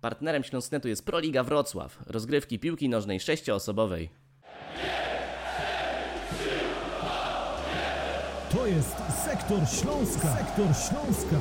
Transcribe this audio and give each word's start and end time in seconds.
Partnerem 0.00 0.44
Śląsknetu 0.44 0.88
jest 0.88 1.06
Proliga 1.06 1.42
Wrocław, 1.42 1.98
rozgrywki 2.06 2.58
piłki 2.58 2.88
nożnej 2.88 3.20
sześcioosobowej. 3.20 4.10
To 8.50 8.66
jest 8.66 8.96
Sektor 9.24 9.58
Śląska. 9.68 10.36
Sektor 10.36 10.66
Śląska. 10.66 11.36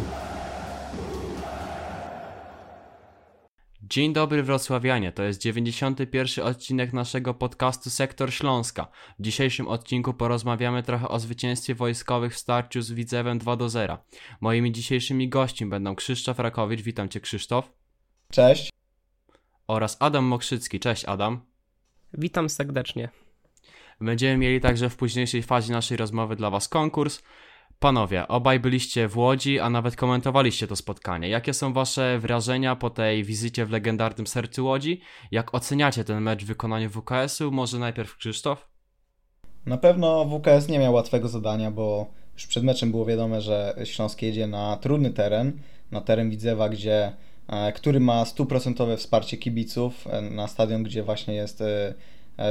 Dzień 3.81 4.13
dobry 4.13 4.43
Wrocławianie, 4.43 5.11
to 5.11 5.23
jest 5.23 5.41
91 5.41 6.45
odcinek 6.45 6.93
naszego 6.93 7.33
podcastu 7.33 7.89
Sektor 7.89 8.33
Śląska. 8.33 8.87
W 9.19 9.21
dzisiejszym 9.21 9.67
odcinku 9.67 10.13
porozmawiamy 10.13 10.83
trochę 10.83 11.07
o 11.09 11.19
zwycięstwie 11.19 11.75
wojskowych 11.75 12.33
w 12.33 12.37
starciu 12.37 12.81
z 12.81 12.91
Widzewem 12.91 13.37
2 13.37 13.55
do 13.55 13.69
0. 13.69 13.97
Moimi 14.41 14.71
dzisiejszymi 14.71 15.29
gośćmi 15.29 15.67
będą 15.67 15.95
Krzysztof 15.95 16.39
Rakowicz, 16.39 16.81
witam 16.81 17.09
Cię 17.09 17.19
Krzysztof. 17.19 17.76
Cześć. 18.31 18.69
Oraz 19.67 19.97
Adam 19.99 20.25
Mokrzycki, 20.25 20.79
cześć 20.79 21.05
Adam. 21.05 21.41
Witam 22.13 22.49
serdecznie. 22.49 23.09
Będziemy 24.01 24.37
mieli 24.37 24.61
także 24.61 24.89
w 24.89 24.95
późniejszej 24.95 25.43
fazie 25.43 25.73
naszej 25.73 25.97
rozmowy 25.97 26.35
dla 26.35 26.49
Was 26.49 26.67
konkurs. 26.67 27.21
Panowie, 27.79 28.27
obaj 28.27 28.59
byliście 28.59 29.07
w 29.07 29.17
Łodzi, 29.17 29.59
a 29.59 29.69
nawet 29.69 29.95
komentowaliście 29.95 30.67
to 30.67 30.75
spotkanie. 30.75 31.29
Jakie 31.29 31.53
są 31.53 31.73
Wasze 31.73 32.19
wrażenia 32.19 32.75
po 32.75 32.89
tej 32.89 33.23
wizycie 33.23 33.65
w 33.65 33.71
legendarnym 33.71 34.27
sercu 34.27 34.65
Łodzi? 34.65 35.01
Jak 35.31 35.53
oceniacie 35.55 36.03
ten 36.03 36.21
mecz 36.21 36.43
w 36.43 36.47
wykonaniu 36.47 36.89
WKS-u? 36.89 37.51
Może 37.51 37.79
najpierw 37.79 38.17
Krzysztof? 38.17 38.67
Na 39.65 39.77
pewno 39.77 40.25
WKS 40.25 40.67
nie 40.67 40.79
miał 40.79 40.93
łatwego 40.93 41.27
zadania, 41.27 41.71
bo 41.71 42.07
już 42.33 42.47
przed 42.47 42.63
meczem 42.63 42.91
było 42.91 43.05
wiadome, 43.05 43.41
że 43.41 43.75
Śląsk 43.83 44.21
jedzie 44.21 44.47
na 44.47 44.77
trudny 44.77 45.09
teren, 45.09 45.61
na 45.91 46.01
teren 46.01 46.29
Widzewa, 46.29 46.69
gdzie, 46.69 47.13
który 47.75 47.99
ma 47.99 48.25
stuprocentowe 48.25 48.97
wsparcie 48.97 49.37
kibiców, 49.37 50.07
e, 50.07 50.21
na 50.21 50.47
stadion, 50.47 50.83
gdzie 50.83 51.03
właśnie 51.03 51.33
jest 51.33 51.61
e, 51.61 51.93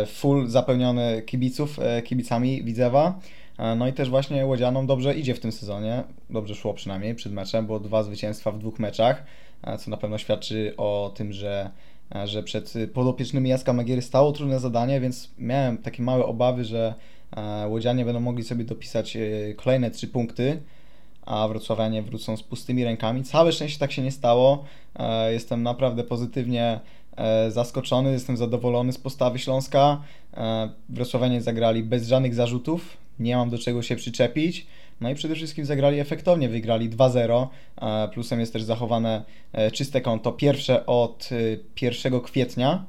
full 0.07 0.49
zapełniony 0.49 1.23
kibiców, 1.23 1.79
kibicami 2.05 2.65
Widzewa. 2.65 3.21
No 3.77 3.89
i 3.89 3.93
też 3.93 4.11
właśnie 4.11 4.47
Łodzianom 4.47 4.87
dobrze 4.87 5.15
idzie 5.15 5.35
w 5.35 5.41
tym 5.41 5.53
sezonie, 5.53 6.05
dobrze 6.31 6.55
szło 6.55 6.75
przynajmniej 6.75 7.15
przed 7.15 7.33
meczem, 7.33 7.67
bo 7.67 7.81
dwa 7.81 8.03
zwycięstwa 8.03 8.53
w 8.53 8.59
dwóch 8.59 8.79
meczach, 8.79 9.25
co 9.79 9.91
na 9.91 9.97
pewno 9.97 10.19
świadczy 10.19 10.75
o 10.77 11.13
tym, 11.17 11.33
że, 11.33 11.71
że 12.25 12.43
przed 12.43 12.75
podopiecznymi 12.95 13.51
Jacka 13.51 13.73
Magiery 13.73 14.03
stało 14.03 14.33
trudne 14.33 14.61
zadanie, 14.61 15.01
więc 15.01 15.31
miałem 15.39 15.79
takie 15.79 16.03
małe 16.03 16.27
obawy, 16.27 16.65
że 16.65 16.95
Łodzianie 17.69 18.05
będą 18.05 18.21
mogli 18.21 18.45
sobie 18.45 18.65
dopisać 18.65 19.17
kolejne 19.57 19.91
trzy 19.91 20.09
punkty, 20.09 20.63
a 21.27 21.49
wrocławianie 21.49 22.03
wrócą 22.03 22.37
z 22.37 22.43
pustymi 22.43 22.85
rękami. 22.85 23.25
Całe 23.25 23.53
szczęście 23.53 23.79
tak 23.79 23.93
się 23.93 24.03
nie 24.03 24.13
stało. 24.13 24.65
Jestem 25.31 25.63
naprawdę 25.63 26.05
pozytywnie 26.05 26.81
zaskoczony, 27.49 28.13
jestem 28.13 28.37
zadowolony 28.37 28.93
z 28.93 28.99
postawy 28.99 29.39
Śląska. 29.39 30.01
Wrocławianie 30.89 31.43
zagrali 31.43 31.83
bez 31.83 32.09
żadnych 32.09 32.35
zarzutów, 32.35 32.97
nie 33.19 33.37
mam 33.37 33.51
do 33.51 33.59
czego 33.59 33.83
się 33.83 33.97
przyczepić. 33.97 34.67
No 35.01 35.11
i 35.11 35.15
przede 35.15 35.35
wszystkim 35.35 35.65
zagrali 35.65 36.01
efektownie, 36.01 36.49
wygrali 36.49 36.91
2-0. 36.91 37.47
Plusem 38.13 38.41
jest 38.41 38.53
też 38.53 38.63
zachowane 38.63 39.25
e, 39.53 39.71
czyste 39.71 40.01
konto, 40.01 40.33
pierwsze 40.33 40.87
od 40.87 41.29
1 41.83 42.15
e, 42.15 42.21
kwietnia, 42.21 42.85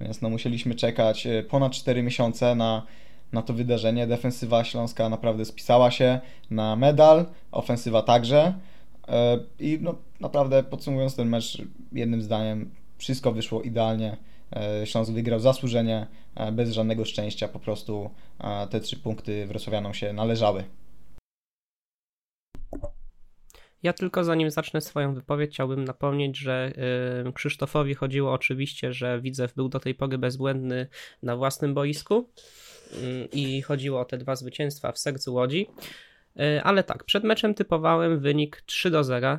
więc 0.00 0.22
no 0.22 0.30
musieliśmy 0.30 0.74
czekać 0.74 1.26
e, 1.26 1.42
ponad 1.42 1.72
4 1.72 2.02
miesiące 2.02 2.54
na, 2.54 2.82
na 3.32 3.42
to 3.42 3.54
wydarzenie. 3.54 4.06
Defensywa 4.06 4.64
Śląska 4.64 5.08
naprawdę 5.08 5.44
spisała 5.44 5.90
się 5.90 6.20
na 6.50 6.76
medal, 6.76 7.26
ofensywa 7.52 8.02
także. 8.02 8.54
I 9.58 9.78
no, 9.80 9.94
naprawdę 10.20 10.62
podsumowując 10.62 11.16
ten 11.16 11.28
mecz 11.28 11.62
jednym 11.92 12.22
zdaniem, 12.22 12.70
wszystko 12.98 13.32
wyszło 13.32 13.62
idealnie. 13.62 14.16
Śląsk 14.84 15.12
wygrał 15.12 15.40
zasłużenie, 15.40 16.06
bez 16.52 16.72
żadnego 16.72 17.04
szczęścia, 17.04 17.48
po 17.48 17.58
prostu 17.58 18.10
te 18.70 18.80
trzy 18.80 18.96
punkty 18.96 19.46
Wrocławianom 19.46 19.94
się 19.94 20.12
należały. 20.12 20.64
Ja 23.82 23.92
tylko 23.92 24.24
zanim 24.24 24.50
zacznę 24.50 24.80
swoją 24.80 25.14
wypowiedź, 25.14 25.50
chciałbym 25.50 25.84
napomnieć, 25.84 26.38
że 26.38 26.72
Krzysztofowi 27.34 27.94
chodziło 27.94 28.32
oczywiście, 28.32 28.92
że 28.92 29.20
Widzew 29.20 29.54
był 29.54 29.68
do 29.68 29.80
tej 29.80 29.94
pory 29.94 30.18
bezbłędny 30.18 30.86
na 31.22 31.36
własnym 31.36 31.74
boisku 31.74 32.28
i 33.32 33.62
chodziło 33.62 34.00
o 34.00 34.04
te 34.04 34.18
dwa 34.18 34.36
zwycięstwa 34.36 34.92
w 34.92 34.98
sercu 34.98 35.34
Łodzi. 35.34 35.66
Y, 36.40 36.62
ale 36.62 36.82
tak, 36.82 37.04
przed 37.04 37.24
meczem 37.24 37.54
typowałem 37.54 38.20
wynik 38.20 38.62
3 38.66 38.90
do 38.90 39.04
0. 39.04 39.38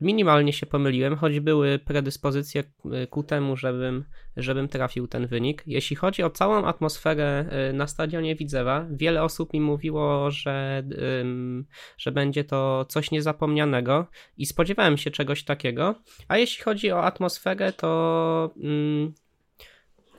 Minimalnie 0.00 0.52
się 0.52 0.66
pomyliłem, 0.66 1.16
choć 1.16 1.40
były 1.40 1.78
predyspozycje 1.78 2.64
y, 3.02 3.06
ku 3.06 3.22
temu, 3.22 3.56
żebym, 3.56 4.04
żebym 4.36 4.68
trafił 4.68 5.08
ten 5.08 5.26
wynik. 5.26 5.62
Jeśli 5.66 5.96
chodzi 5.96 6.22
o 6.22 6.30
całą 6.30 6.64
atmosferę 6.64 7.44
y, 7.70 7.72
na 7.72 7.86
stadionie 7.86 8.36
Widzewa, 8.36 8.86
wiele 8.90 9.22
osób 9.22 9.52
mi 9.52 9.60
mówiło, 9.60 10.30
że, 10.30 10.82
że 11.98 12.12
będzie 12.12 12.44
to 12.44 12.86
coś 12.88 13.10
niezapomnianego 13.10 14.06
i 14.36 14.46
spodziewałem 14.46 14.96
się 14.96 15.10
czegoś 15.10 15.44
takiego. 15.44 15.94
A 16.28 16.38
jeśli 16.38 16.64
chodzi 16.64 16.92
o 16.92 17.04
atmosferę, 17.04 17.72
to 17.72 18.54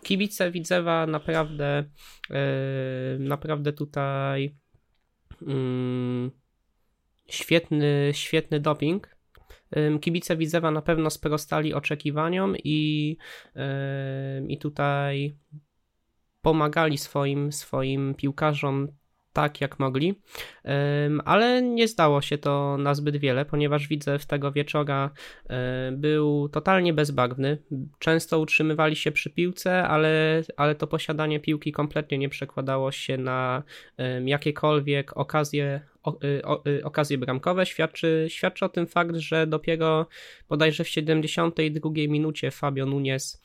kibice 0.03 0.51
Widzewa 0.51 1.07
naprawdę, 1.07 1.83
y, 2.29 3.19
naprawdę 3.19 3.73
tutaj 3.73 4.55
świetny, 7.29 8.11
świetny 8.13 8.59
doping. 8.59 9.19
Kibice 10.01 10.37
Widzewa 10.37 10.71
na 10.71 10.81
pewno 10.81 11.09
sprostali 11.09 11.73
oczekiwaniom 11.73 12.55
i, 12.63 13.17
i 14.47 14.57
tutaj 14.57 15.35
pomagali 16.41 16.97
swoim, 16.97 17.51
swoim 17.51 18.15
piłkarzom 18.15 18.87
tak 19.33 19.61
jak 19.61 19.79
mogli, 19.79 20.21
ale 21.25 21.61
nie 21.61 21.87
zdało 21.87 22.21
się 22.21 22.37
to 22.37 22.77
na 22.77 22.93
zbyt 22.93 23.17
wiele, 23.17 23.45
ponieważ 23.45 23.87
widzę 23.87 24.19
w 24.19 24.25
tego 24.25 24.51
wieczora 24.51 25.11
był 25.91 26.49
totalnie 26.49 26.93
bezbarwny. 26.93 27.57
Często 27.99 28.39
utrzymywali 28.39 28.95
się 28.95 29.11
przy 29.11 29.29
piłce, 29.29 29.83
ale, 29.87 30.43
ale 30.57 30.75
to 30.75 30.87
posiadanie 30.87 31.39
piłki 31.39 31.71
kompletnie 31.71 32.17
nie 32.17 32.29
przekładało 32.29 32.91
się 32.91 33.17
na 33.17 33.63
jakiekolwiek 34.25 35.17
okazje 35.17 35.81
Y, 36.07 36.41
y, 36.67 36.85
okazje 36.85 37.17
bramkowe. 37.17 37.65
Świadczy, 37.65 38.25
świadczy 38.29 38.65
o 38.65 38.69
tym 38.69 38.87
fakt, 38.87 39.15
że 39.15 39.47
dopiero 39.47 40.07
bodajże 40.49 40.83
w 40.83 40.89
72 40.89 41.91
minucie 42.07 42.51
Fabio 42.51 42.85
Nunes 42.85 43.43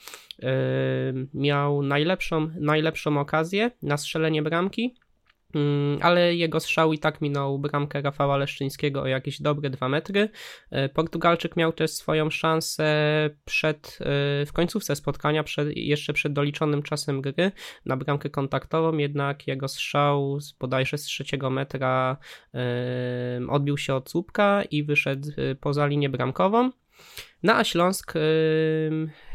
miał 1.34 1.82
najlepszą, 1.82 2.50
najlepszą 2.60 3.20
okazję 3.20 3.70
na 3.82 3.96
strzelenie 3.96 4.42
bramki 4.42 4.94
ale 6.00 6.34
jego 6.34 6.60
strzał 6.60 6.92
i 6.92 6.98
tak 6.98 7.20
minął 7.20 7.58
bramkę 7.58 8.02
Rafała 8.02 8.36
Leszczyńskiego 8.36 9.02
o 9.02 9.06
jakieś 9.06 9.42
dobre 9.42 9.70
2 9.70 9.88
metry. 9.88 10.28
E, 10.70 10.88
Portugalczyk 10.88 11.56
miał 11.56 11.72
też 11.72 11.90
swoją 11.90 12.30
szansę 12.30 12.84
przed, 13.44 13.98
e, 14.00 14.46
w 14.46 14.52
końcówce 14.52 14.96
spotkania, 14.96 15.42
przed, 15.42 15.76
jeszcze 15.76 16.12
przed 16.12 16.32
doliczonym 16.32 16.82
czasem 16.82 17.20
gry 17.20 17.52
na 17.86 17.96
bramkę 17.96 18.30
kontaktową, 18.30 18.98
jednak 18.98 19.46
jego 19.46 19.68
strzał 19.68 20.40
z, 20.40 20.52
bodajże 20.52 20.98
z 20.98 21.02
trzeciego 21.02 21.50
metra 21.50 22.16
e, 22.54 22.60
odbił 23.48 23.78
się 23.78 23.94
od 23.94 24.10
słupka 24.10 24.62
i 24.70 24.82
wyszedł 24.82 25.28
poza 25.60 25.86
linię 25.86 26.08
bramkową. 26.08 26.70
No 27.42 27.54
a 27.54 27.64
Śląsk, 27.64 28.12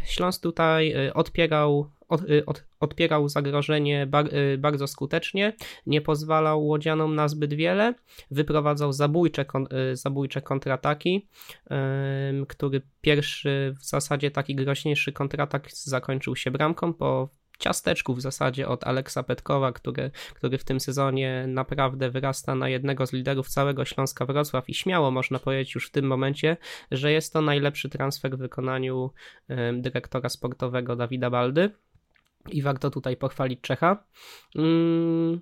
Śląsk 0.06 0.44
tutaj 0.44 0.96
odpierał 1.14 1.90
od, 2.10 2.30
y, 2.30 2.46
od, 2.46 2.64
odpierał 2.80 3.30
zagrożenie 3.30 4.08
bar, 4.08 4.34
y, 4.34 4.58
bardzo 4.58 4.88
skutecznie, 4.88 5.54
nie 5.86 6.02
pozwalał 6.02 6.66
łodzianom 6.66 7.16
na 7.16 7.28
zbyt 7.28 7.54
wiele, 7.54 7.94
wyprowadzał 8.32 8.94
zabójcze, 8.94 9.46
y, 9.92 9.96
zabójcze 9.96 10.42
kontrataki, 10.42 11.28
który 12.48 12.82
pierwszy 13.02 13.76
w 13.80 13.86
zasadzie 13.86 14.32
taki 14.32 14.56
groźniejszy 14.56 15.12
kontratak 15.12 15.72
zakończył 15.72 16.36
się 16.36 16.52
bramką 16.52 16.94
po 16.94 17.30
ciasteczku 17.60 18.14
w 18.14 18.22
zasadzie 18.22 18.68
od 18.68 18.84
Aleksa 18.84 19.24
Petkowa, 19.24 19.72
który, 19.72 20.12
który 20.34 20.58
w 20.58 20.64
tym 20.64 20.80
sezonie 20.80 21.46
naprawdę 21.48 22.10
wyrasta 22.10 22.56
na 22.56 22.70
jednego 22.70 23.08
z 23.08 23.14
liderów 23.14 23.50
całego 23.50 23.86
Śląska 23.86 24.26
Wrocław 24.26 24.70
i 24.70 24.74
śmiało 24.74 25.12
można 25.12 25.40
powiedzieć 25.40 25.76
już 25.76 25.88
w 25.88 25.92
tym 25.92 26.06
momencie, 26.06 26.58
że 26.92 27.12
jest 27.12 27.34
to 27.34 27.42
najlepszy 27.42 27.90
transfer 27.90 28.38
w 28.38 28.40
wykonaniu 28.40 29.12
dyrektora 29.74 30.30
sportowego 30.30 30.96
Dawida 30.96 31.30
Baldy 31.30 31.72
i 32.54 32.62
warto 32.62 32.90
tutaj 32.90 33.18
pochwalić 33.18 33.62
Czecha. 33.62 34.04
Mm. 34.56 35.42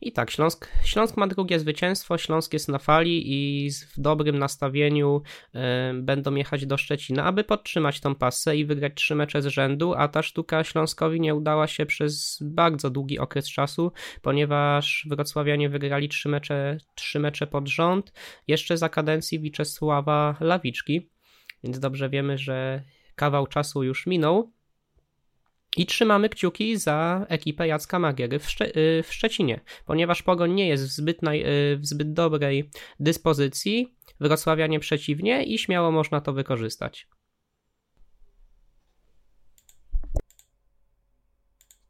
I 0.00 0.12
tak, 0.12 0.30
Śląsk, 0.30 0.68
Śląsk 0.84 1.16
ma 1.16 1.26
drugie 1.26 1.60
zwycięstwo, 1.60 2.18
Śląsk 2.18 2.52
jest 2.52 2.68
na 2.68 2.78
fali 2.78 3.22
i 3.26 3.70
w 3.70 4.00
dobrym 4.00 4.38
nastawieniu 4.38 5.22
y, 5.54 5.58
będą 6.02 6.34
jechać 6.34 6.66
do 6.66 6.76
Szczecina, 6.76 7.24
aby 7.24 7.44
podtrzymać 7.44 8.00
tą 8.00 8.14
pasę 8.14 8.56
i 8.56 8.64
wygrać 8.64 8.92
trzy 8.94 9.14
mecze 9.14 9.42
z 9.42 9.46
rzędu, 9.46 9.94
a 9.94 10.08
ta 10.08 10.22
sztuka 10.22 10.64
Śląskowi 10.64 11.20
nie 11.20 11.34
udała 11.34 11.66
się 11.66 11.86
przez 11.86 12.38
bardzo 12.42 12.90
długi 12.90 13.18
okres 13.18 13.48
czasu, 13.48 13.92
ponieważ 14.22 15.06
wrocławianie 15.10 15.68
wygrali 15.68 16.08
trzy 16.08 16.28
mecze, 16.28 16.78
trzy 16.94 17.20
mecze 17.20 17.46
pod 17.46 17.68
rząd, 17.68 18.12
jeszcze 18.46 18.76
za 18.76 18.88
kadencji 18.88 19.40
Wiczesława 19.40 20.36
Lawiczki. 20.40 21.10
więc 21.64 21.78
dobrze 21.78 22.08
wiemy, 22.10 22.38
że 22.38 22.82
kawał 23.16 23.46
czasu 23.46 23.82
już 23.82 24.06
minął. 24.06 24.55
I 25.76 25.86
trzymamy 25.86 26.28
kciuki 26.28 26.76
za 26.76 27.26
ekipę 27.28 27.68
Jacka 27.68 27.98
Magiery 27.98 28.38
w, 28.38 28.50
Szcze 28.50 28.76
y, 28.76 29.02
w 29.02 29.14
Szczecinie, 29.14 29.60
ponieważ 29.86 30.22
Pogoń 30.22 30.52
nie 30.52 30.68
jest 30.68 30.84
w 30.84 30.90
zbyt, 30.90 31.22
y, 31.22 31.76
w 31.76 31.86
zbyt 31.86 32.12
dobrej 32.12 32.70
dyspozycji, 33.00 33.96
Wrocławianie 34.20 34.80
przeciwnie 34.80 35.44
i 35.44 35.58
śmiało 35.58 35.90
można 35.90 36.20
to 36.20 36.32
wykorzystać. 36.32 37.08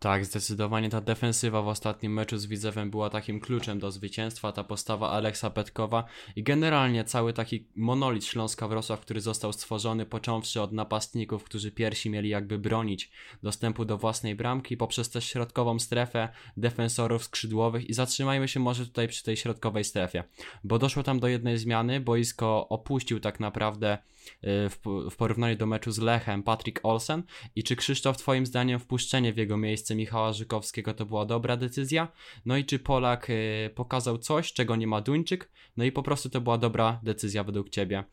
Tak, 0.06 0.24
zdecydowanie 0.24 0.90
ta 0.90 1.00
defensywa 1.00 1.62
w 1.62 1.68
ostatnim 1.68 2.12
meczu 2.12 2.38
z 2.38 2.46
Widzewem 2.46 2.90
była 2.90 3.10
takim 3.10 3.40
kluczem 3.40 3.78
do 3.78 3.90
zwycięstwa, 3.90 4.52
ta 4.52 4.64
postawa 4.64 5.10
Aleksa 5.10 5.50
Petkowa 5.50 6.04
i 6.36 6.42
generalnie 6.42 7.04
cały 7.04 7.32
taki 7.32 7.66
monolit 7.76 8.24
Śląska 8.24 8.68
Wrocław, 8.68 9.00
który 9.00 9.20
został 9.20 9.52
stworzony 9.52 10.06
począwszy 10.06 10.62
od 10.62 10.72
napastników, 10.72 11.44
którzy 11.44 11.70
pierwsi 11.70 12.10
mieli 12.10 12.28
jakby 12.28 12.58
bronić 12.58 13.10
dostępu 13.42 13.84
do 13.84 13.98
własnej 13.98 14.34
bramki, 14.34 14.76
poprzez 14.76 15.10
też 15.10 15.24
środkową 15.24 15.78
strefę 15.78 16.28
defensorów 16.56 17.24
skrzydłowych. 17.24 17.90
I 17.90 17.94
zatrzymajmy 17.94 18.48
się 18.48 18.60
może 18.60 18.86
tutaj 18.86 19.08
przy 19.08 19.24
tej 19.24 19.36
środkowej 19.36 19.84
strefie, 19.84 20.24
bo 20.64 20.78
doszło 20.78 21.02
tam 21.02 21.20
do 21.20 21.28
jednej 21.28 21.58
zmiany, 21.58 22.00
boisko 22.00 22.68
opuścił 22.68 23.20
tak 23.20 23.40
naprawdę 23.40 23.98
w, 24.42 24.76
w 25.10 25.16
porównaniu 25.16 25.56
do 25.56 25.66
meczu 25.66 25.92
z 25.92 25.98
Lechem 25.98 26.42
Patrick 26.42 26.80
Olsen 26.82 27.22
i 27.56 27.62
czy 27.62 27.76
Krzysztof 27.76 28.16
twoim 28.16 28.46
zdaniem 28.46 28.80
wpuszczenie 28.80 29.32
w 29.32 29.36
jego 29.36 29.56
miejsce 29.56 29.94
Michała 29.94 30.32
Żykowskiego 30.32 30.94
to 30.94 31.06
była 31.06 31.24
dobra 31.24 31.56
decyzja? 31.56 32.08
No 32.46 32.56
i 32.56 32.64
czy 32.64 32.78
Polak 32.78 33.30
y, 33.30 33.70
pokazał 33.74 34.18
coś, 34.18 34.52
czego 34.52 34.76
nie 34.76 34.86
ma 34.86 35.00
Duńczyk? 35.00 35.50
No 35.76 35.84
i 35.84 35.92
po 35.92 36.02
prostu 36.02 36.30
to 36.30 36.40
była 36.40 36.58
dobra 36.58 37.00
decyzja 37.02 37.44
według 37.44 37.70
Ciebie, 37.70 38.04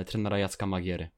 y, 0.00 0.04
trenera 0.04 0.38
Jacka 0.38 0.66
Magiery. 0.66 1.08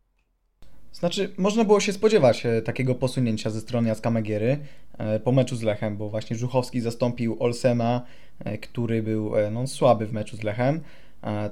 Znaczy, 0.97 1.35
można 1.39 1.65
było 1.65 1.81
się 1.81 1.93
spodziewać 1.93 2.47
e, 2.47 2.63
takiego 2.63 2.95
posunięcia 2.95 3.51
ze 3.51 3.61
strony 3.61 3.89
Jacka 3.89 4.11
Magiery 4.11 4.59
e, 4.99 5.21
po 5.21 5.33
meczu 5.33 5.57
z 5.57 5.63
Lechem, 5.63 5.97
bo 5.97 6.09
właśnie 6.09 6.37
Żuchowski 6.37 6.81
zastąpił 6.81 7.37
Olsena, 7.41 8.03
e, 8.45 8.59
który 8.59 9.03
był 9.03 9.33
no, 9.51 9.67
słaby 9.67 10.07
w 10.07 10.13
meczu 10.13 10.37
z 10.37 10.43
Lechem. 10.43 10.81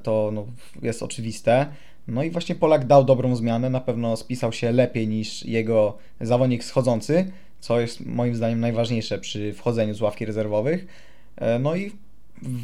To 0.03 0.31
no, 0.33 0.47
jest 0.83 1.03
oczywiste. 1.03 1.67
No 2.09 2.23
i 2.23 2.31
właśnie 2.31 2.55
Polak 2.55 2.87
dał 2.87 3.05
dobrą 3.05 3.37
zmianę, 3.37 3.71
na 3.71 3.81
pewno 3.81 4.17
spisał 4.17 4.53
się 4.53 4.73
lepiej 4.73 5.09
niż 5.09 5.45
jego 5.45 5.99
zawodnik 6.21 6.65
schodzący 6.65 7.33
co 7.65 7.81
jest 7.81 8.07
moim 8.07 8.35
zdaniem 8.35 8.61
najważniejsze 8.61 9.19
przy 9.19 9.53
wchodzeniu 9.53 9.95
z 9.95 10.01
ławki 10.01 10.25
rezerwowych. 10.25 10.87
E, 11.37 11.59
no 11.59 11.77
i 11.77 11.93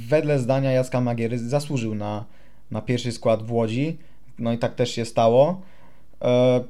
wedle 0.08 0.38
zdania 0.38 0.72
Jacka 0.72 1.00
Magiery 1.00 1.38
zasłużył 1.38 1.94
na, 1.94 2.24
na 2.70 2.82
pierwszy 2.82 3.12
skład 3.12 3.42
w 3.42 3.52
Łodzi. 3.52 3.98
No 4.38 4.52
i 4.52 4.58
tak 4.58 4.74
też 4.74 4.90
się 4.90 5.04
stało. 5.04 5.60
E, 6.22 6.64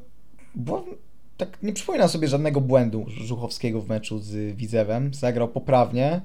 bo 0.54 0.84
tak 1.36 1.62
nie 1.62 1.72
przypominam 1.72 2.08
sobie 2.08 2.28
żadnego 2.28 2.60
błędu 2.60 3.04
Żuchowskiego 3.08 3.80
w 3.80 3.88
meczu 3.88 4.18
z 4.18 4.56
Widzewem. 4.56 5.14
Zagrał 5.14 5.48
poprawnie. 5.48 6.20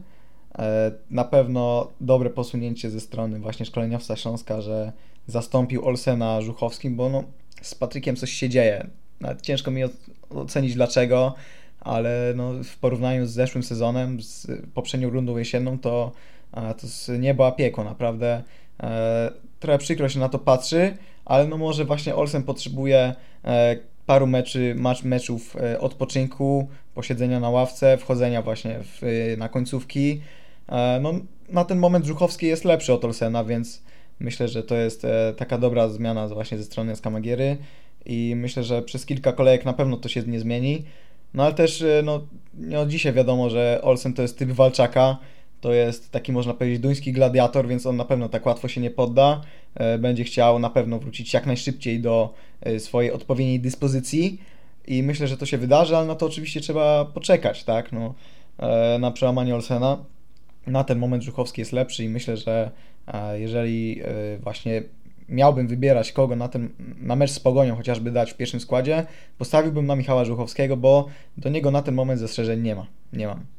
E, 0.59 0.91
na 1.09 1.23
pewno 1.23 1.91
dobre 2.01 2.29
posunięcie 2.29 2.89
ze 2.89 2.99
strony 2.99 3.39
właśnie 3.39 3.65
szkoleniowca 3.65 4.15
Śląska, 4.15 4.61
że 4.61 4.91
zastąpił 5.27 5.85
Olsena 5.85 6.41
Żuchowskim, 6.41 6.95
bo 6.95 7.09
no, 7.09 7.23
z 7.61 7.75
Patrykiem 7.75 8.15
coś 8.15 8.31
się 8.31 8.49
dzieje. 8.49 8.87
Nawet 9.21 9.41
ciężko 9.41 9.71
mi 9.71 9.81
ocenić 10.29 10.73
dlaczego 10.73 11.35
ale 11.85 12.33
no, 12.35 12.53
w 12.63 12.77
porównaniu 12.77 13.25
z 13.25 13.31
zeszłym 13.31 13.63
sezonem, 13.63 14.21
z 14.21 14.47
poprzednią 14.73 15.09
rundą 15.09 15.37
jesienną, 15.37 15.79
to, 15.79 16.11
to 16.51 17.17
nie 17.17 17.33
była 17.33 17.51
piekło, 17.51 17.83
naprawdę. 17.83 18.43
E, 18.83 19.31
trochę 19.59 19.77
przykro 19.77 20.09
się 20.09 20.19
na 20.19 20.29
to 20.29 20.39
patrzy, 20.39 20.97
ale 21.25 21.47
no 21.47 21.57
może 21.57 21.85
właśnie 21.85 22.15
Olsen 22.15 22.43
potrzebuje 22.43 23.15
e, 23.45 23.75
paru 24.05 24.27
meczy, 24.27 24.75
mecz, 24.77 25.03
meczów 25.03 25.55
e, 25.55 25.79
odpoczynku, 25.79 26.67
posiedzenia 26.95 27.39
na 27.39 27.49
ławce, 27.49 27.97
wchodzenia 27.97 28.41
właśnie 28.41 28.79
w, 28.83 29.01
na 29.37 29.49
końcówki. 29.49 30.21
No, 31.01 31.13
na 31.49 31.65
ten 31.65 31.77
moment 31.77 32.05
Żuchowski 32.05 32.47
jest 32.47 32.65
lepszy 32.65 32.93
od 32.93 33.05
Olsena, 33.05 33.43
więc 33.43 33.81
myślę, 34.19 34.47
że 34.47 34.63
to 34.63 34.75
jest 34.75 35.07
taka 35.37 35.57
dobra 35.57 35.89
zmiana 35.89 36.27
właśnie 36.27 36.57
ze 36.57 36.63
strony 36.63 36.95
Skamagiery 36.95 37.57
i 38.05 38.33
myślę, 38.35 38.63
że 38.63 38.81
przez 38.81 39.05
kilka 39.05 39.33
kolejek 39.33 39.65
na 39.65 39.73
pewno 39.73 39.97
to 39.97 40.09
się 40.09 40.23
nie 40.23 40.39
zmieni. 40.39 40.83
No 41.33 41.43
ale 41.43 41.53
też 41.53 41.81
e, 41.81 42.01
no, 42.03 42.27
od 42.81 42.89
dzisiaj 42.89 43.13
wiadomo, 43.13 43.49
że 43.49 43.79
Olsen 43.83 44.13
to 44.13 44.21
jest 44.21 44.37
typ 44.37 44.51
walczaka, 44.51 45.17
to 45.61 45.73
jest 45.73 46.11
taki 46.11 46.31
można 46.31 46.53
powiedzieć 46.53 46.79
duński 46.79 47.13
gladiator, 47.13 47.67
więc 47.67 47.85
on 47.85 47.97
na 47.97 48.05
pewno 48.05 48.29
tak 48.29 48.45
łatwo 48.45 48.67
się 48.67 48.81
nie 48.81 48.91
podda. 48.91 49.41
E, 49.75 49.97
będzie 49.97 50.23
chciał 50.23 50.59
na 50.59 50.69
pewno 50.69 50.99
wrócić 50.99 51.33
jak 51.33 51.45
najszybciej 51.45 51.99
do 51.99 52.33
e, 52.61 52.79
swojej 52.79 53.11
odpowiedniej 53.11 53.59
dyspozycji 53.59 54.41
i 54.87 55.03
myślę, 55.03 55.27
że 55.27 55.37
to 55.37 55.45
się 55.45 55.57
wydarzy, 55.57 55.97
ale 55.97 56.07
na 56.07 56.15
to 56.15 56.25
oczywiście 56.25 56.61
trzeba 56.61 57.05
poczekać, 57.05 57.63
tak, 57.63 57.91
no, 57.91 58.13
na 58.99 59.11
przełamanie 59.11 59.55
Olsena. 59.55 60.05
Na 60.67 60.83
ten 60.83 60.99
moment 60.99 61.23
Żuchowski 61.23 61.61
jest 61.61 61.71
lepszy 61.71 62.03
i 62.03 62.09
myślę, 62.09 62.37
że 62.37 62.71
jeżeli 63.33 64.01
właśnie 64.39 64.83
miałbym 65.29 65.67
wybierać 65.67 66.11
kogo 66.11 66.35
na, 66.35 66.47
ten, 66.47 66.69
na 66.97 67.15
mecz 67.15 67.31
z 67.31 67.39
Pogonią 67.39 67.75
chociażby 67.75 68.11
dać 68.11 68.33
w 68.33 68.37
pierwszym 68.37 68.59
składzie, 68.59 69.05
postawiłbym 69.37 69.85
na 69.85 69.95
Michała 69.95 70.25
Żuchowskiego, 70.25 70.77
bo 70.77 71.07
do 71.37 71.49
niego 71.49 71.71
na 71.71 71.81
ten 71.81 71.95
moment 71.95 72.19
zastrzeżeń 72.19 72.61
nie 72.61 72.75
ma. 72.75 72.87
Nie 73.13 73.27
mam. 73.27 73.54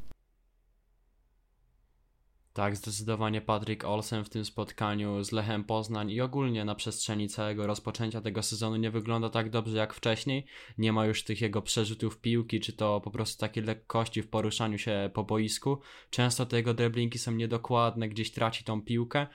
Tak, 2.57 2.75
zdecydowanie 2.75 3.41
Patrick 3.41 3.85
Olsen 3.85 4.23
w 4.23 4.29
tym 4.29 4.45
spotkaniu 4.45 5.23
z 5.23 5.31
Lechem 5.31 5.63
Poznań 5.63 6.11
i 6.11 6.21
ogólnie 6.21 6.65
na 6.65 6.75
przestrzeni 6.75 7.29
całego 7.29 7.67
rozpoczęcia 7.67 8.21
tego 8.21 8.43
sezonu 8.43 8.75
nie 8.75 8.91
wygląda 8.91 9.29
tak 9.29 9.49
dobrze 9.49 9.77
jak 9.77 9.93
wcześniej. 9.93 10.45
Nie 10.77 10.93
ma 10.93 11.05
już 11.05 11.23
tych 11.23 11.41
jego 11.41 11.61
przerzutów 11.61 12.21
piłki, 12.21 12.59
czy 12.59 12.73
to 12.73 13.01
po 13.01 13.11
prostu 13.11 13.39
takiej 13.39 13.63
lekkości 13.63 14.21
w 14.21 14.29
poruszaniu 14.29 14.77
się 14.77 15.09
po 15.13 15.23
boisku. 15.23 15.79
Często 16.09 16.45
te 16.45 16.57
jego 16.57 16.73
driblingi 16.73 17.19
są 17.19 17.31
niedokładne, 17.31 18.09
gdzieś 18.09 18.31
traci 18.31 18.63
tą 18.63 18.81
piłkę 18.81 19.27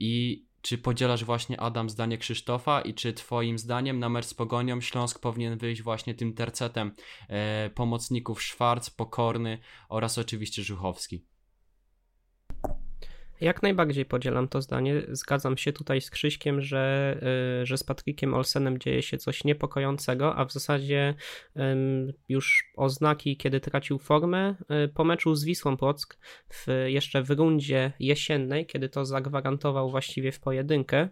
i 0.00 0.44
czy 0.62 0.78
podzielasz 0.78 1.24
właśnie 1.24 1.60
Adam 1.60 1.90
zdanie 1.90 2.18
Krzysztofa 2.18 2.80
i 2.80 2.94
czy 2.94 3.12
twoim 3.12 3.58
zdaniem 3.58 3.98
na 3.98 4.08
mecz 4.08 4.26
z 4.26 4.34
Pogonią 4.34 4.80
Śląsk 4.80 5.20
powinien 5.20 5.58
wyjść 5.58 5.82
właśnie 5.82 6.14
tym 6.14 6.34
tercetem 6.34 6.92
e, 7.28 7.70
pomocników 7.70 8.42
Szwarc, 8.42 8.90
Pokorny 8.90 9.58
oraz 9.88 10.18
oczywiście 10.18 10.62
Żuchowski? 10.62 11.33
Jak 13.40 13.62
najbardziej 13.62 14.04
podzielam 14.04 14.48
to 14.48 14.62
zdanie. 14.62 15.02
Zgadzam 15.08 15.56
się 15.56 15.72
tutaj 15.72 16.00
z 16.00 16.10
Krzyśkiem, 16.10 16.60
że, 16.60 17.16
y, 17.62 17.66
że 17.66 17.78
z 17.78 17.84
Patrykiem 17.84 18.34
Olsenem 18.34 18.78
dzieje 18.78 19.02
się 19.02 19.18
coś 19.18 19.44
niepokojącego, 19.44 20.36
a 20.36 20.44
w 20.44 20.52
zasadzie 20.52 21.14
już 22.28 22.72
oznaki, 22.76 23.36
kiedy 23.36 23.60
tracił 23.60 23.98
formę 23.98 24.54
y, 24.84 24.88
po 24.88 25.04
meczu 25.04 25.34
z 25.34 25.44
Wisłą 25.44 25.76
Płock 25.76 26.18
w, 26.48 26.66
jeszcze 26.86 27.22
w 27.22 27.30
rundzie 27.30 27.92
jesiennej, 28.00 28.66
kiedy 28.66 28.88
to 28.88 29.04
zagwarantował 29.04 29.90
właściwie 29.90 30.32
w 30.32 30.40
pojedynkę 30.40 31.08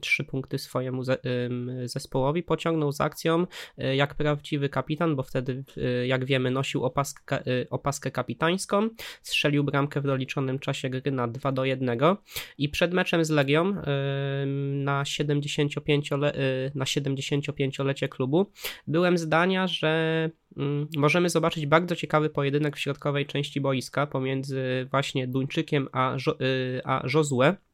trzy 0.00 0.24
punkty 0.24 0.58
swojemu 0.58 1.02
zespołowi, 1.84 2.42
pociągnął 2.42 2.92
z 2.92 3.00
akcją 3.00 3.46
y, 3.78 3.96
jak 3.96 4.14
prawdziwy 4.14 4.68
kapitan, 4.68 5.16
bo 5.16 5.22
wtedy, 5.22 5.64
jak 6.06 6.24
wiemy, 6.24 6.50
nosił 6.50 6.84
opaskę, 6.84 7.42
opaskę 7.70 8.10
kapitańską, 8.10 8.88
strzelił 9.22 9.64
bramkę 9.64 10.00
w 10.00 10.04
doliczonym 10.04 10.58
czasie 10.58 10.90
gry 10.90 11.12
na 11.12 11.28
2 11.28 11.52
do 11.58 11.64
1 11.64 11.98
i 12.58 12.68
przed 12.68 12.92
meczem 12.92 13.24
z 13.24 13.30
Legią 13.30 13.74
na 14.84 15.02
75-lecie 15.02 16.14
y, 16.14 16.72
na 16.74 16.84
75-lecie 16.84 18.08
klubu 18.08 18.50
byłem 18.86 19.18
zdania, 19.18 19.66
że 19.66 20.30
możemy 20.96 21.30
zobaczyć 21.30 21.66
bardzo 21.66 21.96
ciekawy 21.96 22.30
pojedynek 22.30 22.76
w 22.76 22.80
środkowej 22.80 23.26
części 23.26 23.60
boiska 23.60 24.06
pomiędzy 24.06 24.88
właśnie 24.90 25.26
Duńczykiem 25.26 25.88
a, 25.92 26.16
y, 26.16 26.80
a 26.84 27.02
Josue 27.14 27.67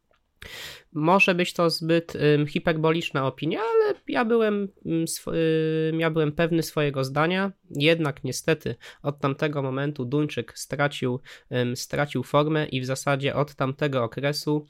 może 0.93 1.35
być 1.35 1.53
to 1.53 1.71
zbyt 1.71 2.15
um, 2.15 2.47
hiperboliczna 2.47 3.27
opinia, 3.27 3.61
ale 3.61 3.95
ja 4.09 4.25
byłem, 4.25 4.69
um, 4.85 6.01
ja 6.01 6.11
byłem 6.11 6.33
pewny 6.33 6.63
swojego 6.63 7.05
zdania. 7.05 7.53
Jednak 7.71 8.25
niestety 8.25 8.75
od 9.03 9.19
tamtego 9.19 9.63
momentu 9.63 10.05
Duńczyk 10.05 10.59
stracił, 10.59 11.21
stracił 11.75 12.23
formę 12.23 12.67
i 12.67 12.81
w 12.81 12.85
zasadzie 12.85 13.35
od 13.35 13.55
tamtego 13.55 14.05
okresu 14.05 14.67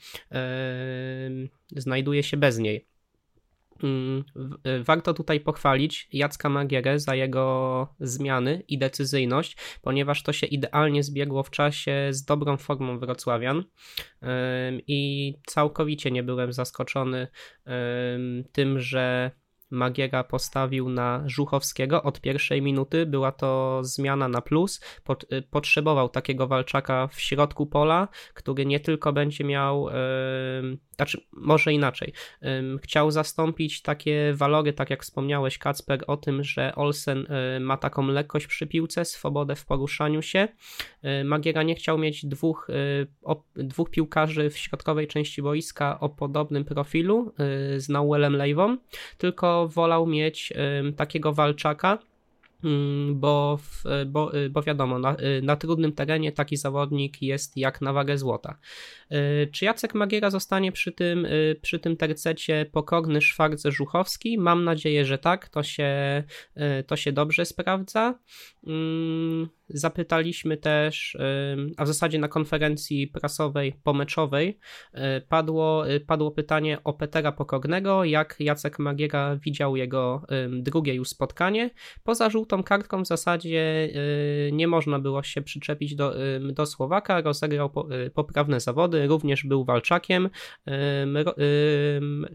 znajduje 1.76 2.22
się 2.22 2.36
bez 2.36 2.58
niej. 2.58 2.93
Mm, 3.82 4.24
warto 4.84 5.14
tutaj 5.14 5.40
pochwalić 5.40 6.08
Jacka 6.12 6.48
Magierę 6.48 6.98
za 6.98 7.14
jego 7.14 7.88
zmiany 8.00 8.62
i 8.68 8.78
decyzyjność, 8.78 9.56
ponieważ 9.82 10.22
to 10.22 10.32
się 10.32 10.46
idealnie 10.46 11.02
zbiegło 11.02 11.42
w 11.42 11.50
czasie 11.50 12.08
z 12.10 12.24
dobrą 12.24 12.56
formą 12.56 12.98
Wrocławian. 12.98 13.64
I 14.86 15.32
całkowicie 15.46 16.10
nie 16.10 16.22
byłem 16.22 16.52
zaskoczony 16.52 17.28
tym, 18.52 18.80
że 18.80 19.30
Magiera 19.70 20.24
postawił 20.24 20.88
na 20.88 21.22
Żuchowskiego 21.26 22.02
od 22.02 22.20
pierwszej 22.20 22.62
minuty. 22.62 23.06
Była 23.06 23.32
to 23.32 23.80
zmiana 23.82 24.28
na 24.28 24.40
plus. 24.40 24.80
Y, 25.32 25.42
potrzebował 25.42 26.08
takiego 26.08 26.46
walczaka 26.46 27.08
w 27.08 27.20
środku 27.20 27.66
pola, 27.66 28.08
który 28.34 28.66
nie 28.66 28.80
tylko 28.80 29.12
będzie 29.12 29.44
miał, 29.44 29.86
yy, 29.86 30.78
znaczy 30.96 31.20
może 31.32 31.72
inaczej, 31.72 32.12
yy, 32.42 32.78
chciał 32.82 33.10
zastąpić 33.10 33.82
takie 33.82 34.32
walory, 34.34 34.72
tak 34.72 34.90
jak 34.90 35.02
wspomniałeś 35.02 35.58
Kacper 35.58 36.04
o 36.06 36.16
tym, 36.16 36.44
że 36.44 36.74
Olsen 36.74 37.26
yy, 37.54 37.60
ma 37.60 37.76
taką 37.76 38.06
lekkość 38.06 38.46
przy 38.46 38.66
piłce, 38.66 39.04
swobodę 39.04 39.56
w 39.56 39.66
poruszaniu 39.66 40.22
się. 40.22 40.48
Magiera 41.24 41.62
nie 41.62 41.74
chciał 41.74 41.98
mieć 41.98 42.26
dwóch, 42.26 42.68
o, 43.22 43.42
dwóch 43.56 43.90
piłkarzy 43.90 44.50
w 44.50 44.58
środkowej 44.58 45.06
części 45.06 45.42
boiska 45.42 46.00
o 46.00 46.08
podobnym 46.08 46.64
profilu 46.64 47.34
z 47.76 47.88
Nauelem 47.88 48.36
Lejwą, 48.36 48.76
tylko 49.18 49.63
wolał 49.68 50.06
mieć 50.06 50.52
takiego 50.96 51.32
walczaka, 51.32 51.98
bo, 53.12 53.58
bo, 54.06 54.32
bo 54.50 54.62
wiadomo, 54.62 54.98
na, 54.98 55.16
na, 55.42 55.56
trudnym 55.56 55.92
terenie 55.92 56.32
taki 56.32 56.56
zawodnik 56.56 57.22
jest 57.22 57.56
jak 57.56 57.80
na 57.80 57.92
wagę 57.92 58.18
złota. 58.18 58.58
Y, 59.12 59.48
czy 59.52 59.64
Jacek 59.64 59.94
Magiera 59.94 60.30
zostanie 60.30 60.72
przy 60.72 60.92
tym, 60.92 61.24
y, 61.24 61.56
przy 61.62 61.78
tym 61.78 61.96
tercecie 61.96 62.66
pokorny 62.72 63.20
Szwarce 63.20 63.72
Żuchowski? 63.72 64.38
Mam 64.38 64.64
nadzieję, 64.64 65.04
że 65.04 65.18
tak, 65.18 65.48
to 65.48 65.62
się, 65.62 66.22
y, 66.80 66.84
to 66.84 66.96
się 66.96 67.12
dobrze 67.12 67.44
sprawdza. 67.44 68.18
Zapytaliśmy 69.68 70.56
też, 70.56 71.18
a 71.76 71.84
w 71.84 71.86
zasadzie 71.86 72.18
na 72.18 72.28
konferencji 72.28 73.06
prasowej 73.06 73.74
pomeczowej 73.82 74.58
padło, 75.28 75.84
padło 76.06 76.30
pytanie 76.30 76.78
o 76.84 76.92
Petera 76.92 77.32
Pokornego, 77.32 78.04
jak 78.04 78.36
Jacek 78.40 78.78
Magiera 78.78 79.36
widział 79.36 79.76
jego 79.76 80.26
drugie 80.50 80.94
już 80.94 81.08
spotkanie. 81.08 81.70
Poza 82.02 82.30
żółtą 82.30 82.62
kartką 82.62 83.02
w 83.02 83.06
zasadzie 83.06 83.88
nie 84.52 84.68
można 84.68 84.98
było 84.98 85.22
się 85.22 85.42
przyczepić 85.42 85.94
do, 85.94 86.14
do 86.52 86.66
Słowaka, 86.66 87.20
rozegrał 87.20 87.70
poprawne 88.14 88.60
zawody, 88.60 89.06
również 89.06 89.44
był 89.44 89.64
walczakiem, 89.64 90.30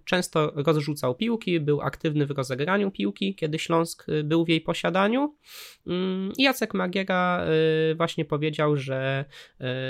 często 0.06 0.52
rozrzucał 0.56 1.16
piłki, 1.16 1.60
był 1.60 1.82
aktywny 1.82 2.26
w 2.26 2.32
rozegraniu 2.32 2.92
piłki, 2.92 3.36
kiedy 3.36 3.60
Śląsk 3.60 4.06
był 4.24 4.46
w 4.46 4.50
jej 4.50 4.62
posiadaniu. 4.62 5.36
Jacek 6.38 6.74
Magiera 6.74 7.19
y, 7.92 7.96
właśnie 7.96 8.26
powiedział, 8.26 8.78
że 8.78 9.26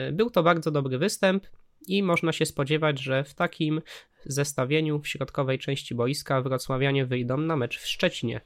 y, 0.09 0.12
był 0.13 0.29
to 0.29 0.43
bardzo 0.43 0.71
dobry 0.71 0.98
występ 0.98 1.48
i 1.88 2.03
można 2.03 2.31
się 2.31 2.45
spodziewać, 2.45 3.00
że 3.00 3.24
w 3.24 3.33
takim 3.33 3.81
zestawieniu 4.25 5.00
w 5.00 5.07
środkowej 5.07 5.59
części 5.59 5.95
boiska 5.95 6.41
wrocławianie 6.41 7.05
wyjdą 7.05 7.38
na 7.38 7.55
mecz 7.55 7.79
w 7.79 7.88
Szczecinie. 7.88 8.41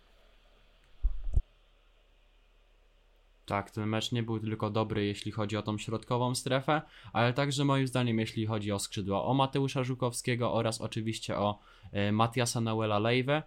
Tak, 3.46 3.72
ten 3.72 3.90
mecz 3.90 4.12
nie 4.12 4.24
był 4.24 4.40
tylko 4.40 4.70
dobry, 4.70 5.06
jeśli 5.06 5.32
chodzi 5.32 5.58
o 5.58 5.62
tą 5.62 5.78
środkową 5.78 6.36
strefę, 6.36 6.82
ale 7.14 7.34
także 7.34 7.66
moim 7.66 7.88
zdaniem, 7.88 8.20
jeśli 8.20 8.46
chodzi 8.46 8.72
o 8.72 8.80
skrzydła, 8.80 9.24
o 9.24 9.34
Mateusza 9.34 9.84
Żukowskiego 9.84 10.54
oraz 10.54 10.82
oczywiście 10.82 11.38
o 11.38 11.60
e, 11.92 12.12
Matiasa 12.12 12.62
Nauela 12.62 13.00
Lejwę. 13.00 13.44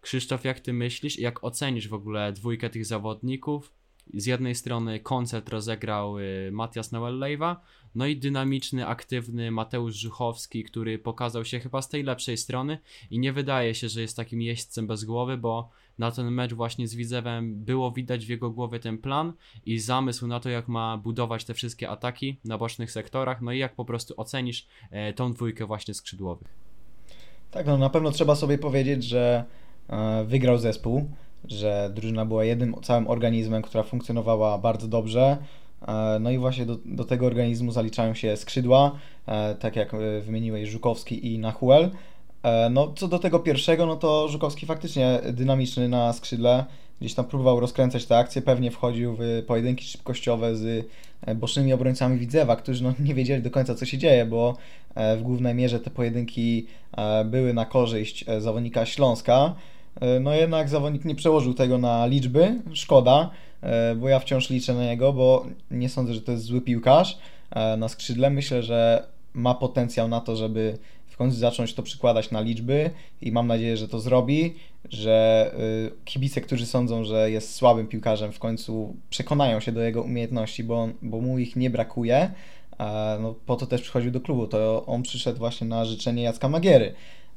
Krzysztof, 0.00 0.44
jak 0.44 0.60
ty 0.60 0.72
myślisz, 0.72 1.18
jak 1.18 1.44
ocenisz 1.44 1.88
w 1.88 1.94
ogóle 1.94 2.32
dwójkę 2.32 2.70
tych 2.70 2.86
zawodników? 2.86 3.72
Z 4.14 4.26
jednej 4.26 4.54
strony 4.54 5.00
koncert 5.00 5.48
rozegrał 5.48 6.18
y, 6.18 6.50
Matias 6.52 6.92
Noel 6.92 7.18
Lejwa, 7.18 7.60
no 7.94 8.06
i 8.06 8.16
dynamiczny, 8.16 8.86
aktywny 8.86 9.50
Mateusz 9.50 9.94
Żuchowski, 9.94 10.64
który 10.64 10.98
pokazał 10.98 11.44
się 11.44 11.60
chyba 11.60 11.82
z 11.82 11.88
tej 11.88 12.02
lepszej 12.02 12.36
strony 12.36 12.78
i 13.10 13.18
nie 13.18 13.32
wydaje 13.32 13.74
się, 13.74 13.88
że 13.88 14.00
jest 14.00 14.16
takim 14.16 14.42
jeźdźcem 14.42 14.86
bez 14.86 15.04
głowy, 15.04 15.36
bo 15.36 15.70
na 15.98 16.10
ten 16.10 16.30
mecz 16.30 16.52
właśnie 16.52 16.88
z 16.88 16.94
Widzewem 16.94 17.64
było 17.64 17.92
widać 17.92 18.26
w 18.26 18.28
jego 18.28 18.50
głowie 18.50 18.80
ten 18.80 18.98
plan 18.98 19.32
i 19.66 19.78
zamysł 19.78 20.26
na 20.26 20.40
to, 20.40 20.48
jak 20.48 20.68
ma 20.68 20.98
budować 20.98 21.44
te 21.44 21.54
wszystkie 21.54 21.88
ataki 21.88 22.36
na 22.44 22.58
bocznych 22.58 22.92
sektorach, 22.92 23.42
no 23.42 23.52
i 23.52 23.58
jak 23.58 23.74
po 23.74 23.84
prostu 23.84 24.14
ocenisz 24.16 24.66
e, 24.90 25.12
tą 25.12 25.32
dwójkę 25.32 25.66
właśnie 25.66 25.94
skrzydłowych. 25.94 26.48
Tak, 27.50 27.66
no 27.66 27.78
na 27.78 27.90
pewno 27.90 28.10
trzeba 28.10 28.34
sobie 28.34 28.58
powiedzieć, 28.58 29.04
że 29.04 29.44
e, 29.88 30.24
wygrał 30.24 30.58
zespół, 30.58 31.10
że 31.52 31.90
drużyna 31.94 32.26
była 32.26 32.44
jednym 32.44 32.74
całym 32.82 33.08
organizmem, 33.08 33.62
która 33.62 33.82
funkcjonowała 33.82 34.58
bardzo 34.58 34.88
dobrze. 34.88 35.38
E, 35.88 36.18
no 36.20 36.30
i 36.30 36.38
właśnie 36.38 36.66
do, 36.66 36.76
do 36.84 37.04
tego 37.04 37.26
organizmu 37.26 37.72
zaliczają 37.72 38.14
się 38.14 38.36
skrzydła, 38.36 38.98
e, 39.26 39.54
tak 39.54 39.76
jak 39.76 39.94
e, 39.94 40.20
wymieniłeś 40.20 40.68
Żukowski 40.68 41.32
i 41.32 41.38
Nahuel. 41.38 41.90
No 42.70 42.92
co 42.96 43.08
do 43.08 43.18
tego 43.18 43.38
pierwszego, 43.40 43.86
no 43.86 43.96
to 43.96 44.28
Żukowski 44.28 44.66
faktycznie 44.66 45.20
dynamiczny 45.32 45.88
na 45.88 46.12
skrzydle, 46.12 46.64
gdzieś 47.00 47.14
tam 47.14 47.24
próbował 47.24 47.60
rozkręcać 47.60 48.06
te 48.06 48.18
akcje, 48.18 48.42
pewnie 48.42 48.70
wchodził 48.70 49.16
w 49.18 49.42
pojedynki 49.46 49.84
szybkościowe 49.84 50.56
z 50.56 50.86
bocznymi 51.36 51.72
obrońcami 51.72 52.18
Widzewa, 52.18 52.56
którzy 52.56 52.84
no 52.84 52.92
nie 53.00 53.14
wiedzieli 53.14 53.42
do 53.42 53.50
końca 53.50 53.74
co 53.74 53.86
się 53.86 53.98
dzieje, 53.98 54.26
bo 54.26 54.56
w 54.96 55.22
głównej 55.22 55.54
mierze 55.54 55.80
te 55.80 55.90
pojedynki 55.90 56.66
były 57.24 57.54
na 57.54 57.64
korzyść 57.64 58.24
zawodnika 58.38 58.86
Śląska. 58.86 59.54
E, 60.00 60.20
no 60.20 60.34
jednak 60.34 60.68
zawodnik 60.68 61.04
nie 61.04 61.14
przełożył 61.14 61.54
tego 61.54 61.78
na 61.78 62.06
liczby, 62.06 62.62
szkoda, 62.72 63.30
e, 63.62 63.94
bo 63.94 64.08
ja 64.08 64.18
wciąż 64.18 64.50
liczę 64.50 64.74
na 64.74 64.84
niego, 64.84 65.12
bo 65.12 65.46
nie 65.70 65.88
sądzę, 65.88 66.14
że 66.14 66.20
to 66.20 66.32
jest 66.32 66.44
zły 66.44 66.60
piłkarz 66.60 67.18
e, 67.50 67.76
na 67.76 67.88
skrzydle. 67.88 68.30
Myślę, 68.30 68.62
że 68.62 69.06
ma 69.34 69.54
potencjał 69.54 70.08
na 70.08 70.20
to, 70.20 70.36
żeby 70.36 70.78
w 71.06 71.16
końcu 71.16 71.36
zacząć 71.36 71.74
to 71.74 71.82
przykładać 71.82 72.30
na 72.30 72.40
liczby 72.40 72.90
i 73.20 73.32
mam 73.32 73.46
nadzieję, 73.46 73.76
że 73.76 73.88
to 73.88 74.00
zrobi, 74.00 74.54
że 74.90 75.50
kibice, 76.04 76.40
którzy 76.40 76.66
sądzą, 76.66 77.04
że 77.04 77.30
jest 77.30 77.54
słabym 77.54 77.86
piłkarzem, 77.86 78.32
w 78.32 78.38
końcu 78.38 78.96
przekonają 79.10 79.60
się 79.60 79.72
do 79.72 79.80
jego 79.80 80.02
umiejętności, 80.02 80.64
bo, 80.64 80.88
bo 81.02 81.20
mu 81.20 81.38
ich 81.38 81.56
nie 81.56 81.70
brakuje. 81.70 82.30
No, 83.20 83.34
po 83.46 83.56
to 83.56 83.66
też 83.66 83.82
przychodził 83.82 84.10
do 84.10 84.20
klubu, 84.20 84.46
to 84.46 84.86
on 84.86 85.02
przyszedł 85.02 85.38
właśnie 85.38 85.66
na 85.66 85.84
życzenie 85.84 86.22
Jacka 86.22 86.48
Magiery 86.48 86.94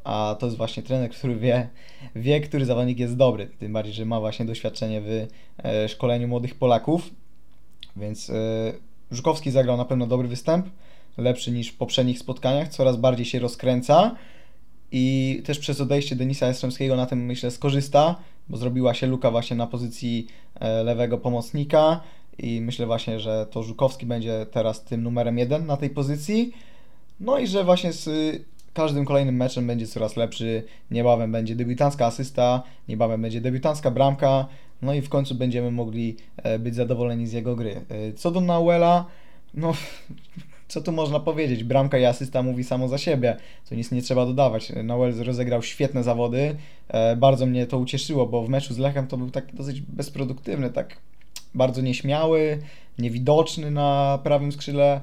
a 0.09 0.35
to 0.39 0.45
jest 0.45 0.57
właśnie 0.57 0.83
trener, 0.83 1.09
który 1.09 1.35
wie, 1.35 1.69
wie, 2.15 2.41
który 2.41 2.65
zawodnik 2.65 2.99
jest 2.99 3.15
dobry, 3.15 3.47
tym 3.59 3.73
bardziej, 3.73 3.93
że 3.93 4.05
ma 4.05 4.19
właśnie 4.19 4.45
doświadczenie 4.45 5.01
w 5.01 5.27
e, 5.63 5.89
szkoleniu 5.89 6.27
młodych 6.27 6.55
Polaków, 6.55 7.09
więc 7.95 8.29
e, 8.29 8.33
Żukowski 9.11 9.51
zagrał 9.51 9.77
na 9.77 9.85
pewno 9.85 10.07
dobry 10.07 10.27
występ, 10.27 10.69
lepszy 11.17 11.51
niż 11.51 11.69
w 11.69 11.77
poprzednich 11.77 12.19
spotkaniach, 12.19 12.67
coraz 12.67 12.97
bardziej 12.97 13.25
się 13.25 13.39
rozkręca. 13.39 14.15
I 14.91 15.41
też 15.45 15.59
przez 15.59 15.81
odejście 15.81 16.15
Denisa 16.15 16.47
Jastrzębskiego 16.47 16.95
na 16.95 17.05
tym 17.05 17.25
myślę 17.25 17.51
skorzysta, 17.51 18.15
bo 18.49 18.57
zrobiła 18.57 18.93
się 18.93 19.07
luka 19.07 19.31
właśnie 19.31 19.57
na 19.57 19.67
pozycji 19.67 20.27
e, 20.59 20.83
lewego 20.83 21.17
pomocnika. 21.17 22.01
I 22.37 22.61
myślę 22.61 22.85
właśnie, 22.85 23.19
że 23.19 23.47
to 23.51 23.63
Żukowski 23.63 24.05
będzie 24.05 24.45
teraz 24.51 24.83
tym 24.83 25.03
numerem 25.03 25.37
jeden 25.37 25.65
na 25.65 25.77
tej 25.77 25.89
pozycji. 25.89 26.53
No 27.19 27.39
i 27.39 27.47
że 27.47 27.63
właśnie 27.63 27.93
z 27.93 28.09
każdym 28.79 29.05
kolejnym 29.05 29.36
meczem 29.36 29.67
będzie 29.67 29.88
coraz 29.88 30.17
lepszy. 30.17 30.63
Niebawem 30.91 31.31
będzie 31.31 31.55
debiutancka 31.55 32.05
asysta, 32.05 32.63
niebawem 32.88 33.21
będzie 33.21 33.41
debiutancka 33.41 33.91
bramka, 33.91 34.48
no 34.81 34.93
i 34.93 35.01
w 35.01 35.09
końcu 35.09 35.36
będziemy 35.36 35.71
mogli 35.71 36.15
e, 36.38 36.59
być 36.59 36.75
zadowoleni 36.75 37.27
z 37.27 37.33
jego 37.33 37.55
gry. 37.55 37.81
E, 37.89 38.13
co 38.13 38.31
do 38.31 38.41
Nauela, 38.41 39.05
no 39.53 39.74
co 40.71 40.81
tu 40.81 40.91
można 40.91 41.19
powiedzieć? 41.19 41.63
Bramka 41.63 41.98
i 41.98 42.05
asysta 42.05 42.43
mówi 42.43 42.63
samo 42.63 42.88
za 42.88 42.98
siebie. 42.98 43.38
Tu 43.69 43.75
nic 43.75 43.91
nie 43.91 44.01
trzeba 44.01 44.25
dodawać. 44.25 44.71
Nauel 44.83 45.24
rozegrał 45.24 45.63
świetne 45.63 46.03
zawody. 46.03 46.55
E, 46.88 47.15
bardzo 47.15 47.45
mnie 47.45 47.67
to 47.67 47.77
ucieszyło, 47.77 48.27
bo 48.27 48.43
w 48.43 48.50
meczu 48.50 48.74
z 48.74 48.77
Lechem 48.77 49.07
to 49.07 49.17
był 49.17 49.31
tak 49.31 49.55
dosyć 49.55 49.81
bezproduktywny, 49.81 50.69
tak 50.69 50.98
bardzo 51.55 51.81
nieśmiały, 51.81 52.59
niewidoczny 53.00 53.71
na 53.71 54.19
prawym 54.24 54.51
skrzydle 54.51 55.01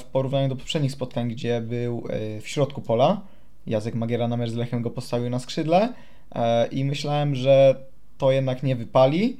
w 0.00 0.04
porównaniu 0.04 0.48
do 0.48 0.56
poprzednich 0.56 0.92
spotkań, 0.92 1.28
gdzie 1.28 1.60
był 1.60 2.04
e, 2.10 2.40
w 2.40 2.48
środku 2.48 2.80
pola. 2.80 3.20
Jacek 3.66 3.94
Magiera 3.94 4.28
na 4.28 4.36
mecz 4.36 4.50
z 4.50 4.54
Lechem 4.54 4.82
go 4.82 4.90
postawił 4.90 5.30
na 5.30 5.38
skrzydle 5.38 5.92
e, 6.34 6.66
i 6.66 6.84
myślałem, 6.84 7.34
że 7.34 7.76
to 8.18 8.32
jednak 8.32 8.62
nie 8.62 8.76
wypali. 8.76 9.36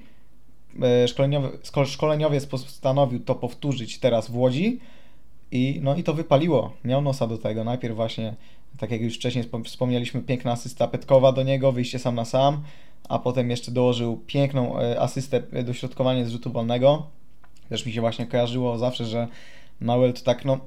E, 0.83 1.09
szkoleniowy, 1.09 1.59
szkoleniowiec 1.87 2.47
postanowił 2.47 3.21
to 3.21 3.35
powtórzyć 3.35 3.99
teraz 3.99 4.31
w 4.31 4.37
Łodzi 4.37 4.81
i, 5.53 5.81
no 5.83 5.97
i 5.97 6.03
to 6.03 6.15
wypaliło. 6.15 6.73
Miał 6.85 7.03
nosa 7.03 7.27
do 7.27 7.39
tego. 7.39 7.65
Najpierw 7.65 7.97
właśnie, 7.97 8.35
tak 8.79 8.91
jak 8.91 9.01
już 9.01 9.15
wcześniej 9.15 9.45
wspomnieliśmy, 9.65 10.23
piękna 10.23 10.53
asysta 10.53 10.89
Petkowa 10.89 11.33
do 11.33 11.43
niego, 11.43 11.73
wyjście 11.73 11.99
sam 11.99 12.15
na 12.15 12.25
sam, 12.25 12.63
a 13.09 13.19
potem 13.19 13.51
jeszcze 13.51 13.73
dołożył 13.73 14.21
piękną 14.27 14.79
asystę 14.99 15.43
dośrodkowanie 15.65 16.27
z 16.27 16.31
rzutu 16.31 16.53
wolnego. 16.53 17.07
Też 17.69 17.87
mi 17.87 17.93
się 17.93 18.01
właśnie 18.01 18.27
kojarzyło 18.27 18.79
zawsze, 18.79 19.05
że 19.05 19.29
Mauel 19.81 20.13
to 20.13 20.23
tak, 20.23 20.45
no, 20.45 20.59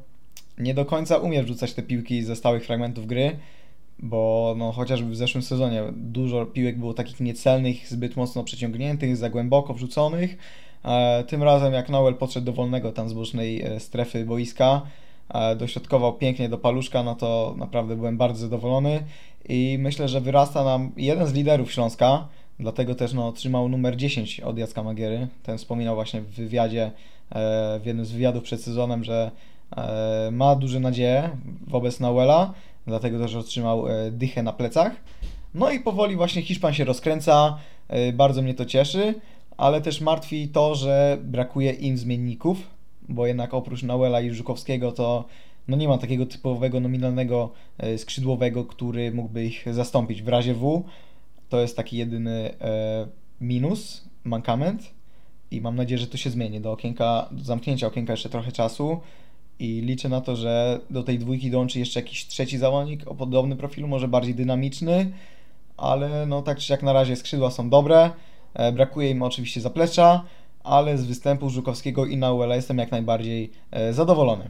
nie 0.58 0.74
do 0.74 0.86
końca 0.86 1.18
umie 1.18 1.44
wrzucać 1.44 1.74
te 1.74 1.84
piłki 1.84 2.24
ze 2.24 2.36
stałych 2.36 2.66
fragmentów 2.66 3.08
gry, 3.08 3.38
bo 4.00 4.54
no, 4.58 4.72
chociażby 4.72 5.10
w 5.10 5.16
zeszłym 5.16 5.44
sezonie 5.44 5.84
dużo 5.92 6.46
piłek 6.46 6.80
było 6.80 6.94
takich 6.94 7.20
niecelnych, 7.20 7.88
zbyt 7.88 8.16
mocno 8.16 8.44
przeciągniętych, 8.44 9.18
za 9.18 9.30
głęboko 9.30 9.74
wrzuconych. 9.74 10.38
E, 10.86 11.24
tym 11.24 11.44
razem 11.44 11.74
jak 11.74 11.90
Noel 11.90 12.16
podszedł 12.16 12.46
do 12.46 12.54
wolnego 12.54 12.92
tam 12.92 13.10
z 13.10 13.14
bocznej 13.14 13.62
e, 13.62 13.80
strefy 13.80 14.26
boiska, 14.26 14.82
e, 15.30 15.56
dośrodkował 15.56 16.14
pięknie 16.14 16.50
do 16.50 16.58
paluszka, 16.58 17.04
no 17.04 17.16
to 17.16 17.56
naprawdę 17.58 17.96
byłem 17.96 18.18
bardzo 18.18 18.40
zadowolony 18.40 19.04
i 19.50 19.78
myślę, 19.80 20.08
że 20.08 20.22
wyrasta 20.22 20.64
nam 20.64 20.92
jeden 20.98 21.28
z 21.28 21.34
liderów 21.34 21.72
Śląska, 21.72 22.28
dlatego 22.60 22.96
też 22.96 23.14
no, 23.14 23.28
otrzymał 23.28 23.70
numer 23.70 23.98
10 23.98 24.40
od 24.40 24.58
Jacka 24.58 24.84
Magiery. 24.84 25.28
Ten 25.44 25.58
wspominał 25.58 25.96
właśnie 25.96 26.22
w 26.22 26.30
wywiadzie, 26.30 26.92
w 27.80 27.86
jednym 27.86 28.06
z 28.06 28.12
wywiadów 28.12 28.44
przed 28.44 28.62
sezonem, 28.64 29.04
że 29.04 29.32
ma 30.32 30.56
duże 30.56 30.80
nadzieje 30.80 31.30
wobec 31.68 32.00
Nauela, 32.00 32.54
dlatego 32.88 33.20
też 33.20 33.36
otrzymał 33.36 33.86
dychę 34.12 34.44
na 34.44 34.54
plecach. 34.54 34.92
No 35.54 35.72
i 35.72 35.80
powoli 35.80 36.16
właśnie 36.16 36.42
Hiszpan 36.42 36.74
się 36.74 36.86
rozkręca, 36.86 37.58
bardzo 38.14 38.42
mnie 38.42 38.54
to 38.54 38.66
cieszy 38.66 39.14
ale 39.62 39.82
też 39.82 40.02
martwi 40.02 40.48
to, 40.48 40.76
że 40.76 41.18
brakuje 41.24 41.72
im 41.72 41.98
zmienników, 41.98 42.58
bo 43.10 43.28
jednak 43.28 43.54
oprócz 43.54 43.84
Nauela 43.84 44.22
i 44.22 44.32
Żukowskiego 44.32 44.92
to 44.92 45.26
no 45.68 45.78
nie 45.78 45.88
ma 45.88 45.98
takiego 45.98 46.26
typowego 46.26 46.80
nominalnego 46.80 47.52
e, 47.78 47.98
skrzydłowego, 47.98 48.66
który 48.66 49.12
mógłby 49.12 49.46
ich 49.46 49.74
zastąpić 49.74 50.22
w 50.22 50.28
razie 50.28 50.54
W. 50.54 50.84
To 51.50 51.60
jest 51.60 51.78
taki 51.78 51.98
jedyny 51.98 52.54
e, 52.62 53.08
minus, 53.42 54.10
mankament 54.24 54.94
i 55.52 55.62
mam 55.62 55.76
nadzieję, 55.76 56.00
że 56.00 56.08
to 56.08 56.18
się 56.18 56.30
zmieni. 56.30 56.62
Do 56.62 56.72
okienka, 56.72 57.30
do 57.32 57.44
zamknięcia 57.44 57.88
okienka 57.88 58.14
jeszcze 58.14 58.30
trochę 58.30 58.52
czasu 58.52 59.00
i 59.60 59.82
liczę 59.82 60.10
na 60.10 60.22
to, 60.22 60.36
że 60.36 60.80
do 60.90 61.04
tej 61.04 61.20
dwójki 61.20 61.52
dołączy 61.52 61.80
jeszcze 61.80 62.00
jakiś 62.00 62.28
trzeci 62.28 62.58
zawodnik 62.58 63.08
o 63.08 63.16
podobnym 63.16 63.58
profilu, 63.58 63.88
może 63.88 64.08
bardziej 64.08 64.36
dynamiczny, 64.36 65.12
ale 65.78 66.26
no 66.26 66.42
tak 66.42 66.58
czy 66.58 66.74
jak 66.74 66.84
na 66.84 66.94
razie 66.94 67.16
skrzydła 67.16 67.52
są 67.52 67.70
dobre. 67.70 68.12
E, 68.54 68.72
brakuje 68.72 69.10
im 69.10 69.24
oczywiście 69.24 69.62
zaplecza, 69.62 70.24
ale 70.64 70.98
z 70.98 71.06
występu 71.06 71.50
Żukowskiego 71.50 72.06
i 72.06 72.18
Nauela 72.18 72.56
jestem 72.56 72.78
jak 72.78 72.92
najbardziej 72.92 73.52
e, 73.72 73.94
zadowolony. 73.94 74.50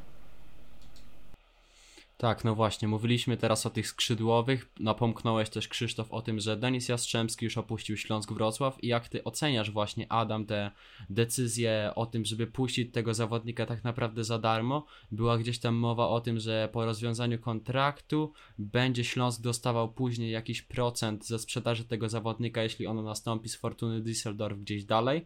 Tak, 2.22 2.44
no 2.44 2.56
właśnie, 2.56 2.88
mówiliśmy 2.88 3.38
teraz 3.38 3.66
o 3.66 3.70
tych 3.70 3.88
skrzydłowych. 3.88 4.70
Napomknąłeś 4.80 5.50
też 5.50 5.68
Krzysztof 5.68 6.12
o 6.12 6.22
tym, 6.22 6.40
że 6.40 6.58
Denis 6.58 6.90
Jastrzębski 6.90 7.46
już 7.46 7.58
opuścił 7.58 7.98
Śląsk 7.98 8.32
Wrocław 8.32 8.84
i 8.84 8.88
jak 8.88 9.10
ty 9.10 9.24
oceniasz 9.24 9.72
właśnie 9.72 10.12
Adam 10.12 10.46
te 10.46 10.72
decyzje 11.10 11.92
o 11.96 12.06
tym, 12.06 12.26
żeby 12.26 12.48
puścić 12.48 12.94
tego 12.94 13.14
zawodnika 13.14 13.66
tak 13.66 13.84
naprawdę 13.84 14.24
za 14.24 14.40
darmo? 14.40 14.86
Była 15.12 15.38
gdzieś 15.38 15.60
tam 15.60 15.76
mowa 15.76 16.08
o 16.08 16.22
tym, 16.22 16.40
że 16.40 16.70
po 16.72 16.86
rozwiązaniu 16.86 17.40
kontraktu 17.40 18.34
będzie 18.58 19.04
Śląsk 19.04 19.42
dostawał 19.42 19.94
później 19.94 20.32
jakiś 20.32 20.62
procent 20.62 21.28
ze 21.28 21.40
sprzedaży 21.40 21.86
tego 21.86 22.10
zawodnika, 22.10 22.64
jeśli 22.64 22.88
ono 22.88 23.02
nastąpi 23.02 23.50
z 23.50 23.56
Fortuny 23.56 24.02
Düsseldorf 24.02 24.58
gdzieś 24.58 24.86
dalej. 24.86 25.26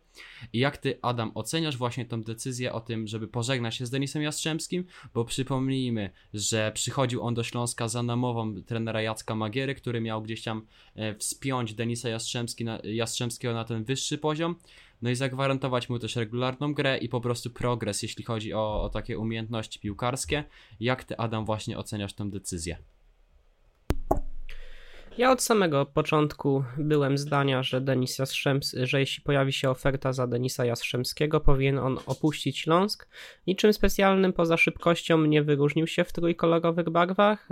I 0.54 0.60
jak 0.60 0.78
ty 0.78 1.00
Adam 1.02 1.32
oceniasz 1.36 1.78
właśnie 1.78 2.06
tą 2.06 2.24
decyzję 2.24 2.74
o 2.74 2.82
tym, 2.82 3.08
żeby 3.08 3.28
pożegnać 3.28 3.76
się 3.76 3.86
z 3.86 3.90
Denisem 3.90 4.22
Jastrzębskim? 4.22 4.86
Bo 5.14 5.26
przypomnijmy, 5.26 6.10
że 6.34 6.72
przy 6.72 6.85
przychodził 6.86 7.24
on 7.24 7.34
do 7.34 7.44
Śląska 7.44 7.88
za 7.88 8.04
namową 8.04 8.64
trenera 8.64 9.02
Jacka 9.02 9.36
Magiery, 9.36 9.76
który 9.76 10.02
miał 10.02 10.22
gdzieś 10.22 10.44
tam 10.44 10.68
e, 10.96 11.16
wspiąć 11.16 11.74
Denisa 11.74 12.10
Jastrzębski 12.10 12.66
na, 12.66 12.80
Jastrzębskiego 12.84 13.54
na 13.54 13.64
ten 13.64 13.84
wyższy 13.84 14.18
poziom, 14.18 14.56
no 15.02 15.10
i 15.10 15.16
zagwarantować 15.16 15.90
mu 15.90 16.00
też 16.00 16.16
regularną 16.16 16.74
grę 16.74 16.98
i 16.98 17.10
po 17.10 17.22
prostu 17.22 17.50
progres, 17.50 18.04
jeśli 18.04 18.24
chodzi 18.24 18.54
o, 18.54 18.84
o 18.84 18.90
takie 18.90 19.20
umiejętności 19.20 19.80
piłkarskie. 19.80 20.44
Jak 20.80 21.04
ty, 21.04 21.18
Adam, 21.18 21.46
właśnie 21.46 21.78
oceniasz 21.78 22.14
tę 22.14 22.30
decyzję? 22.30 22.78
Ja 25.18 25.32
od 25.32 25.42
samego 25.42 25.86
początku 25.86 26.64
byłem 26.78 27.18
zdania, 27.18 27.64
że 27.64 27.82
Denis 27.82 28.18
że 28.84 29.00
jeśli 29.00 29.24
pojawi 29.24 29.54
się 29.54 29.70
oferta 29.70 30.14
za 30.14 30.28
Denisa 30.28 30.66
Jastrzębskiego, 30.66 31.40
powinien 31.40 31.80
on 31.80 32.00
opuścić 32.06 32.60
Śląsk. 32.60 33.08
Niczym 33.48 33.74
specjalnym 33.74 34.34
poza 34.34 34.58
szybkością 34.58 35.26
nie 35.26 35.44
wyróżnił 35.44 35.88
się 35.88 36.04
w 36.04 36.14
trójkolorowych 36.14 36.90
barwach. 36.90 37.50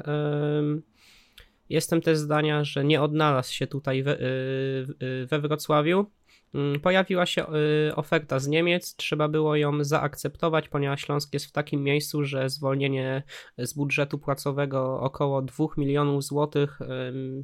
Jestem 1.69 2.01
też 2.01 2.17
zdania, 2.17 2.63
że 2.63 2.83
nie 2.83 3.01
odnalazł 3.01 3.53
się 3.53 3.67
tutaj 3.67 4.03
we, 4.03 4.21
y, 4.21 5.25
we 5.29 5.39
Wrocławiu. 5.39 6.05
Mm, 6.53 6.79
pojawiła 6.79 7.25
się 7.25 7.45
y, 7.89 7.95
oferta 7.95 8.39
z 8.39 8.47
Niemiec, 8.47 8.95
trzeba 8.95 9.27
było 9.27 9.55
ją 9.55 9.83
zaakceptować, 9.83 10.69
ponieważ 10.69 11.01
Śląsk 11.01 11.33
jest 11.33 11.45
w 11.45 11.51
takim 11.51 11.83
miejscu, 11.83 12.23
że 12.23 12.49
zwolnienie 12.49 13.23
z 13.57 13.73
budżetu 13.73 14.19
płacowego 14.19 14.99
około 14.99 15.41
2 15.41 15.65
milionów 15.77 16.23
złotych 16.23 16.79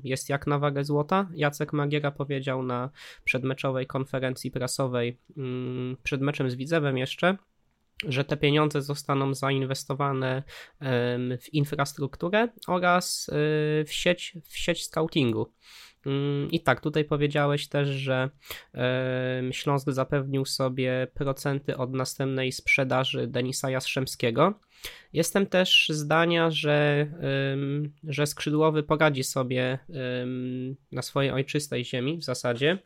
jest 0.03 0.29
jak 0.29 0.47
na 0.47 0.59
wagę 0.59 0.83
złota. 0.83 1.29
Jacek 1.33 1.73
Magiera 1.73 2.11
powiedział 2.11 2.63
na 2.63 2.89
przedmeczowej 3.23 3.87
konferencji 3.87 4.51
prasowej 4.51 5.19
mm, 5.37 5.97
przed 6.03 6.21
meczem 6.21 6.51
z 6.51 6.55
Widzewem 6.55 6.97
jeszcze, 6.97 7.37
że 8.07 8.25
te 8.25 8.37
pieniądze 8.37 8.81
zostaną 8.81 9.33
zainwestowane 9.33 10.43
w 11.41 11.53
infrastrukturę 11.53 12.47
oraz 12.67 13.29
y, 13.29 13.31
w 13.87 13.93
sieć, 13.93 14.37
w 14.43 14.57
sieć 14.57 14.85
scoutingu. 14.85 15.51
Mm, 16.05 16.51
I 16.51 16.59
tak, 16.59 16.81
tutaj 16.81 17.05
powiedziałeś 17.05 17.67
też, 17.67 17.87
że 17.87 18.29
Śląsk 19.51 19.89
zapewnił 19.89 20.45
sobie 20.45 21.07
procenty 21.13 21.77
od 21.77 21.93
następnej 21.93 22.51
sprzedaży 22.51 23.27
Denisa 23.27 23.69
Jastrzębskiego. 23.69 24.59
Jestem 25.13 25.45
też 25.45 25.89
zdania, 25.89 26.51
że, 26.51 27.07
że 28.03 28.27
skrzydłowy 28.27 28.83
poradzi 28.83 29.23
sobie 29.23 29.79
na 30.91 31.01
swojej 31.01 31.31
ojczystej 31.31 31.85
ziemi 31.85 32.17
w 32.17 32.23
zasadzie. 32.23 32.77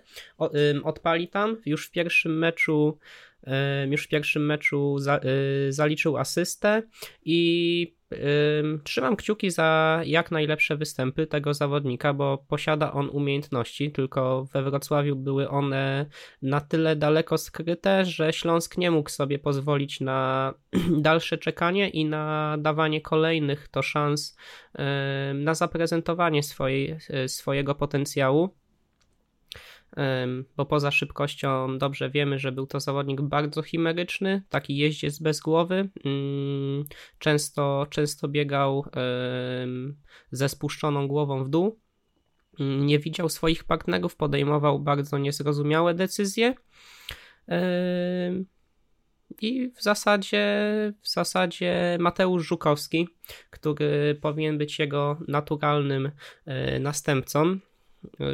Odpali 0.83 1.27
tam 1.27 1.57
już 1.65 1.87
w 1.87 1.91
pierwszym 1.91 2.37
meczu 2.37 2.97
już 3.89 4.03
w 4.03 4.07
pierwszym 4.07 4.45
meczu 4.45 4.97
y, 5.67 5.73
zaliczył 5.73 6.17
asystę 6.17 6.83
i 7.25 7.95
Trzymam 8.83 9.15
kciuki 9.15 9.51
za 9.51 10.01
jak 10.05 10.31
najlepsze 10.31 10.77
występy 10.77 11.27
tego 11.27 11.53
zawodnika, 11.53 12.13
bo 12.13 12.45
posiada 12.47 12.93
on 12.93 13.09
umiejętności, 13.09 13.91
tylko 13.91 14.47
we 14.53 14.63
Wrocławiu 14.63 15.15
były 15.15 15.49
one 15.49 16.05
na 16.41 16.61
tyle 16.61 16.95
daleko 16.95 17.37
skryte, 17.37 18.05
że 18.05 18.33
Śląsk 18.33 18.77
nie 18.77 18.91
mógł 18.91 19.09
sobie 19.09 19.39
pozwolić 19.39 20.01
na 20.01 20.53
dalsze 21.09 21.37
czekanie 21.37 21.89
i 21.89 22.05
na 22.05 22.55
dawanie 22.59 23.01
kolejnych 23.01 23.67
to 23.67 23.81
szans 23.81 24.37
na 25.33 25.55
zaprezentowanie 25.55 26.43
swojej, 26.43 26.97
swojego 27.27 27.75
potencjału 27.75 28.49
bo 30.57 30.65
poza 30.65 30.91
szybkością 30.91 31.77
dobrze 31.77 32.09
wiemy, 32.09 32.39
że 32.39 32.51
był 32.51 32.67
to 32.67 32.79
zawodnik 32.79 33.21
bardzo 33.21 33.61
chimeryczny, 33.61 34.43
taki 34.49 34.77
jeździec 34.77 35.19
bez 35.19 35.39
głowy. 35.39 35.89
Mm, 36.05 36.85
często, 37.19 37.87
często 37.89 38.27
biegał 38.27 38.85
ze 40.31 40.49
spuszczoną 40.49 41.07
głową 41.07 41.43
w 41.43 41.49
dół. 41.49 41.79
Mm, 42.59 42.85
nie 42.85 42.99
widział 42.99 43.29
swoich 43.29 43.63
partnerów, 43.63 44.15
podejmował 44.15 44.79
bardzo 44.79 45.17
niezrozumiałe 45.17 45.93
decyzje. 45.93 46.53
I 49.41 49.71
w 49.75 49.83
zasadzie, 49.83 50.45
w 51.01 51.09
zasadzie 51.09 51.97
Mateusz 51.99 52.47
Żukowski, 52.47 53.07
który 53.49 54.15
powinien 54.21 54.57
być 54.57 54.79
jego 54.79 55.17
naturalnym 55.27 56.11
e, 56.45 56.79
następcą, 56.79 57.59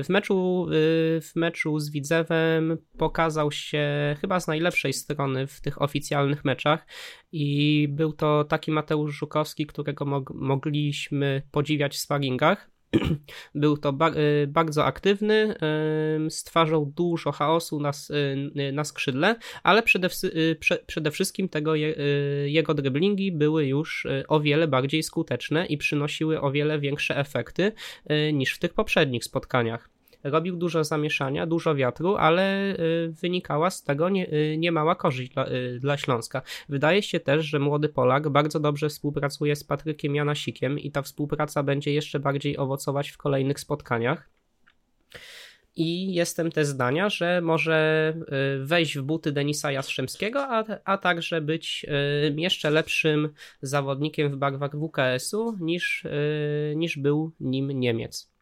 w 0.03 0.09
meczu, 0.09 0.67
y, 0.69 1.21
w 1.21 1.31
meczu 1.35 1.79
z 1.79 1.89
Widzewem 1.89 2.77
pokazał 2.97 3.51
się 3.51 4.15
chyba 4.21 4.39
z 4.39 4.47
najlepszej 4.47 4.93
strony 4.93 5.47
w 5.47 5.61
tych 5.61 5.81
oficjalnych 5.81 6.45
meczach 6.45 6.87
i 7.31 7.87
był 7.91 8.13
to 8.13 8.43
taki 8.43 8.71
Mateusz 8.71 9.15
Żukowski, 9.15 9.65
którego 9.65 10.05
mog 10.05 10.33
mogliśmy 10.33 11.41
podziwiać 11.51 11.95
w 11.95 11.99
sparingach. 11.99 12.69
Był 13.55 13.77
to 13.77 13.97
y, 14.43 14.47
bardzo 14.47 14.85
aktywny, 14.85 15.55
stwarzał 16.29 16.85
dużo 16.85 17.31
chaosu 17.31 17.79
na, 17.79 17.91
y, 18.59 18.71
na 18.71 18.83
skrzydle, 18.83 19.35
ale 19.63 19.83
przede, 19.83 20.09
przede 20.87 21.11
wszystkim 21.11 21.49
tego 21.49 21.75
jego 22.45 22.73
driblingi 22.73 23.31
były 23.31 23.65
już 23.65 24.07
o 24.27 24.39
wiele 24.39 24.67
bardziej 24.67 25.03
skuteczne 25.03 25.65
i 25.65 25.77
przynosiły 25.77 26.41
o 26.41 26.51
wiele 26.51 26.79
większe 26.79 27.17
efekty 27.17 27.71
niż 28.33 28.53
w 28.53 28.59
tych 28.59 28.73
poprzednich 28.73 29.23
spotkaniach 29.23 29.89
robił 30.23 30.55
dużo 30.55 30.83
zamieszania, 30.83 31.45
dużo 31.45 31.75
wiatru, 31.75 32.15
ale 32.15 32.75
y, 32.79 33.13
wynikała 33.21 33.69
z 33.69 33.83
tego 33.83 34.09
nie, 34.09 34.33
y, 34.33 34.57
niemała 34.57 34.95
korzyść 34.95 35.33
dla, 35.33 35.47
y, 35.47 35.79
dla 35.79 35.97
Śląska. 35.97 36.41
Wydaje 36.69 37.03
się 37.03 37.19
też, 37.19 37.45
że 37.45 37.59
młody 37.59 37.89
Polak 37.89 38.29
bardzo 38.29 38.59
dobrze 38.59 38.89
współpracuje 38.89 39.55
z 39.55 39.63
Patrykiem 39.63 40.15
Janasikiem 40.15 40.79
i 40.79 40.91
ta 40.91 41.01
współpraca 41.01 41.63
będzie 41.63 41.93
jeszcze 41.93 42.19
bardziej 42.19 42.57
owocować 42.57 43.09
w 43.09 43.17
kolejnych 43.17 43.59
spotkaniach. 43.59 44.29
I 45.75 46.13
jestem 46.13 46.51
też 46.51 46.67
zdania, 46.67 47.09
że 47.09 47.41
może 47.41 48.13
wejść 48.59 48.97
w 48.97 49.01
buty 49.01 49.31
Denisa 49.31 49.71
Jastrzębskiego, 49.71 50.47
a, 50.47 50.65
a 50.85 50.97
także 50.97 51.41
być 51.41 51.85
jeszcze 52.37 52.69
lepszym 52.69 53.29
zawodnikiem 53.61 54.31
w 54.31 54.35
barwach 54.35 54.71
WKS-u 54.71 55.57
niż, 55.59 56.07
niż 56.75 56.97
był 56.97 57.31
nim 57.39 57.71
Niemiec. 57.71 58.38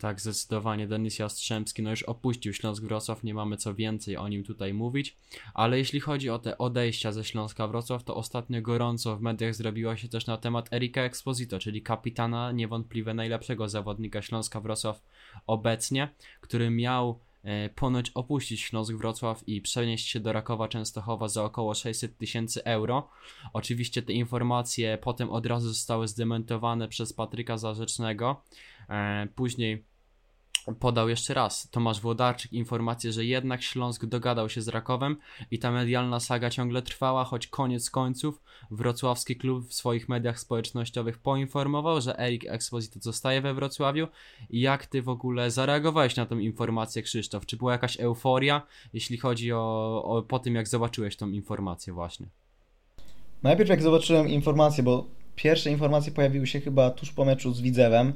Tak, 0.00 0.20
zdecydowanie 0.20 0.86
Denis 0.86 1.18
Jastrzębski 1.18 1.82
no 1.82 1.90
już 1.90 2.02
opuścił 2.02 2.52
Śląsk 2.52 2.82
Wrocław, 2.82 3.24
nie 3.24 3.34
mamy 3.34 3.56
co 3.56 3.74
więcej 3.74 4.16
o 4.16 4.28
nim 4.28 4.44
tutaj 4.44 4.74
mówić, 4.74 5.16
ale 5.54 5.78
jeśli 5.78 6.00
chodzi 6.00 6.30
o 6.30 6.38
te 6.38 6.58
odejścia 6.58 7.12
ze 7.12 7.24
Śląska 7.24 7.68
Wrocław, 7.68 8.04
to 8.04 8.16
ostatnio 8.16 8.62
gorąco 8.62 9.16
w 9.16 9.20
mediach 9.20 9.54
zrobiło 9.54 9.96
się 9.96 10.08
też 10.08 10.26
na 10.26 10.36
temat 10.36 10.72
Erika 10.72 11.02
Exposito, 11.02 11.58
czyli 11.58 11.82
kapitana, 11.82 12.52
niewątpliwie 12.52 13.14
najlepszego 13.14 13.68
zawodnika 13.68 14.22
Śląska 14.22 14.60
Wrocław 14.60 15.02
obecnie, 15.46 16.08
który 16.40 16.70
miał 16.70 17.18
e, 17.42 17.68
ponoć 17.68 18.10
opuścić 18.10 18.60
Śląsk 18.60 18.94
Wrocław 18.94 19.48
i 19.48 19.60
przenieść 19.60 20.08
się 20.08 20.20
do 20.20 20.32
Rakowa 20.32 20.68
Częstochowa 20.68 21.28
za 21.28 21.44
około 21.44 21.74
600 21.74 22.18
tysięcy 22.18 22.64
euro. 22.64 23.08
Oczywiście 23.52 24.02
te 24.02 24.12
informacje 24.12 24.98
potem 24.98 25.30
od 25.30 25.46
razu 25.46 25.68
zostały 25.68 26.08
zdementowane 26.08 26.88
przez 26.88 27.12
Patryka 27.12 27.58
Zarzecznego. 27.58 28.42
E, 28.88 29.28
Później 29.34 29.89
podał 30.80 31.08
jeszcze 31.08 31.34
raz 31.34 31.68
Tomasz 31.70 32.00
Włodarczyk 32.00 32.52
informację, 32.52 33.12
że 33.12 33.24
jednak 33.24 33.62
Śląsk 33.62 34.06
dogadał 34.06 34.48
się 34.48 34.62
z 34.62 34.68
Rakowem 34.68 35.16
i 35.50 35.58
ta 35.58 35.70
medialna 35.70 36.20
saga 36.20 36.50
ciągle 36.50 36.82
trwała, 36.82 37.24
choć 37.24 37.46
koniec 37.46 37.90
końców 37.90 38.42
wrocławski 38.70 39.36
klub 39.36 39.68
w 39.68 39.74
swoich 39.74 40.08
mediach 40.08 40.40
społecznościowych 40.40 41.18
poinformował, 41.18 42.00
że 42.00 42.18
Erik 42.18 42.44
Exposito 42.48 43.00
zostaje 43.00 43.40
we 43.40 43.54
Wrocławiu. 43.54 44.06
Jak 44.50 44.86
ty 44.86 45.02
w 45.02 45.08
ogóle 45.08 45.50
zareagowałeś 45.50 46.16
na 46.16 46.26
tą 46.26 46.38
informację, 46.38 47.02
Krzysztof? 47.02 47.46
Czy 47.46 47.56
była 47.56 47.72
jakaś 47.72 48.00
euforia, 48.00 48.62
jeśli 48.92 49.18
chodzi 49.18 49.52
o, 49.52 50.02
o 50.04 50.22
po 50.22 50.38
tym, 50.38 50.54
jak 50.54 50.68
zobaczyłeś 50.68 51.16
tą 51.16 51.28
informację 51.28 51.92
właśnie? 51.92 52.26
Najpierw 53.42 53.70
jak 53.70 53.82
zobaczyłem 53.82 54.28
informacje, 54.28 54.84
bo 54.84 55.06
pierwsze 55.36 55.70
informacje 55.70 56.12
pojawiły 56.12 56.46
się 56.46 56.60
chyba 56.60 56.90
tuż 56.90 57.12
po 57.12 57.24
meczu 57.24 57.52
z 57.52 57.60
Widzewem, 57.60 58.12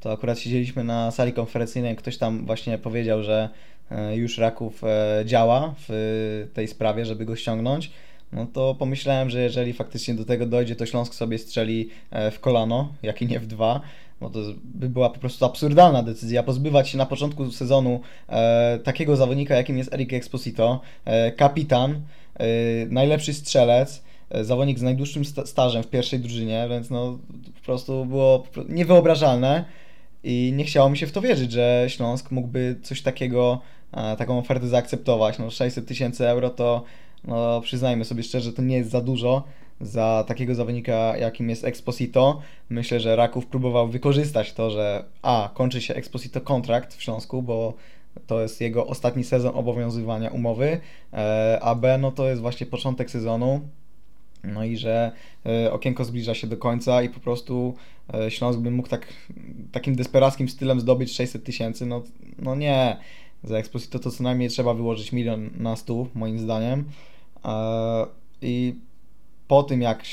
to 0.00 0.12
akurat 0.12 0.38
siedzieliśmy 0.38 0.84
na 0.84 1.10
sali 1.10 1.32
konferencyjnej, 1.32 1.96
ktoś 1.96 2.16
tam 2.16 2.46
właśnie 2.46 2.78
powiedział, 2.78 3.22
że 3.22 3.48
e, 3.90 4.16
już 4.16 4.38
Raków 4.38 4.84
e, 4.84 5.22
działa 5.24 5.74
w 5.88 6.48
tej 6.54 6.68
sprawie, 6.68 7.04
żeby 7.04 7.24
go 7.24 7.36
ściągnąć. 7.36 7.90
No 8.32 8.46
to 8.52 8.74
pomyślałem, 8.74 9.30
że 9.30 9.42
jeżeli 9.42 9.72
faktycznie 9.72 10.14
do 10.14 10.24
tego 10.24 10.46
dojdzie, 10.46 10.76
to 10.76 10.86
Śląsk 10.86 11.14
sobie 11.14 11.38
strzeli 11.38 11.88
e, 12.10 12.30
w 12.30 12.40
kolano, 12.40 12.92
jak 13.02 13.22
i 13.22 13.26
nie 13.26 13.40
w 13.40 13.46
dwa, 13.46 13.80
bo 14.20 14.30
to 14.30 14.38
by 14.64 14.88
była 14.88 15.10
po 15.10 15.18
prostu 15.18 15.44
absurdalna 15.44 16.02
decyzja 16.02 16.42
pozbywać 16.42 16.88
się 16.88 16.98
na 16.98 17.06
początku 17.06 17.50
sezonu 17.50 18.00
takiego 18.84 19.16
zawodnika, 19.16 19.54
jakim 19.54 19.78
jest 19.78 19.92
Eric 19.94 20.12
Exposito, 20.12 20.80
kapitan, 21.36 22.00
najlepszy 22.90 23.34
strzelec, 23.34 24.02
zawodnik 24.40 24.78
z 24.78 24.82
najdłuższym 24.82 25.24
stażem 25.24 25.82
w 25.82 25.86
pierwszej 25.86 26.20
drużynie, 26.20 26.66
więc 26.70 26.90
no 26.90 27.18
po 27.54 27.60
prostu 27.64 28.06
było 28.06 28.46
niewyobrażalne 28.68 29.64
i 30.26 30.52
nie 30.52 30.64
chciało 30.64 30.90
mi 30.90 30.98
się 30.98 31.06
w 31.06 31.12
to 31.12 31.20
wierzyć, 31.20 31.52
że 31.52 31.84
Śląsk 31.88 32.30
mógłby 32.30 32.76
coś 32.82 33.02
takiego, 33.02 33.60
taką 34.18 34.38
ofertę 34.38 34.68
zaakceptować. 34.68 35.38
No 35.38 35.50
600 35.50 35.86
tysięcy 35.86 36.28
euro 36.28 36.50
to, 36.50 36.82
no 37.24 37.60
przyznajmy 37.60 38.04
sobie 38.04 38.22
szczerze, 38.22 38.52
to 38.52 38.62
nie 38.62 38.76
jest 38.76 38.90
za 38.90 39.00
dużo 39.00 39.44
za 39.80 40.24
takiego 40.28 40.54
zawodnika, 40.54 41.16
jakim 41.16 41.50
jest 41.50 41.64
Exposito. 41.64 42.40
Myślę, 42.70 43.00
że 43.00 43.16
Raków 43.16 43.46
próbował 43.46 43.88
wykorzystać 43.88 44.52
to, 44.52 44.70
że 44.70 45.04
a, 45.22 45.50
kończy 45.54 45.80
się 45.80 45.94
Exposito 45.94 46.40
kontrakt 46.40 46.94
w 46.94 47.02
Śląsku, 47.02 47.42
bo 47.42 47.74
to 48.26 48.42
jest 48.42 48.60
jego 48.60 48.86
ostatni 48.86 49.24
sezon 49.24 49.52
obowiązywania 49.54 50.30
umowy, 50.30 50.80
e, 51.12 51.58
a 51.62 51.74
B, 51.74 51.98
no 51.98 52.12
to 52.12 52.28
jest 52.28 52.40
właśnie 52.40 52.66
początek 52.66 53.10
sezonu, 53.10 53.60
no 54.46 54.64
i 54.64 54.76
że 54.76 55.12
e, 55.46 55.72
okienko 55.72 56.04
zbliża 56.04 56.34
się 56.34 56.46
do 56.46 56.56
końca 56.56 57.02
i 57.02 57.08
po 57.08 57.20
prostu 57.20 57.74
e, 58.14 58.30
Śląsk 58.30 58.60
by 58.60 58.70
mógł 58.70 58.88
tak, 58.88 59.12
takim 59.72 59.96
desperackim 59.96 60.48
stylem 60.48 60.80
zdobyć 60.80 61.12
600 61.12 61.44
tysięcy, 61.44 61.86
no, 61.86 62.02
no 62.38 62.54
nie. 62.54 62.96
Za 63.44 63.58
Exposito 63.58 63.98
to 63.98 64.10
co 64.10 64.22
najmniej 64.22 64.48
trzeba 64.48 64.74
wyłożyć 64.74 65.12
milion 65.12 65.50
na 65.56 65.76
stół, 65.76 66.08
moim 66.14 66.38
zdaniem. 66.38 66.84
I 68.42 68.74
po 69.48 69.62
tym, 69.62 69.82
jak 69.82 70.04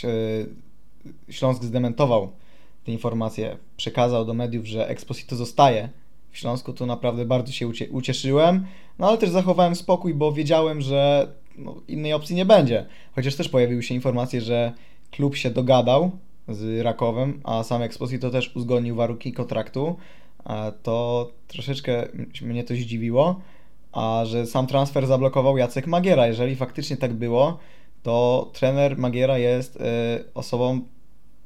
Śląsk 1.29 1.63
zdementował 1.63 2.31
te 2.83 2.91
informacje, 2.91 3.57
przekazał 3.77 4.25
do 4.25 4.33
mediów, 4.33 4.65
że 4.65 4.87
Exposito 4.87 5.35
zostaje 5.35 5.89
w 6.31 6.37
Śląsku, 6.37 6.73
to 6.73 6.85
naprawdę 6.85 7.25
bardzo 7.25 7.51
się 7.51 7.67
ucieszyłem, 7.91 8.65
no 8.99 9.07
ale 9.07 9.17
też 9.17 9.29
zachowałem 9.29 9.75
spokój, 9.75 10.13
bo 10.13 10.31
wiedziałem, 10.31 10.81
że 10.81 11.27
no, 11.57 11.81
innej 11.87 12.13
opcji 12.13 12.35
nie 12.35 12.45
będzie. 12.45 12.85
Chociaż 13.15 13.35
też 13.35 13.49
pojawiły 13.49 13.83
się 13.83 13.95
informacje, 13.95 14.41
że 14.41 14.73
klub 15.11 15.35
się 15.35 15.49
dogadał 15.49 16.11
z 16.47 16.81
Rakowem, 16.81 17.41
a 17.43 17.63
sam 17.63 17.81
Exposito 17.81 18.29
też 18.29 18.55
uzgodnił 18.55 18.95
warunki 18.95 19.33
kontraktu, 19.33 19.95
to 20.83 21.31
troszeczkę 21.47 22.07
mnie 22.41 22.63
to 22.63 22.73
zdziwiło, 22.73 23.41
a 23.91 24.23
że 24.25 24.45
sam 24.45 24.67
transfer 24.67 25.07
zablokował 25.07 25.57
Jacek 25.57 25.87
Magiera. 25.87 26.27
Jeżeli 26.27 26.55
faktycznie 26.55 26.97
tak 26.97 27.13
było, 27.13 27.57
to 28.03 28.49
trener 28.53 28.97
Magiera 28.97 29.37
jest 29.37 29.75
y, 29.75 29.79
osobą 30.33 30.81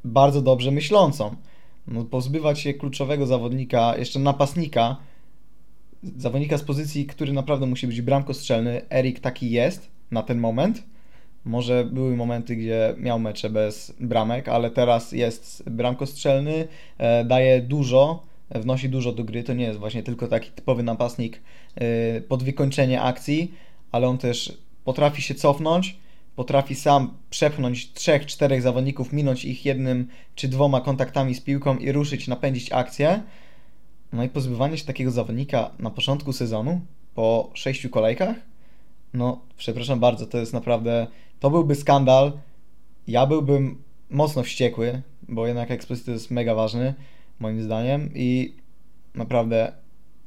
bardzo 0.04 0.42
dobrze 0.42 0.72
myślącą. 0.72 1.36
No, 1.88 2.04
pozbywać 2.04 2.60
się 2.60 2.74
kluczowego 2.74 3.26
zawodnika, 3.26 3.98
jeszcze 3.98 4.20
napastnika, 4.20 4.98
zawodnika 6.04 6.58
z 6.58 6.64
pozycji, 6.64 7.06
który 7.06 7.34
naprawdę 7.34 7.66
musi 7.66 7.88
być 7.88 8.02
bramkostrzelny, 8.02 8.82
Erik 8.90 9.20
taki 9.20 9.52
jest 9.52 9.97
na 10.12 10.24
ten 10.24 10.38
moment. 10.38 10.84
Może 11.46 11.86
były 11.86 12.16
momenty, 12.16 12.56
gdzie 12.56 12.96
miał 12.98 13.20
mecze 13.20 13.50
bez 13.50 13.94
bramek, 14.00 14.48
ale 14.48 14.72
teraz 14.72 15.12
jest 15.12 15.70
bramkostrzelny, 15.70 16.68
e, 16.98 17.26
daje 17.26 17.62
dużo, 17.62 18.24
wnosi 18.56 18.90
dużo 18.90 19.12
do 19.12 19.24
gry. 19.24 19.44
To 19.44 19.54
nie 19.54 19.66
jest 19.66 19.80
właśnie 19.80 20.04
tylko 20.04 20.28
taki 20.28 20.52
typowy 20.52 20.84
napastnik 20.84 21.42
e, 21.76 22.22
pod 22.22 22.44
wykończenie 22.44 23.02
akcji, 23.02 23.54
ale 23.92 24.08
on 24.08 24.18
też 24.18 24.58
potrafi 24.84 25.22
się 25.22 25.36
cofnąć, 25.36 25.98
potrafi 26.36 26.76
sam 26.76 27.14
przepchnąć 27.30 27.94
trzech, 27.94 28.26
czterech 28.26 28.62
zawodników, 28.62 29.14
minąć 29.14 29.46
ich 29.46 29.66
jednym 29.66 30.08
czy 30.36 30.48
dwoma 30.48 30.82
kontaktami 30.82 31.36
z 31.36 31.42
piłką 31.42 31.78
i 31.78 31.92
ruszyć, 31.92 32.28
napędzić 32.28 32.72
akcję. 32.72 33.22
No 34.14 34.24
i 34.24 34.30
pozbywanie 34.30 34.78
się 34.78 34.86
takiego 34.86 35.12
zawodnika 35.12 35.72
na 35.80 35.90
początku 35.90 36.34
sezonu, 36.34 36.82
po 37.16 37.50
sześciu 37.54 37.90
kolejkach, 37.90 38.36
no 39.18 39.42
przepraszam 39.58 40.00
bardzo, 40.00 40.28
to 40.28 40.38
jest 40.38 40.54
naprawdę, 40.54 41.08
to 41.40 41.50
byłby 41.50 41.76
skandal. 41.76 42.32
Ja 43.08 43.26
byłbym 43.26 43.84
mocno 44.10 44.44
wściekły, 44.44 45.02
bo 45.28 45.48
jednak 45.48 45.72
Exposito 45.72 46.12
jest 46.12 46.32
mega 46.32 46.56
ważny, 46.56 46.94
moim 47.40 47.62
zdaniem 47.62 48.10
i 48.16 48.54
naprawdę, 49.16 49.72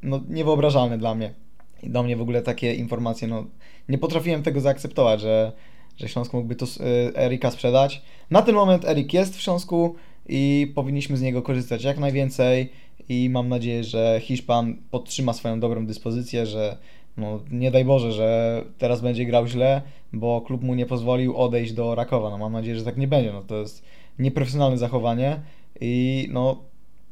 no 0.03 0.21
niewyobrażalne 0.29 0.99
dla 0.99 1.15
mnie. 1.15 1.35
I 1.83 1.91
do 1.91 2.03
mnie 2.03 2.17
w 2.17 2.23
ogóle 2.23 2.43
takie 2.43 2.75
informacje, 2.75 3.29
no 3.29 3.45
nie 3.89 3.99
potrafiłem 3.99 4.43
tego 4.43 4.61
zaakceptować, 4.61 5.21
że, 5.21 5.53
że 5.97 6.09
Śląsk 6.09 6.33
mógłby 6.33 6.57
to 6.57 6.67
y, 6.67 7.17
Erika 7.17 7.51
sprzedać. 7.51 8.03
Na 8.31 8.43
ten 8.43 8.55
moment 8.55 8.85
Erik 8.85 9.15
jest 9.15 9.37
w 9.37 9.41
Śląsku 9.41 9.95
i 10.29 10.73
powinniśmy 10.75 11.17
z 11.17 11.23
niego 11.23 11.43
korzystać 11.43 11.85
jak 11.85 11.99
najwięcej 11.99 12.73
i 13.09 13.31
mam 13.31 13.49
nadzieję, 13.49 13.85
że 13.85 14.21
Hiszpan 14.23 14.77
podtrzyma 14.91 15.33
swoją 15.33 15.61
dobrą 15.61 15.87
dyspozycję, 15.87 16.47
że 16.47 16.77
no, 17.17 17.41
nie 17.51 17.71
daj 17.71 17.85
Boże, 17.85 18.13
że 18.13 18.63
teraz 18.79 19.01
będzie 19.01 19.25
grał 19.25 19.47
źle, 19.47 19.83
bo 20.13 20.41
klub 20.41 20.63
mu 20.63 20.75
nie 20.75 20.87
pozwolił 20.87 21.37
odejść 21.37 21.73
do 21.73 21.95
Rakowa. 21.95 22.31
No, 22.31 22.39
mam 22.39 22.53
nadzieję, 22.53 22.77
że 22.77 22.85
tak 22.85 22.97
nie 22.97 23.09
będzie. 23.09 23.33
No, 23.33 23.43
to 23.43 23.57
jest 23.57 23.85
nieprofesjonalne 24.19 24.79
zachowanie 24.79 25.41
i 25.81 26.29
no, 26.33 26.63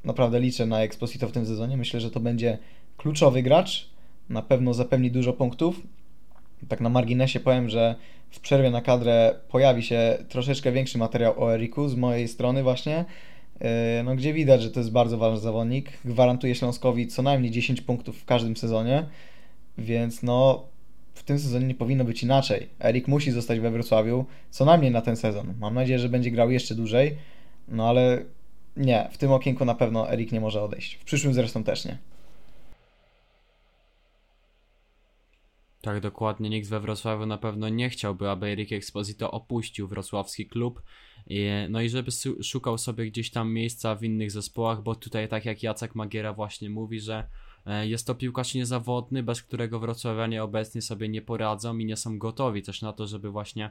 naprawdę 0.04 0.40
liczę 0.40 0.66
na 0.66 0.82
Exposito 0.82 1.28
w 1.28 1.32
tym 1.32 1.46
sezonie. 1.46 1.76
Myślę, 1.76 2.00
że 2.00 2.10
to 2.10 2.20
będzie 2.20 2.58
kluczowy 2.96 3.42
gracz. 3.42 3.88
Na 4.28 4.42
pewno 4.42 4.74
zapewni 4.74 5.10
dużo 5.10 5.32
punktów. 5.32 5.80
Tak 6.68 6.80
na 6.80 6.88
marginesie 6.88 7.40
powiem, 7.40 7.68
że 7.68 7.94
w 8.30 8.40
przerwie 8.40 8.70
na 8.70 8.80
kadrę 8.80 9.34
pojawi 9.48 9.82
się 9.82 10.18
troszeczkę 10.28 10.72
większy 10.72 10.98
materiał 10.98 11.42
o 11.42 11.54
Eriku 11.54 11.88
z 11.88 11.94
mojej 11.94 12.28
strony 12.28 12.62
właśnie, 12.62 13.04
e, 13.60 14.02
no, 14.04 14.16
gdzie 14.16 14.32
widać, 14.32 14.62
że 14.62 14.70
to 14.70 14.80
jest 14.80 14.92
bardzo 14.92 15.18
ważny 15.18 15.40
zawodnik. 15.40 15.92
Gwarantuje 16.04 16.54
Śląskowi 16.54 17.06
co 17.06 17.22
najmniej 17.22 17.50
10 17.50 17.80
punktów 17.80 18.18
w 18.18 18.24
każdym 18.24 18.56
sezonie. 18.56 19.06
Więc 19.78 20.22
no, 20.22 20.68
w 21.14 21.22
tym 21.22 21.38
sezonie 21.38 21.66
nie 21.66 21.74
powinno 21.74 22.04
być 22.04 22.22
inaczej. 22.22 22.68
Erik 22.80 23.08
musi 23.08 23.30
zostać 23.30 23.60
we 23.60 23.70
Wrocławiu 23.70 24.24
co 24.50 24.64
najmniej 24.64 24.90
na 24.90 25.00
ten 25.00 25.16
sezon. 25.16 25.54
Mam 25.58 25.74
nadzieję, 25.74 25.98
że 25.98 26.08
będzie 26.08 26.30
grał 26.30 26.50
jeszcze 26.50 26.74
dłużej, 26.74 27.18
no 27.68 27.88
ale 27.88 28.24
nie, 28.76 29.08
w 29.12 29.18
tym 29.18 29.32
okienku 29.32 29.64
na 29.64 29.74
pewno 29.74 30.12
Erik 30.12 30.32
nie 30.32 30.40
może 30.40 30.62
odejść. 30.62 30.94
W 30.94 31.04
przyszłym 31.04 31.34
zresztą 31.34 31.64
też 31.64 31.84
nie. 31.84 31.98
Tak, 35.80 36.00
dokładnie. 36.00 36.50
Nikt 36.50 36.68
we 36.68 36.80
Wrocławiu 36.80 37.26
na 37.26 37.38
pewno 37.38 37.68
nie 37.68 37.90
chciałby, 37.90 38.30
aby 38.30 38.46
Erik 38.46 38.72
Exposito 38.72 39.30
opuścił 39.30 39.88
wrocławski 39.88 40.46
klub. 40.46 40.82
No 41.68 41.80
i 41.80 41.88
żeby 41.88 42.10
szukał 42.42 42.78
sobie 42.78 43.06
gdzieś 43.06 43.30
tam 43.30 43.52
miejsca 43.52 43.94
w 43.94 44.04
innych 44.04 44.30
zespołach, 44.30 44.82
bo 44.82 44.94
tutaj, 44.94 45.28
tak 45.28 45.44
jak 45.44 45.62
Jacek 45.62 45.94
Magiera 45.94 46.32
właśnie 46.32 46.70
mówi, 46.70 47.00
że 47.00 47.28
jest 47.82 48.06
to 48.06 48.14
piłkarz 48.14 48.54
niezawodny, 48.54 49.22
bez 49.22 49.42
którego 49.42 49.80
wrocławianie 49.80 50.42
obecnie 50.42 50.82
sobie 50.82 51.08
nie 51.08 51.22
poradzą 51.22 51.78
i 51.78 51.84
nie 51.84 51.96
są 51.96 52.18
gotowi 52.18 52.62
też 52.62 52.82
na 52.82 52.92
to, 52.92 53.06
żeby 53.06 53.30
właśnie 53.30 53.70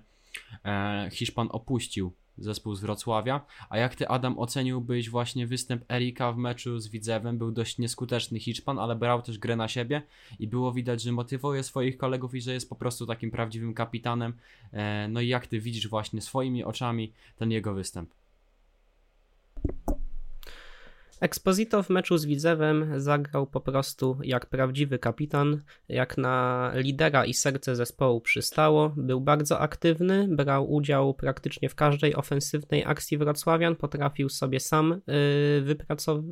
e, 0.66 1.10
Hiszpan 1.12 1.48
opuścił 1.52 2.14
zespół 2.38 2.76
z 2.76 2.82
Wrocławia. 2.82 3.46
A 3.70 3.78
jak 3.78 3.96
ty, 3.96 4.08
Adam, 4.08 4.40
oceniłbyś 4.40 5.10
właśnie 5.10 5.48
występ 5.48 5.92
Erika 5.92 6.32
w 6.32 6.38
meczu 6.38 6.80
z 6.80 6.88
Widzewem? 6.88 7.38
Był 7.38 7.52
dość 7.52 7.78
nieskuteczny 7.78 8.40
Hiszpan, 8.40 8.80
ale 8.80 8.96
brał 8.96 9.22
też 9.22 9.38
grę 9.38 9.56
na 9.56 9.68
siebie 9.68 10.02
i 10.40 10.48
było 10.48 10.72
widać, 10.72 11.02
że 11.02 11.12
motywuje 11.12 11.64
swoich 11.64 11.98
kolegów 11.98 12.36
i 12.36 12.42
że 12.42 12.54
jest 12.54 12.70
po 12.70 12.76
prostu 12.76 13.06
takim 13.06 13.32
prawdziwym 13.32 13.74
kapitanem. 13.74 14.34
E, 14.74 15.08
no 15.08 15.22
i 15.22 15.28
jak 15.28 15.48
ty 15.48 15.60
widzisz 15.60 15.88
właśnie 15.88 16.22
swoimi 16.22 16.64
oczami 16.64 17.14
ten 17.38 17.52
jego 17.52 17.74
występ? 17.74 18.10
Exposito 21.20 21.84
w 21.84 21.90
meczu 21.90 22.18
z 22.18 22.26
Widzewem 22.26 23.02
zagrał 23.02 23.48
po 23.48 23.62
prostu 23.62 24.18
jak 24.24 24.46
prawdziwy 24.46 25.00
kapitan, 25.00 25.62
jak 25.90 26.18
na 26.18 26.72
lidera 26.76 27.26
i 27.26 27.34
serce 27.34 27.76
zespołu 27.76 28.22
przystało. 28.22 28.94
Był 28.98 29.22
bardzo 29.22 29.60
aktywny, 29.60 30.28
brał 30.32 30.74
udział 30.74 31.14
praktycznie 31.14 31.70
w 31.70 31.76
każdej 31.76 32.16
ofensywnej 32.16 32.86
akcji 32.86 33.18
Wrocławian, 33.18 33.76
potrafił 33.76 34.30
sobie 34.30 34.60
sam 34.60 34.92
y, 34.92 35.02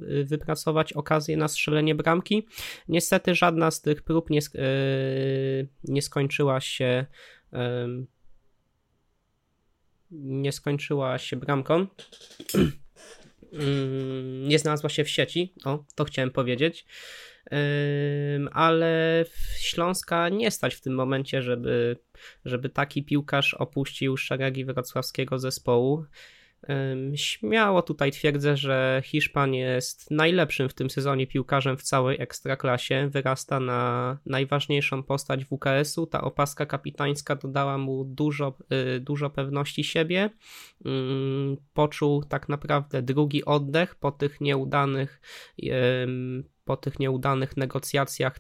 y, 0.02 0.26
wypracować 0.26 0.94
okazję 0.94 1.38
na 1.38 1.48
strzelenie 1.48 1.96
bramki. 1.96 2.48
Niestety 2.88 3.36
żadna 3.36 3.72
z 3.72 3.82
tych 3.82 4.02
prób 4.02 4.30
nie, 4.30 4.40
y, 4.40 5.68
nie 5.84 6.02
skończyła 6.02 6.62
się 6.62 7.06
nie 10.12 10.52
skończyła 10.52 11.18
się 11.18 11.36
bramką. 11.36 11.88
Mm, 13.54 14.48
nie 14.48 14.60
znalazła 14.60 14.90
się 14.90 15.04
w 15.04 15.10
sieci, 15.10 15.54
o, 15.66 15.86
to 15.96 16.04
chciałem 16.06 16.32
powiedzieć. 16.32 16.86
Ale 18.52 19.26
Śląska 19.60 20.30
nie 20.30 20.52
stać 20.52 20.76
w 20.76 20.82
tym 20.82 20.94
momencie, 20.94 21.42
żeby, 21.42 21.98
żeby 22.46 22.70
taki 22.70 23.04
piłkarz 23.04 23.54
opuścił 23.54 24.18
szeregi 24.18 24.66
wrocławskiego 24.66 25.40
zespołu. 25.40 26.06
Śmiało 27.16 27.82
tutaj 27.82 28.12
twierdzę, 28.12 28.58
że 28.58 29.02
Hiszpan 29.06 29.54
jest 29.54 30.12
najlepszym 30.12 30.70
w 30.70 30.74
tym 30.74 30.90
sezonie 30.90 31.28
piłkarzem 31.28 31.78
w 31.78 31.84
całej 31.84 32.22
ekstraklasie. 32.22 33.10
Wyrasta 33.12 33.60
na 33.60 34.18
najważniejszą 34.26 35.04
postać 35.04 35.46
WKS-u. 35.46 36.08
Ta 36.08 36.22
opaska 36.22 36.66
kapitańska 36.66 37.36
dodała 37.36 37.78
mu 37.78 38.06
dużo, 38.06 38.58
y, 38.96 39.00
dużo 39.00 39.30
pewności 39.30 39.84
siebie. 39.84 40.30
Poczuł 41.74 42.24
tak 42.24 42.50
naprawdę 42.50 43.02
drugi 43.02 43.46
oddech 43.46 43.96
po 43.96 44.12
tych 44.12 44.42
nieudanych 44.42 45.22
po 46.66 46.78
tych 46.78 47.00
nieudanych 47.00 47.58
negocjacjach 47.58 48.40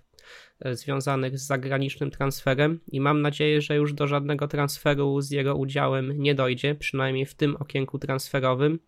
związanych 0.71 1.39
z 1.39 1.47
zagranicznym 1.47 2.11
transferem 2.11 2.79
i 2.91 3.01
mam 3.01 3.21
nadzieję, 3.21 3.61
że 3.61 3.75
już 3.75 3.93
do 3.93 4.07
żadnego 4.07 4.47
transferu 4.47 5.21
z 5.21 5.31
jego 5.31 5.55
udziałem 5.55 6.21
nie 6.21 6.35
dojdzie, 6.35 6.75
przynajmniej 6.75 7.25
w 7.25 7.33
tym 7.33 7.55
okienku 7.55 7.99
transferowym. 7.99 8.79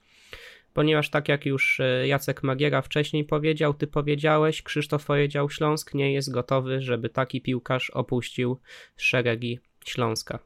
Ponieważ 0.74 1.10
tak 1.10 1.30
jak 1.30 1.46
już 1.46 1.80
e, 1.80 2.08
Jacek 2.08 2.44
Magiera 2.44 2.82
wcześniej 2.82 3.24
powiedział, 3.26 3.74
ty 3.74 3.88
powiedziałeś, 3.88 4.62
Krzysztof 4.62 5.06
powiedział, 5.06 5.50
Śląsk 5.50 5.94
nie 5.94 6.14
jest 6.14 6.32
gotowy, 6.32 6.82
żeby 6.82 7.10
taki 7.10 7.42
piłkarz 7.42 7.90
opuścił 7.90 8.58
szeregi 8.98 9.60
Śląska. 9.86 10.40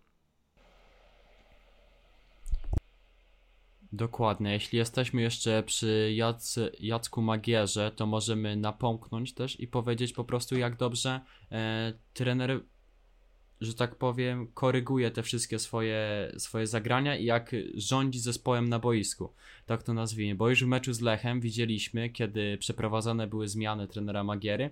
Dokładnie. 3.93 4.51
Jeśli 4.54 4.77
jesteśmy 4.77 5.21
jeszcze 5.21 5.63
przy 5.63 6.12
Jac 6.15 6.60
Jacku 6.80 7.21
Magierze, 7.21 7.91
to 7.95 8.06
możemy 8.06 8.56
napomknąć 8.56 9.34
też 9.34 9.60
i 9.60 9.67
powiedzieć 9.67 10.13
po 10.13 10.23
prostu, 10.23 10.58
jak 10.58 10.77
dobrze 10.77 11.21
e, 11.51 11.93
trener, 12.13 12.63
że 13.62 13.73
tak 13.73 13.95
powiem, 13.95 14.47
koryguje 14.54 15.12
te 15.12 15.23
wszystkie 15.23 15.60
swoje, 15.60 16.32
swoje 16.38 16.67
zagrania 16.67 17.15
i 17.15 17.25
jak 17.25 17.51
rządzi 17.73 18.19
zespołem 18.19 18.69
na 18.69 18.80
boisku. 18.80 19.34
Tak 19.65 19.84
to 19.84 19.93
nazwijmy. 19.93 20.36
Bo 20.36 20.49
już 20.49 20.63
w 20.63 20.67
meczu 20.67 20.93
z 20.93 21.01
Lechem 21.01 21.41
widzieliśmy, 21.41 22.10
kiedy 22.10 22.58
przeprowadzane 22.58 23.27
były 23.27 23.47
zmiany 23.47 23.88
trenera 23.88 24.23
Magiery, 24.23 24.69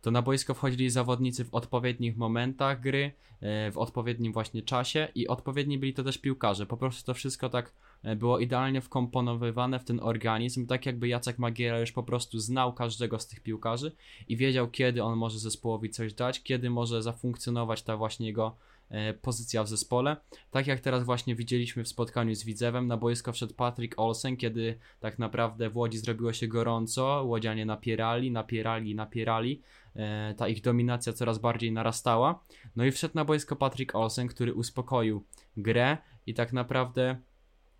to 0.00 0.10
na 0.10 0.22
boisko 0.22 0.54
wchodzili 0.54 0.90
zawodnicy 0.90 1.44
w 1.44 1.54
odpowiednich 1.54 2.16
momentach 2.16 2.80
gry, 2.80 3.12
e, 3.40 3.70
w 3.70 3.78
odpowiednim 3.78 4.32
właśnie 4.32 4.62
czasie 4.62 5.08
i 5.14 5.28
odpowiedni 5.28 5.78
byli 5.78 5.94
to 5.94 6.04
też 6.04 6.18
piłkarze. 6.18 6.66
Po 6.66 6.76
prostu 6.76 7.06
to 7.06 7.14
wszystko 7.14 7.48
tak 7.48 7.72
było 8.16 8.38
idealnie 8.38 8.80
wkomponowywane 8.80 9.78
w 9.78 9.84
ten 9.84 10.00
organizm, 10.02 10.66
tak 10.66 10.86
jakby 10.86 11.08
Jacek 11.08 11.38
Magiera 11.38 11.80
już 11.80 11.92
po 11.92 12.02
prostu 12.02 12.38
znał 12.38 12.72
każdego 12.72 13.18
z 13.18 13.26
tych 13.26 13.40
piłkarzy 13.40 13.92
i 14.28 14.36
wiedział, 14.36 14.70
kiedy 14.70 15.02
on 15.02 15.18
może 15.18 15.38
zespołowi 15.38 15.90
coś 15.90 16.14
dać, 16.14 16.42
kiedy 16.42 16.70
może 16.70 17.02
zafunkcjonować 17.02 17.82
ta 17.82 17.96
właśnie 17.96 18.26
jego 18.26 18.56
E, 18.90 19.14
pozycja 19.14 19.64
w 19.64 19.68
zespole. 19.68 20.16
Tak 20.50 20.66
jak 20.66 20.80
teraz 20.80 21.04
właśnie 21.04 21.34
widzieliśmy 21.34 21.84
w 21.84 21.88
spotkaniu 21.88 22.34
z 22.34 22.44
Widzewem, 22.44 22.86
na 22.86 22.96
boisko 22.96 23.32
wszedł 23.32 23.54
Patrick 23.54 23.98
Olsen, 23.98 24.36
kiedy 24.36 24.78
tak 25.00 25.18
naprawdę 25.18 25.70
w 25.70 25.76
Łodzi 25.76 25.98
zrobiło 25.98 26.32
się 26.32 26.48
gorąco, 26.48 27.24
Łodzianie 27.26 27.66
napierali, 27.66 28.30
napierali, 28.30 28.94
napierali, 28.94 29.62
e, 29.96 30.34
ta 30.34 30.48
ich 30.48 30.60
dominacja 30.60 31.12
coraz 31.12 31.38
bardziej 31.38 31.72
narastała. 31.72 32.44
No 32.76 32.84
i 32.84 32.90
wszedł 32.90 33.14
na 33.14 33.24
boisko 33.24 33.56
Patrick 33.56 33.94
Olsen, 33.94 34.28
który 34.28 34.54
uspokoił 34.54 35.24
grę 35.56 35.98
i 36.26 36.34
tak 36.34 36.52
naprawdę 36.52 37.16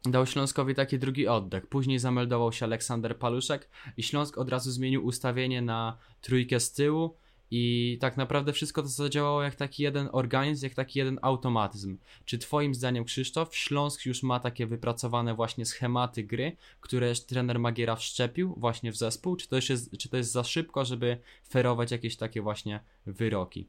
dał 0.05 0.27
Śląskowi 0.27 0.75
taki 0.75 0.99
drugi 0.99 1.29
oddech. 1.29 1.67
Później 1.67 1.99
zameldował 1.99 2.53
się 2.53 2.65
Aleksander 2.65 3.19
Paluszek 3.19 3.69
i 3.97 4.03
Śląsk 4.03 4.39
od 4.39 4.49
razu 4.49 4.71
zmienił 4.71 5.07
ustawienie 5.07 5.63
na 5.63 5.97
trójkę 6.21 6.61
z 6.61 6.73
tyłu 6.73 7.17
i 7.51 7.99
tak 8.01 8.17
naprawdę 8.17 8.53
wszystko 8.53 8.83
to 8.83 8.89
zadziałało 8.89 9.43
jak 9.43 9.55
taki 9.55 9.83
jeden 9.83 10.09
organizm, 10.13 10.67
jak 10.67 10.75
taki 10.75 10.99
jeden 10.99 11.19
automatyzm. 11.23 11.99
Czy 12.25 12.39
Twoim 12.39 12.75
zdaniem, 12.75 13.05
Krzysztof, 13.05 13.57
Śląsk 13.57 14.07
już 14.07 14.23
ma 14.23 14.41
takie 14.41 14.67
wypracowane 14.67 15.35
właśnie 15.35 15.67
schematy 15.67 16.25
gry, 16.25 16.57
które 16.81 17.15
trener 17.15 17.59
Magiera 17.59 17.97
wszczepił 17.97 18.55
właśnie 18.57 18.93
w 18.93 18.97
zespół? 18.97 19.37
Czy 19.37 19.49
to, 19.49 19.57
jest, 19.57 19.99
czy 19.99 20.09
to 20.09 20.17
jest 20.17 20.33
za 20.33 20.45
szybko, 20.45 20.85
żeby 20.85 21.19
ferować 21.49 21.91
jakieś 21.91 22.17
takie 22.17 22.43
właśnie 22.43 22.81
wyroki? 23.07 23.69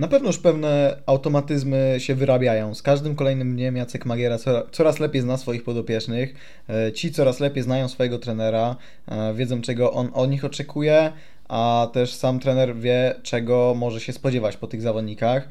Na 0.00 0.08
pewno 0.08 0.26
już 0.26 0.38
pewne 0.38 0.96
automatyzmy 1.06 1.94
się 1.98 2.14
wyrabiają. 2.14 2.74
Z 2.74 2.82
każdym 2.82 3.14
kolejnym 3.14 3.56
dniem 3.56 3.76
Jacek 3.76 4.06
Magiera 4.06 4.36
coraz 4.72 5.00
lepiej 5.00 5.22
zna 5.22 5.36
swoich 5.36 5.64
podopiecznych. 5.64 6.34
E, 6.68 6.92
ci 6.92 7.12
coraz 7.12 7.40
lepiej 7.40 7.62
znają 7.62 7.88
swojego 7.88 8.18
trenera, 8.18 8.76
e, 9.08 9.34
wiedzą 9.34 9.60
czego 9.60 9.92
on 9.92 10.10
od 10.14 10.30
nich 10.30 10.44
oczekuje, 10.44 11.12
a 11.48 11.88
też 11.92 12.14
sam 12.14 12.40
trener 12.40 12.76
wie, 12.76 13.14
czego 13.22 13.74
może 13.76 14.00
się 14.00 14.12
spodziewać 14.12 14.56
po 14.56 14.66
tych 14.66 14.82
zawodnikach. 14.82 15.48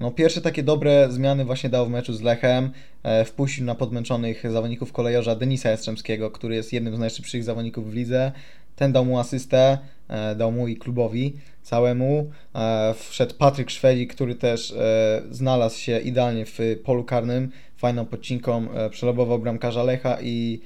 No, 0.00 0.10
pierwsze 0.10 0.40
takie 0.40 0.62
dobre 0.62 1.12
zmiany 1.12 1.44
właśnie 1.44 1.70
dał 1.70 1.86
w 1.86 1.90
meczu 1.90 2.12
z 2.12 2.22
Lechem. 2.22 2.70
E, 3.02 3.24
wpuścił 3.24 3.64
na 3.64 3.74
podmęczonych 3.74 4.50
zawodników 4.50 4.92
kolejorza 4.92 5.36
Denisa 5.36 5.70
Jastrzębskiego, 5.70 6.30
który 6.30 6.54
jest 6.54 6.72
jednym 6.72 6.96
z 6.96 6.98
najszybszych 6.98 7.44
zawodników 7.44 7.90
w 7.90 7.94
lidze. 7.94 8.32
Ten 8.76 8.92
dał 8.92 9.04
mu 9.04 9.18
asystę, 9.18 9.78
e, 10.08 10.34
dał 10.34 10.52
mu 10.52 10.68
i 10.68 10.76
klubowi 10.76 11.36
całemu. 11.62 12.30
E, 12.54 12.94
wszedł 13.08 13.34
Patryk 13.34 13.70
Szwedzik, 13.70 14.14
który 14.14 14.34
też 14.34 14.72
e, 14.72 15.22
znalazł 15.30 15.78
się 15.78 15.98
idealnie 15.98 16.46
w 16.46 16.58
polu 16.84 17.04
karnym. 17.04 17.50
Fajną 17.76 18.06
podcinką 18.06 18.68
przelobował 18.90 19.38
bramkarza 19.38 19.82
Lecha 19.82 20.18
i 20.22 20.60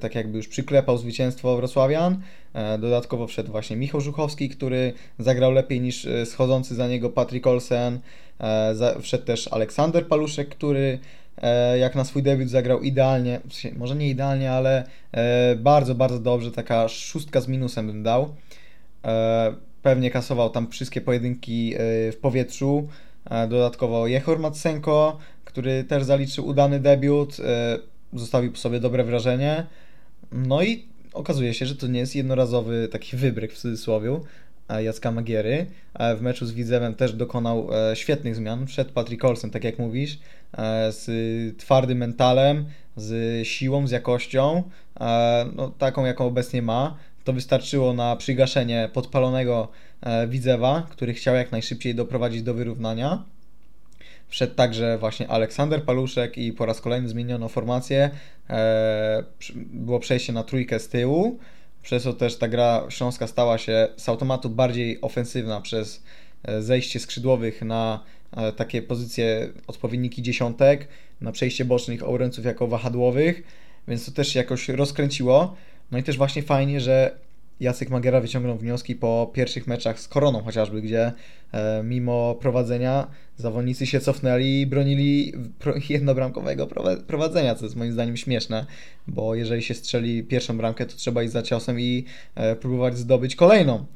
tak 0.00 0.14
jakby 0.14 0.36
już 0.36 0.48
przyklepał 0.48 0.98
zwycięstwo 0.98 1.56
Wrocławian. 1.56 2.22
Dodatkowo 2.78 3.26
wszedł 3.26 3.50
właśnie 3.50 3.76
Michał 3.76 4.00
Żuchowski, 4.00 4.48
który 4.48 4.92
zagrał 5.18 5.52
lepiej 5.52 5.80
niż 5.80 6.08
schodzący 6.24 6.74
za 6.74 6.88
niego 6.88 7.10
Patrick 7.10 7.46
Olsen. 7.46 8.00
Wszedł 9.00 9.24
też 9.24 9.48
Aleksander 9.48 10.08
Paluszek, 10.08 10.48
który 10.48 10.98
jak 11.80 11.94
na 11.94 12.04
swój 12.04 12.22
debiut 12.22 12.48
zagrał 12.48 12.80
idealnie, 12.80 13.40
może 13.76 13.96
nie 13.96 14.08
idealnie, 14.08 14.52
ale 14.52 14.84
bardzo, 15.56 15.94
bardzo 15.94 16.18
dobrze, 16.18 16.50
taka 16.50 16.88
szóstka 16.88 17.40
z 17.40 17.48
minusem 17.48 17.86
bym 17.86 18.02
dał. 18.02 18.34
Pewnie 19.82 20.10
kasował 20.10 20.50
tam 20.50 20.68
wszystkie 20.68 21.00
pojedynki 21.00 21.74
w 22.12 22.16
powietrzu. 22.20 22.88
Dodatkowo 23.48 24.06
Jehor 24.06 24.38
Matsenko, 24.38 25.18
który 25.44 25.84
też 25.84 26.04
zaliczył 26.04 26.46
udany 26.46 26.80
debiut 26.80 27.36
zostawił 28.12 28.52
po 28.52 28.58
sobie 28.58 28.80
dobre 28.80 29.04
wrażenie. 29.04 29.66
No 30.32 30.62
i 30.62 30.84
okazuje 31.12 31.54
się, 31.54 31.66
że 31.66 31.76
to 31.76 31.86
nie 31.86 32.00
jest 32.00 32.16
jednorazowy 32.16 32.88
taki 32.88 33.16
wybryk 33.16 33.52
w 33.52 33.58
cudzysłowie 33.58 34.20
Jacka 34.78 35.10
Magiery. 35.10 35.66
W 36.16 36.20
meczu 36.20 36.46
z 36.46 36.52
Widzewem 36.52 36.94
też 36.94 37.12
dokonał 37.12 37.68
e, 37.90 37.96
świetnych 37.96 38.36
zmian. 38.36 38.66
Wszedł 38.66 38.92
Patrick 38.92 39.24
Olsen, 39.24 39.50
tak 39.50 39.64
jak 39.64 39.78
mówisz, 39.78 40.18
e, 40.58 40.92
z 40.92 41.58
twardym 41.58 41.98
mentalem, 41.98 42.64
z 42.96 43.46
siłą, 43.46 43.86
z 43.86 43.90
jakością, 43.90 44.62
e, 45.00 45.46
no, 45.56 45.68
taką 45.68 46.04
jaką 46.04 46.26
obecnie 46.26 46.62
ma. 46.62 46.96
To 47.30 47.34
wystarczyło 47.34 47.92
na 47.92 48.16
przygaszenie 48.16 48.90
podpalonego 48.92 49.68
Widzewa, 50.28 50.86
który 50.90 51.14
chciał 51.14 51.34
jak 51.34 51.52
najszybciej 51.52 51.94
doprowadzić 51.94 52.42
do 52.42 52.54
wyrównania. 52.54 53.24
Wszedł 54.28 54.54
także 54.54 54.98
właśnie 54.98 55.28
Aleksander 55.28 55.84
Paluszek 55.84 56.38
i 56.38 56.52
po 56.52 56.66
raz 56.66 56.80
kolejny 56.80 57.08
zmieniono 57.08 57.48
formację. 57.48 58.10
E, 58.50 59.24
było 59.56 60.00
przejście 60.00 60.32
na 60.32 60.42
trójkę 60.42 60.80
z 60.80 60.88
tyłu, 60.88 61.38
przez 61.82 62.02
to 62.02 62.12
też 62.12 62.36
ta 62.38 62.48
gra 62.48 62.86
śląska 62.88 63.26
stała 63.26 63.58
się 63.58 63.88
z 63.96 64.08
automatu 64.08 64.50
bardziej 64.50 65.00
ofensywna 65.00 65.60
przez 65.60 66.02
e, 66.42 66.62
zejście 66.62 67.00
skrzydłowych 67.00 67.62
na 67.62 68.00
e, 68.36 68.52
takie 68.52 68.82
pozycje, 68.82 69.48
odpowiedniki 69.66 70.22
dziesiątek, 70.22 70.88
na 71.20 71.32
przejście 71.32 71.64
bocznych 71.64 72.02
obrońców 72.02 72.44
jako 72.44 72.66
wahadłowych, 72.66 73.42
więc 73.88 74.06
to 74.06 74.12
też 74.12 74.28
się 74.28 74.38
jakoś 74.38 74.68
rozkręciło. 74.68 75.56
No 75.92 75.98
i 75.98 76.02
też 76.02 76.16
właśnie 76.16 76.42
fajnie, 76.42 76.80
że 76.80 77.18
Jacek 77.60 77.90
Magiera 77.90 78.20
wyciągnął 78.20 78.56
wnioski 78.56 78.94
po 78.94 79.30
pierwszych 79.34 79.66
meczach 79.66 80.00
z 80.00 80.08
Koroną 80.08 80.42
chociażby, 80.42 80.82
gdzie 80.82 81.12
e, 81.52 81.82
mimo 81.84 82.34
prowadzenia 82.34 83.06
zawodnicy 83.36 83.86
się 83.86 84.00
cofnęli 84.00 84.60
i 84.60 84.66
bronili 84.66 85.32
jednobramkowego 85.88 86.68
prowadzenia, 87.06 87.54
co 87.54 87.64
jest 87.64 87.76
moim 87.76 87.92
zdaniem 87.92 88.16
śmieszne, 88.16 88.66
bo 89.06 89.34
jeżeli 89.34 89.62
się 89.62 89.74
strzeli 89.74 90.24
pierwszą 90.24 90.56
bramkę, 90.56 90.86
to 90.86 90.96
trzeba 90.96 91.22
iść 91.22 91.32
za 91.32 91.42
ciosem 91.42 91.80
i 91.80 92.04
e, 92.34 92.56
próbować 92.56 92.98
zdobyć 92.98 93.36
kolejną. 93.36 93.86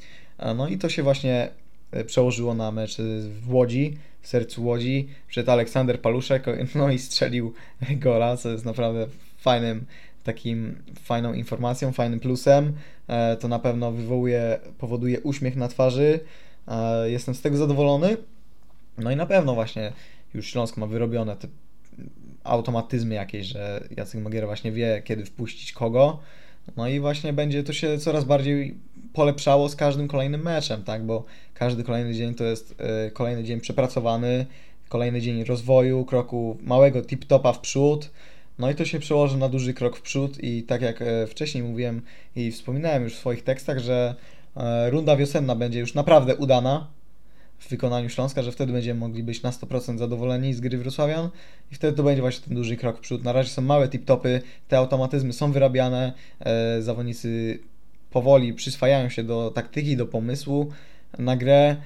No 0.56 0.68
i 0.68 0.78
to 0.78 0.88
się 0.88 1.02
właśnie 1.02 1.48
e, 1.90 2.04
przełożyło 2.04 2.54
na 2.54 2.72
mecz 2.72 2.96
w 3.42 3.54
Łodzi, 3.54 3.96
w 4.20 4.28
sercu 4.28 4.64
Łodzi, 4.64 5.08
przed 5.28 5.48
Aleksander 5.48 6.00
Paluszek, 6.00 6.46
no 6.74 6.90
i 6.90 6.98
strzelił 6.98 7.52
gola, 7.96 8.36
co 8.36 8.50
jest 8.50 8.64
naprawdę 8.64 9.06
fajnym 9.36 9.86
takim 10.24 10.82
fajną 11.02 11.32
informacją, 11.32 11.92
fajnym 11.92 12.20
plusem. 12.20 12.72
E, 13.08 13.36
to 13.36 13.48
na 13.48 13.58
pewno 13.58 13.92
wywołuje, 13.92 14.58
powoduje 14.78 15.20
uśmiech 15.20 15.56
na 15.56 15.68
twarzy. 15.68 16.20
E, 16.68 17.10
jestem 17.10 17.34
z 17.34 17.40
tego 17.40 17.56
zadowolony. 17.56 18.16
No 18.98 19.10
i 19.10 19.16
na 19.16 19.26
pewno 19.26 19.54
właśnie 19.54 19.92
już 20.34 20.46
Śląsk 20.46 20.76
ma 20.76 20.86
wyrobione 20.86 21.36
te 21.36 21.48
automatyzmy 22.44 23.14
jakieś, 23.14 23.46
że 23.46 23.88
Jacek 23.96 24.22
Magiera 24.22 24.46
właśnie 24.46 24.72
wie, 24.72 25.02
kiedy 25.04 25.24
wpuścić 25.24 25.72
kogo. 25.72 26.18
No 26.76 26.88
i 26.88 27.00
właśnie 27.00 27.32
będzie 27.32 27.64
to 27.64 27.72
się 27.72 27.98
coraz 27.98 28.24
bardziej 28.24 28.74
polepszało 29.12 29.68
z 29.68 29.76
każdym 29.76 30.08
kolejnym 30.08 30.42
meczem, 30.42 30.84
tak? 30.84 31.06
Bo 31.06 31.24
każdy 31.54 31.84
kolejny 31.84 32.14
dzień 32.14 32.34
to 32.34 32.44
jest 32.44 32.74
e, 32.78 33.10
kolejny 33.10 33.44
dzień 33.44 33.60
przepracowany, 33.60 34.46
kolejny 34.88 35.20
dzień 35.20 35.44
rozwoju, 35.44 36.04
kroku 36.04 36.56
małego 36.62 37.02
tip-topa 37.02 37.52
w 37.52 37.58
przód. 37.58 38.10
No 38.58 38.70
i 38.70 38.74
to 38.74 38.84
się 38.84 38.98
przełoży 38.98 39.36
na 39.36 39.48
duży 39.48 39.74
krok 39.74 39.96
w 39.96 40.02
przód 40.02 40.44
i 40.44 40.62
tak 40.62 40.82
jak 40.82 41.02
e, 41.02 41.26
wcześniej 41.26 41.64
mówiłem 41.64 42.02
i 42.36 42.50
wspominałem 42.50 43.02
już 43.02 43.14
w 43.14 43.18
swoich 43.18 43.44
tekstach, 43.44 43.78
że 43.78 44.14
e, 44.56 44.90
runda 44.90 45.16
wiosenna 45.16 45.54
będzie 45.54 45.80
już 45.80 45.94
naprawdę 45.94 46.36
udana 46.36 46.86
w 47.58 47.68
wykonaniu 47.68 48.08
Śląska, 48.08 48.42
że 48.42 48.52
wtedy 48.52 48.72
będziemy 48.72 49.00
mogli 49.00 49.22
być 49.22 49.42
na 49.42 49.50
100% 49.50 49.98
zadowoleni 49.98 50.54
z 50.54 50.60
gry 50.60 50.78
Wrocławian 50.78 51.28
i 51.72 51.74
wtedy 51.74 51.96
to 51.96 52.02
będzie 52.02 52.22
właśnie 52.22 52.44
ten 52.44 52.54
duży 52.56 52.76
krok 52.76 52.98
w 52.98 53.00
przód. 53.00 53.24
Na 53.24 53.32
razie 53.32 53.50
są 53.50 53.62
małe 53.62 53.88
tip-topy, 53.88 54.40
te 54.68 54.78
automatyzmy 54.78 55.32
są 55.32 55.52
wyrabiane, 55.52 56.12
e, 56.40 56.82
zawodnicy 56.82 57.58
powoli 58.10 58.54
przyswajają 58.54 59.08
się 59.08 59.24
do 59.24 59.50
taktyki, 59.54 59.96
do 59.96 60.06
pomysłu 60.06 60.70
na 61.18 61.36
grę. 61.36 61.76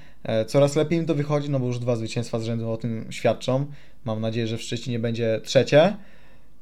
Coraz 0.47 0.75
lepiej 0.75 0.99
im 0.99 1.05
to 1.05 1.15
wychodzi, 1.15 1.49
no 1.49 1.59
bo 1.59 1.67
już 1.67 1.79
dwa 1.79 1.95
zwycięstwa 1.95 2.39
z 2.39 2.43
rzędu 2.43 2.71
o 2.71 2.77
tym 2.77 3.05
świadczą. 3.09 3.65
Mam 4.05 4.21
nadzieję, 4.21 4.47
że 4.47 4.57
w 4.57 4.61
Szczecinie 4.61 4.99
będzie 4.99 5.41
trzecie. 5.43 5.95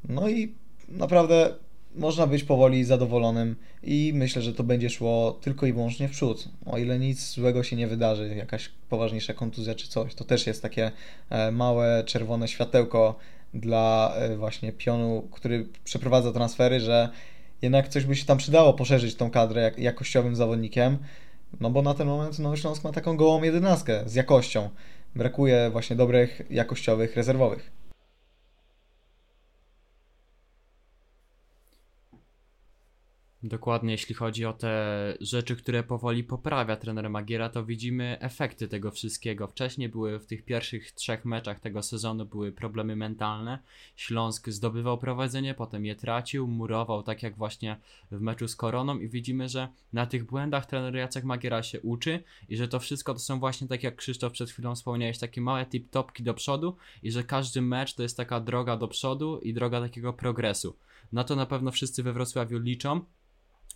No 0.09 0.29
i 0.29 0.53
naprawdę 0.89 1.53
można 1.95 2.27
być 2.27 2.43
powoli 2.43 2.83
zadowolonym 2.83 3.55
i 3.83 4.11
myślę, 4.15 4.41
że 4.41 4.53
to 4.53 4.63
będzie 4.63 4.89
szło 4.89 5.39
tylko 5.41 5.65
i 5.65 5.73
wyłącznie 5.73 6.07
w 6.07 6.11
przód. 6.11 6.49
O 6.65 6.77
ile 6.77 6.99
nic 6.99 7.31
złego 7.31 7.63
się 7.63 7.75
nie 7.75 7.87
wydarzy, 7.87 8.35
jakaś 8.35 8.69
poważniejsza 8.89 9.33
kontuzja 9.33 9.75
czy 9.75 9.87
coś, 9.87 10.15
to 10.15 10.23
też 10.23 10.47
jest 10.47 10.61
takie 10.61 10.91
e, 11.29 11.51
małe 11.51 12.03
czerwone 12.05 12.47
światełko 12.47 13.15
dla 13.53 14.13
e, 14.15 14.37
właśnie 14.37 14.71
pionu, 14.71 15.27
który 15.31 15.67
przeprowadza 15.83 16.31
transfery, 16.31 16.79
że 16.79 17.09
jednak 17.61 17.87
coś 17.87 18.05
by 18.05 18.15
się 18.15 18.25
tam 18.25 18.37
przydało 18.37 18.73
poszerzyć 18.73 19.15
tą 19.15 19.29
kadrę 19.29 19.61
jak, 19.61 19.79
jakościowym 19.79 20.35
zawodnikiem, 20.35 20.97
no 21.59 21.69
bo 21.69 21.81
na 21.81 21.93
ten 21.93 22.07
moment 22.07 22.39
Nowy 22.39 22.57
Śląsk 22.57 22.83
ma 22.83 22.91
taką 22.91 23.17
gołą 23.17 23.43
jedenastkę 23.43 24.03
z 24.05 24.15
jakością. 24.15 24.69
Brakuje 25.15 25.69
właśnie 25.71 25.95
dobrych, 25.95 26.41
jakościowych 26.49 27.15
rezerwowych. 27.15 27.76
Dokładnie, 33.43 33.91
jeśli 33.91 34.15
chodzi 34.15 34.45
o 34.45 34.53
te 34.53 35.13
rzeczy, 35.21 35.55
które 35.55 35.83
powoli 35.83 36.23
poprawia 36.23 36.75
trener 36.75 37.09
Magiera, 37.09 37.49
to 37.49 37.65
widzimy 37.65 38.17
efekty 38.19 38.67
tego 38.67 38.91
wszystkiego. 38.91 39.47
Wcześniej 39.47 39.89
były 39.89 40.19
w 40.19 40.25
tych 40.25 40.45
pierwszych 40.45 40.91
trzech 40.91 41.25
meczach 41.25 41.59
tego 41.59 41.83
sezonu 41.83 42.25
były 42.25 42.51
problemy 42.51 42.95
mentalne. 42.95 43.59
Śląsk 43.95 44.49
zdobywał 44.49 44.97
prowadzenie, 44.97 45.53
potem 45.53 45.85
je 45.85 45.95
tracił, 45.95 46.47
murował, 46.47 47.03
tak 47.03 47.23
jak 47.23 47.35
właśnie 47.35 47.77
w 48.11 48.21
meczu 48.21 48.47
z 48.47 48.55
Koroną 48.55 48.99
i 48.99 49.09
widzimy, 49.09 49.49
że 49.49 49.67
na 49.93 50.05
tych 50.05 50.23
błędach 50.25 50.65
trener 50.65 50.95
Jacek 50.95 51.23
Magiera 51.23 51.63
się 51.63 51.81
uczy 51.81 52.23
i 52.49 52.57
że 52.57 52.67
to 52.67 52.79
wszystko 52.79 53.13
to 53.13 53.19
są 53.19 53.39
właśnie, 53.39 53.67
tak 53.67 53.83
jak 53.83 53.95
Krzysztof 53.95 54.33
przed 54.33 54.49
chwilą 54.49 54.75
wspomniałeś, 54.75 55.17
takie 55.17 55.41
małe 55.41 55.65
tip-topki 55.65 56.23
do 56.23 56.33
przodu 56.33 56.77
i 57.03 57.11
że 57.11 57.23
każdy 57.23 57.61
mecz 57.61 57.93
to 57.93 58.03
jest 58.03 58.17
taka 58.17 58.39
droga 58.39 58.77
do 58.77 58.87
przodu 58.87 59.39
i 59.39 59.53
droga 59.53 59.81
takiego 59.81 60.13
progresu. 60.13 60.77
Na 61.11 61.23
to 61.23 61.35
na 61.35 61.45
pewno 61.45 61.71
wszyscy 61.71 62.03
we 62.03 62.13
Wrocławiu 62.13 62.59
liczą. 62.59 63.01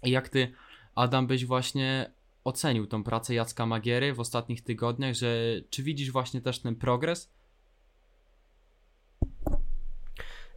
I 0.04 0.12
jak 0.12 0.30
ty, 0.30 0.52
Adam, 0.96 1.28
byś 1.28 1.46
właśnie 1.46 2.12
ocenił 2.44 2.88
tą 2.88 3.04
pracę 3.04 3.34
Jacka 3.34 3.66
Magiery 3.66 4.14
w 4.14 4.20
ostatnich 4.20 4.62
tygodniach, 4.62 5.14
że 5.14 5.36
czy 5.70 5.84
widzisz 5.84 6.12
właśnie 6.12 6.42
też 6.42 6.60
ten 6.60 6.76
progres? 6.76 7.32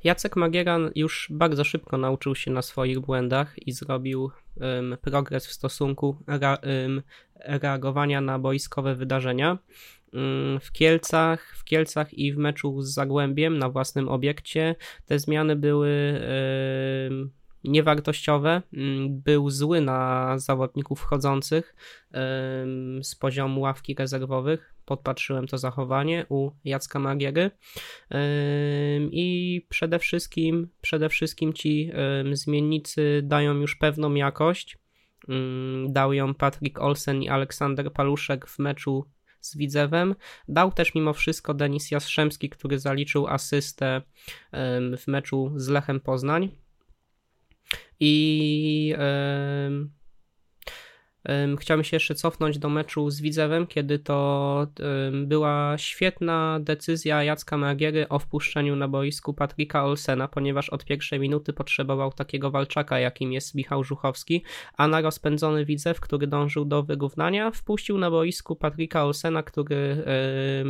Jacek 0.04 0.36
Magiera 0.36 0.78
już 0.94 1.28
bardzo 1.30 1.64
szybko 1.64 1.98
nauczył 1.98 2.34
się 2.34 2.50
na 2.50 2.62
swoich 2.62 3.00
błędach 3.00 3.66
i 3.66 3.72
zrobił 3.72 4.30
um, 4.56 4.96
progres 5.00 5.46
w 5.46 5.52
stosunku 5.52 6.16
ra, 6.26 6.58
um, 6.82 7.02
reagowania 7.34 8.20
na 8.20 8.38
boiskowe 8.38 8.94
wydarzenia. 8.94 9.58
Um, 10.14 10.60
w 10.60 10.72
Kielcach, 10.72 11.56
w 11.56 11.64
Kielcach 11.64 12.14
i 12.14 12.32
w 12.32 12.36
meczu 12.36 12.82
z 12.82 12.94
Zagłębiem 12.94 13.58
na 13.58 13.70
własnym 13.70 14.08
obiekcie 14.08 14.76
te 15.06 15.18
zmiany 15.18 15.56
były 15.56 16.20
niewartościowe, 17.64 18.62
mm, 18.72 19.20
był 19.20 19.50
zły 19.50 19.80
na 19.80 20.32
zawodników 20.38 21.00
wchodzących 21.00 21.74
z 23.02 23.14
poziomu 23.14 23.60
ławki 23.60 23.94
rezerwowych. 23.94 24.74
Podpatrzyłem 24.84 25.46
to 25.46 25.58
zachowanie 25.58 26.26
u 26.28 26.50
Jacka 26.64 26.98
Magiery 26.98 27.50
i 29.10 29.66
przede 29.68 29.98
wszystkim, 29.98 30.68
przede 30.80 31.08
wszystkim 31.08 31.52
ci 31.52 31.92
zmiennicy 32.32 33.20
dają 33.22 33.54
już 33.54 33.76
pewną 33.76 34.14
jakość. 34.14 34.78
Mm, 35.28 35.92
dał 35.92 36.12
ją 36.12 36.34
Patrick 36.34 36.80
Olsen 36.80 37.22
i 37.22 37.28
Aleksander 37.28 37.92
Paluszek 37.92 38.46
w 38.46 38.58
meczu 38.58 39.04
z 39.44 39.56
Widzewem. 39.56 40.14
Dał 40.48 40.72
też 40.72 40.94
mimo 40.94 41.12
wszystko 41.12 41.54
Denis 41.54 41.90
Jastrzębski, 41.90 42.50
który 42.50 42.78
zaliczył 42.78 43.26
asystę 43.26 44.02
w 44.98 45.02
meczu 45.06 45.52
z 45.56 45.68
Lechem 45.68 46.00
Poznań. 46.00 46.50
I 48.00 48.94
Chciałbym 51.60 51.84
się 51.84 51.96
jeszcze 51.96 52.14
cofnąć 52.14 52.58
do 52.58 52.68
meczu 52.68 53.10
z 53.10 53.20
Widzewem, 53.20 53.66
kiedy 53.66 53.98
to 53.98 54.66
była 55.12 55.74
świetna 55.78 56.58
decyzja 56.60 57.24
Jacka 57.24 57.56
Magiery 57.56 58.08
o 58.08 58.18
wpuszczeniu 58.18 58.76
na 58.76 58.88
boisku 58.88 59.34
Patryka 59.34 59.84
Olsena, 59.84 60.28
ponieważ 60.28 60.70
od 60.70 60.84
pierwszej 60.84 61.20
minuty 61.20 61.52
potrzebował 61.52 62.12
takiego 62.12 62.50
walczaka, 62.50 62.98
jakim 62.98 63.32
jest 63.32 63.54
Michał 63.54 63.84
Żuchowski, 63.84 64.42
a 64.76 64.88
na 64.88 65.00
rozpędzony 65.00 65.64
Widzew, 65.64 66.00
który 66.00 66.26
dążył 66.26 66.64
do 66.64 66.82
wyrównania, 66.82 67.50
wpuścił 67.50 67.98
na 67.98 68.10
boisku 68.10 68.56
Patryka 68.56 69.04
Olsena, 69.04 69.42
który 69.42 70.04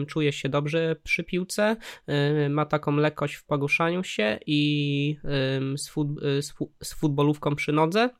czuje 0.09 0.33
się 0.33 0.49
dobrze 0.49 0.97
przy 1.03 1.25
piłce, 1.25 1.77
ma 2.51 2.67
taką 2.67 2.97
lekkość 2.97 3.35
w 3.35 3.45
poruszaniu 3.45 4.05
się 4.05 4.39
i 4.47 5.17
z, 5.77 5.89
fut, 5.89 6.09
z 6.83 6.95
futbolówką 6.95 7.57
przy 7.57 7.73
nodze. 7.73 8.11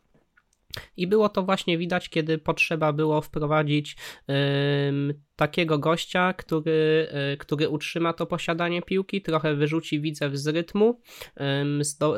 I 0.97 1.07
było 1.07 1.29
to 1.29 1.43
właśnie 1.43 1.79
widać, 1.79 2.09
kiedy 2.09 2.39
potrzeba 2.39 2.93
było 2.93 3.21
wprowadzić 3.21 3.97
takiego 5.37 5.79
gościa, 5.79 6.33
który, 6.33 7.09
y, 7.33 7.37
który 7.37 7.69
utrzyma 7.69 8.13
to 8.13 8.27
posiadanie 8.27 8.83
piłki, 8.83 9.23
trochę 9.23 9.55
wyrzuci 9.55 10.01
widzew 10.01 10.37
z 10.37 10.47
rytmu, 10.47 11.01
zdo, 11.81 12.17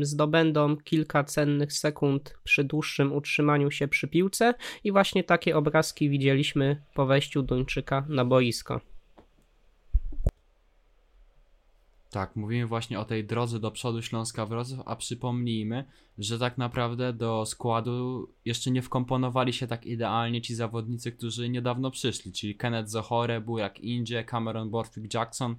zdobędą 0.00 0.76
kilka 0.76 1.24
cennych 1.24 1.72
sekund 1.72 2.34
przy 2.44 2.64
dłuższym 2.64 3.12
utrzymaniu 3.12 3.70
się 3.70 3.88
przy 3.88 4.08
piłce 4.08 4.54
i 4.84 4.92
właśnie 4.92 5.24
takie 5.24 5.56
obrazki 5.56 6.10
widzieliśmy 6.10 6.82
po 6.94 7.06
wejściu 7.06 7.42
Duńczyka 7.42 8.06
na 8.08 8.24
boisko. 8.24 8.91
Tak, 12.12 12.36
mówimy 12.36 12.66
właśnie 12.66 13.00
o 13.00 13.04
tej 13.04 13.24
drodze 13.24 13.60
do 13.60 13.70
przodu 13.70 14.02
Śląska 14.02 14.46
Wrocław, 14.46 14.80
a 14.86 14.96
przypomnijmy, 14.96 15.84
że 16.18 16.38
tak 16.38 16.58
naprawdę 16.58 17.12
do 17.12 17.46
składu 17.46 18.28
jeszcze 18.44 18.70
nie 18.70 18.82
wkomponowali 18.82 19.52
się 19.52 19.66
tak 19.66 19.86
idealnie 19.86 20.40
ci 20.42 20.54
zawodnicy, 20.54 21.12
którzy 21.12 21.48
niedawno 21.48 21.90
przyszli, 21.90 22.32
czyli 22.32 22.56
Kenneth 22.56 22.90
Zohore, 22.90 23.40
Burak 23.40 23.80
Indzie, 23.80 24.24
Cameron 24.24 24.70
Borthwick 24.70 25.14
Jackson, 25.14 25.56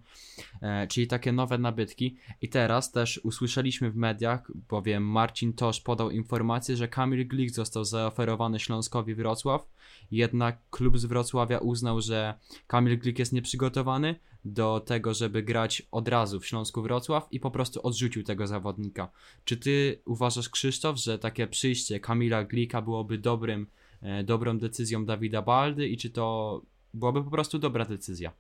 e, 0.62 0.88
czyli 0.88 1.08
takie 1.08 1.32
nowe 1.32 1.58
nabytki. 1.58 2.16
I 2.42 2.50
teraz 2.50 2.92
też 2.92 3.20
usłyszeliśmy 3.24 3.92
w 3.92 3.96
mediach, 3.96 4.52
bowiem 4.70 5.04
Marcin 5.04 5.54
Tosz 5.54 5.82
podał 5.82 6.10
informację, 6.10 6.78
że 6.78 6.88
Kamil 6.88 7.28
Glik 7.28 7.52
został 7.52 7.86
zaoferowany 7.86 8.60
Śląskowi 8.60 9.16
Wrocław, 9.16 9.68
jednak 10.12 10.58
klub 10.70 10.98
z 10.98 11.06
Wrocławia 11.06 11.58
uznał, 11.58 12.02
że 12.02 12.34
Kamil 12.68 13.00
Glik 13.00 13.20
jest 13.20 13.34
nieprzygotowany, 13.34 14.16
do 14.46 14.80
tego, 14.80 15.14
żeby 15.14 15.44
grać 15.44 15.84
od 15.92 16.08
razu 16.08 16.40
w 16.40 16.46
Śląsku 16.46 16.82
Wrocław 16.82 17.28
i 17.32 17.40
po 17.40 17.52
prostu 17.52 17.88
odrzucił 17.88 18.24
tego 18.24 18.48
zawodnika. 18.48 19.10
Czy 19.46 19.58
ty 19.58 20.00
uważasz, 20.06 20.50
Krzysztof, 20.50 20.98
że 20.98 21.20
takie 21.20 21.48
przyjście 21.48 22.00
Kamila 22.00 22.44
Glika 22.44 22.82
byłoby 22.82 23.18
dobrym, 23.18 23.68
e, 24.02 24.24
dobrą 24.24 24.58
decyzją 24.58 25.06
Dawida 25.06 25.42
Baldy 25.42 25.88
i 25.88 25.98
czy 25.98 26.10
to 26.10 26.62
byłaby 26.94 27.24
po 27.24 27.32
prostu 27.32 27.60
dobra 27.60 27.86
decyzja? 27.86 28.32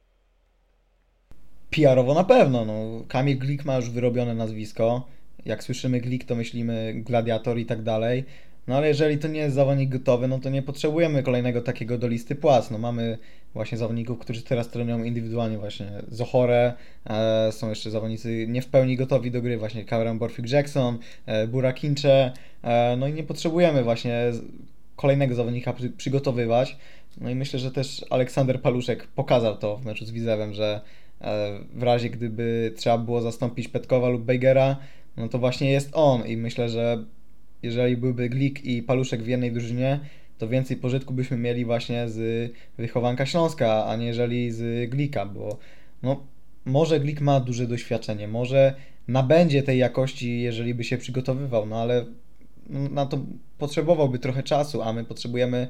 PR-owo 1.69 2.13
na 2.13 2.23
pewno. 2.23 2.65
No. 2.65 3.03
Kamil 3.07 3.39
Glik 3.39 3.65
ma 3.65 3.75
już 3.75 3.89
wyrobione 3.89 4.33
nazwisko. 4.33 5.07
Jak 5.45 5.63
słyszymy 5.63 6.01
Glik, 6.01 6.25
to 6.25 6.35
myślimy 6.35 6.93
gladiator 6.95 7.57
i 7.57 7.65
tak 7.65 7.83
dalej. 7.83 8.23
No 8.67 8.77
ale 8.77 8.87
jeżeli 8.87 9.17
to 9.17 9.27
nie 9.27 9.39
jest 9.39 9.55
zawodnik 9.55 9.89
gotowy, 9.89 10.27
no 10.27 10.39
to 10.39 10.49
nie 10.49 10.61
potrzebujemy 10.61 11.23
kolejnego 11.23 11.61
takiego 11.61 11.97
do 11.97 12.07
listy 12.07 12.35
płac. 12.35 12.71
No 12.71 12.77
mamy 12.77 13.17
właśnie 13.53 13.77
zawodników, 13.77 14.19
którzy 14.19 14.41
teraz 14.41 14.69
trenują 14.69 15.03
indywidualnie 15.03 15.57
właśnie 15.57 15.91
Zohore, 16.07 16.73
e, 17.05 17.51
są 17.51 17.69
jeszcze 17.69 17.91
zawodnicy 17.91 18.45
nie 18.47 18.61
w 18.61 18.67
pełni 18.67 18.97
gotowi 18.97 19.31
do 19.31 19.41
gry, 19.41 19.57
właśnie 19.57 19.85
Cameron 19.85 20.19
Borfick 20.19 20.49
Jackson, 20.49 20.99
e, 21.25 21.47
Burakincze, 21.47 22.31
e, 22.63 22.95
no 22.97 23.07
i 23.07 23.13
nie 23.13 23.23
potrzebujemy 23.23 23.83
właśnie 23.83 24.31
kolejnego 24.95 25.35
zawodnika 25.35 25.73
przy, 25.73 25.89
przygotowywać. 25.89 26.77
No 27.21 27.29
i 27.29 27.35
myślę, 27.35 27.59
że 27.59 27.71
też 27.71 28.05
Aleksander 28.09 28.61
Paluszek 28.61 29.07
pokazał 29.07 29.57
to 29.57 29.77
w 29.77 29.85
meczu 29.85 30.05
z 30.05 30.11
Widzewem, 30.11 30.53
że 30.53 30.81
e, 31.21 31.59
w 31.73 31.83
razie 31.83 32.09
gdyby 32.09 32.73
trzeba 32.77 32.97
było 32.97 33.21
zastąpić 33.21 33.67
Petkowa 33.67 34.09
lub 34.09 34.23
Bejgera, 34.23 34.77
no 35.17 35.29
to 35.29 35.39
właśnie 35.39 35.71
jest 35.71 35.89
on 35.93 36.27
i 36.27 36.37
myślę, 36.37 36.69
że 36.69 37.03
jeżeli 37.63 37.97
byłby 37.97 38.29
Glik 38.29 38.65
i 38.65 38.83
Paluszek 38.83 39.23
w 39.23 39.27
jednej 39.27 39.51
drużynie, 39.51 39.99
to 40.37 40.47
więcej 40.47 40.77
pożytku 40.77 41.13
byśmy 41.13 41.37
mieli 41.37 41.65
właśnie 41.65 42.09
z 42.09 42.51
wychowanka 42.77 43.25
Śląska, 43.25 43.85
a 43.85 43.95
nie 43.95 44.05
jeżeli 44.05 44.51
z 44.51 44.89
Glika, 44.89 45.25
bo 45.25 45.57
no, 46.03 46.23
może 46.65 46.99
Glik 46.99 47.21
ma 47.21 47.39
duże 47.39 47.67
doświadczenie, 47.67 48.27
może 48.27 48.75
nabędzie 49.07 49.63
tej 49.63 49.77
jakości, 49.77 50.41
jeżeli 50.41 50.73
by 50.73 50.83
się 50.83 50.97
przygotowywał, 50.97 51.65
no 51.65 51.81
ale 51.81 52.05
na 52.69 53.05
to 53.05 53.19
potrzebowałby 53.57 54.19
trochę 54.19 54.43
czasu, 54.43 54.81
a 54.81 54.93
my 54.93 55.03
potrzebujemy 55.03 55.67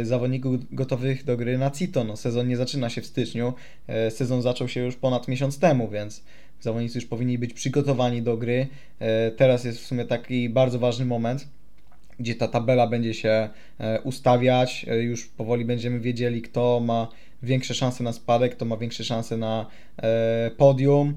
y, 0.00 0.06
zawodników 0.06 0.74
gotowych 0.74 1.24
do 1.24 1.36
gry 1.36 1.58
na 1.58 1.70
CITO. 1.70 2.04
No, 2.04 2.16
sezon 2.16 2.48
nie 2.48 2.56
zaczyna 2.56 2.90
się 2.90 3.00
w 3.00 3.06
styczniu, 3.06 3.52
y, 4.08 4.10
sezon 4.10 4.42
zaczął 4.42 4.68
się 4.68 4.80
już 4.80 4.96
ponad 4.96 5.28
miesiąc 5.28 5.58
temu, 5.58 5.88
więc 5.88 6.24
zawodnicy 6.60 6.98
już 6.98 7.06
powinni 7.06 7.38
być 7.38 7.54
przygotowani 7.54 8.22
do 8.22 8.36
gry. 8.36 8.68
Y, 9.28 9.30
teraz 9.36 9.64
jest 9.64 9.80
w 9.80 9.86
sumie 9.86 10.04
taki 10.04 10.48
bardzo 10.48 10.78
ważny 10.78 11.04
moment, 11.04 11.48
gdzie 12.18 12.34
ta 12.34 12.48
tabela 12.48 12.86
będzie 12.86 13.14
się 13.14 13.48
ustawiać, 14.04 14.86
już 15.00 15.26
powoli 15.26 15.64
będziemy 15.64 16.00
wiedzieli, 16.00 16.42
kto 16.42 16.80
ma 16.80 17.08
większe 17.42 17.74
szanse 17.74 18.04
na 18.04 18.12
spadek, 18.12 18.56
kto 18.56 18.64
ma 18.64 18.76
większe 18.76 19.04
szanse 19.04 19.36
na 19.36 19.66
podium. 20.56 21.14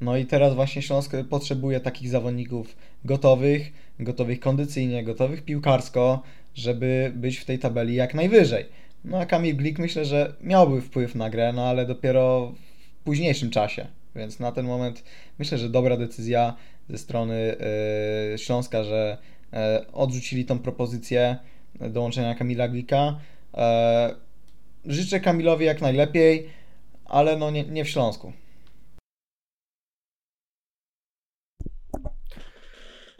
No 0.00 0.16
i 0.16 0.26
teraz 0.26 0.54
właśnie 0.54 0.82
Śląsk 0.82 1.12
potrzebuje 1.30 1.80
takich 1.80 2.08
zawodników 2.08 2.76
gotowych, 3.04 3.72
gotowych 4.00 4.40
kondycyjnie, 4.40 5.04
gotowych 5.04 5.44
piłkarsko, 5.44 6.22
żeby 6.54 7.12
być 7.16 7.38
w 7.38 7.44
tej 7.44 7.58
tabeli 7.58 7.94
jak 7.94 8.14
najwyżej. 8.14 8.64
No 9.04 9.18
a 9.18 9.26
Kamil 9.26 9.56
Glik 9.56 9.78
myślę, 9.78 10.04
że 10.04 10.34
miałby 10.40 10.80
wpływ 10.80 11.14
na 11.14 11.30
grę, 11.30 11.52
no 11.52 11.66
ale 11.66 11.86
dopiero 11.86 12.52
w 13.00 13.04
późniejszym 13.04 13.50
czasie. 13.50 13.86
Więc 14.16 14.40
na 14.40 14.52
ten 14.52 14.66
moment 14.66 15.04
myślę, 15.38 15.58
że 15.58 15.68
dobra 15.68 15.96
decyzja 15.96 16.56
ze 16.88 16.98
strony 16.98 17.56
yy, 18.30 18.38
Śląska, 18.38 18.84
że 18.84 19.18
yy, 19.52 19.58
odrzucili 19.92 20.44
tą 20.44 20.58
propozycję 20.58 21.36
dołączenia 21.80 22.34
Kamila 22.34 22.68
Glika. 22.68 23.20
Yy, 23.54 23.62
życzę 24.92 25.20
Kamilowi 25.20 25.64
jak 25.64 25.80
najlepiej, 25.80 26.50
ale 27.04 27.36
no 27.36 27.50
nie, 27.50 27.64
nie 27.64 27.84
w 27.84 27.88
Śląsku. 27.88 28.32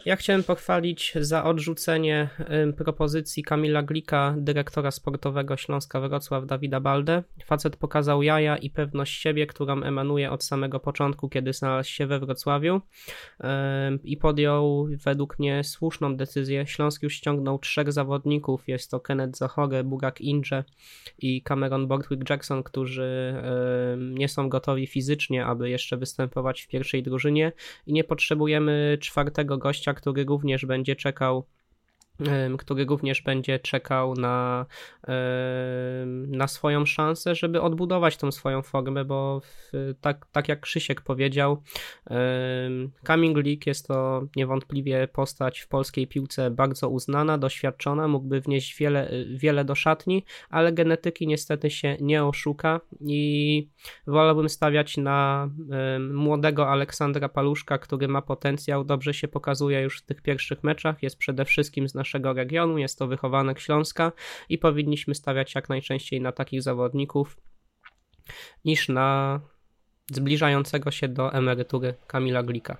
Ja 0.05 0.15
chciałem 0.15 0.43
pochwalić 0.43 1.13
za 1.19 1.43
odrzucenie 1.43 2.29
propozycji 2.77 3.43
Kamila 3.43 3.83
Glika, 3.83 4.35
dyrektora 4.37 4.91
sportowego 4.91 5.57
Śląska 5.57 6.01
Wrocław 6.01 6.45
Dawida 6.45 6.79
Balde. 6.79 7.23
Facet 7.45 7.75
pokazał 7.75 8.23
jaja 8.23 8.57
i 8.57 8.69
pewność 8.69 9.21
siebie, 9.21 9.47
którą 9.47 9.83
emanuje 9.83 10.31
od 10.31 10.43
samego 10.43 10.79
początku, 10.79 11.29
kiedy 11.29 11.53
znalazł 11.53 11.89
się 11.89 12.07
we 12.07 12.19
Wrocławiu 12.19 12.81
i 14.03 14.17
podjął 14.17 14.87
według 15.05 15.39
mnie 15.39 15.63
słuszną 15.63 16.17
decyzję. 16.17 16.67
Śląsk 16.67 17.03
już 17.03 17.13
ściągnął 17.13 17.59
trzech 17.59 17.91
zawodników, 17.91 18.67
jest 18.67 18.91
to 18.91 18.99
Kenneth 18.99 19.37
Zachore, 19.37 19.83
Burak 19.83 20.21
Inge 20.21 20.63
i 21.19 21.41
Cameron 21.41 21.87
Bortwick 21.87 22.29
Jackson, 22.29 22.63
którzy 22.63 23.35
nie 23.97 24.27
są 24.27 24.49
gotowi 24.49 24.87
fizycznie, 24.87 25.45
aby 25.45 25.69
jeszcze 25.69 25.97
występować 25.97 26.61
w 26.61 26.67
pierwszej 26.67 27.03
drużynie 27.03 27.51
i 27.87 27.93
nie 27.93 28.03
potrzebujemy 28.03 28.97
czwartego 29.01 29.57
gościa, 29.57 29.94
który 29.95 30.25
również 30.25 30.65
będzie 30.65 30.95
czekał 30.95 31.45
który 32.57 32.85
również 32.85 33.21
będzie 33.21 33.59
czekał 33.59 34.13
na, 34.13 34.65
na 36.27 36.47
swoją 36.47 36.85
szansę, 36.85 37.35
żeby 37.35 37.61
odbudować 37.61 38.17
tą 38.17 38.31
swoją 38.31 38.61
formę, 38.61 39.05
bo 39.05 39.41
tak, 40.01 40.25
tak 40.31 40.49
jak 40.49 40.59
Krzysiek 40.59 41.01
powiedział, 41.01 41.61
Coming 43.07 43.37
League 43.37 43.61
jest 43.65 43.87
to 43.87 44.27
niewątpliwie 44.35 45.07
postać 45.07 45.59
w 45.59 45.67
polskiej 45.67 46.07
piłce 46.07 46.51
bardzo 46.51 46.89
uznana, 46.89 47.37
doświadczona, 47.37 48.07
mógłby 48.07 48.41
wnieść 48.41 48.77
wiele, 48.77 49.11
wiele 49.35 49.65
do 49.65 49.75
szatni, 49.75 50.23
ale 50.49 50.73
genetyki 50.73 51.27
niestety 51.27 51.69
się 51.69 51.97
nie 52.01 52.23
oszuka 52.23 52.81
i 53.01 53.69
wolałbym 54.07 54.49
stawiać 54.49 54.97
na 54.97 55.49
młodego 56.13 56.69
Aleksandra 56.69 57.29
Paluszka, 57.29 57.77
który 57.77 58.07
ma 58.07 58.21
potencjał, 58.21 58.83
dobrze 58.83 59.13
się 59.13 59.27
pokazuje 59.27 59.81
już 59.81 59.99
w 59.99 60.05
tych 60.05 60.21
pierwszych 60.21 60.63
meczach, 60.63 61.03
jest 61.03 61.17
przede 61.17 61.45
wszystkim 61.45 61.89
z 61.89 61.95
naszego 61.95 62.04
regionu, 62.13 62.77
jest 62.77 62.99
to 62.99 63.07
wychowanek 63.07 63.59
Śląska 63.59 64.11
i 64.49 64.57
powinniśmy 64.57 65.15
stawiać 65.15 65.55
jak 65.55 65.69
najczęściej 65.69 66.21
na 66.21 66.31
takich 66.31 66.61
zawodników 66.61 67.37
niż 68.65 68.89
na 68.89 69.39
zbliżającego 70.11 70.91
się 70.91 71.07
do 71.07 71.33
emerytury 71.33 71.93
Kamila 72.07 72.43
Glika. 72.43 72.77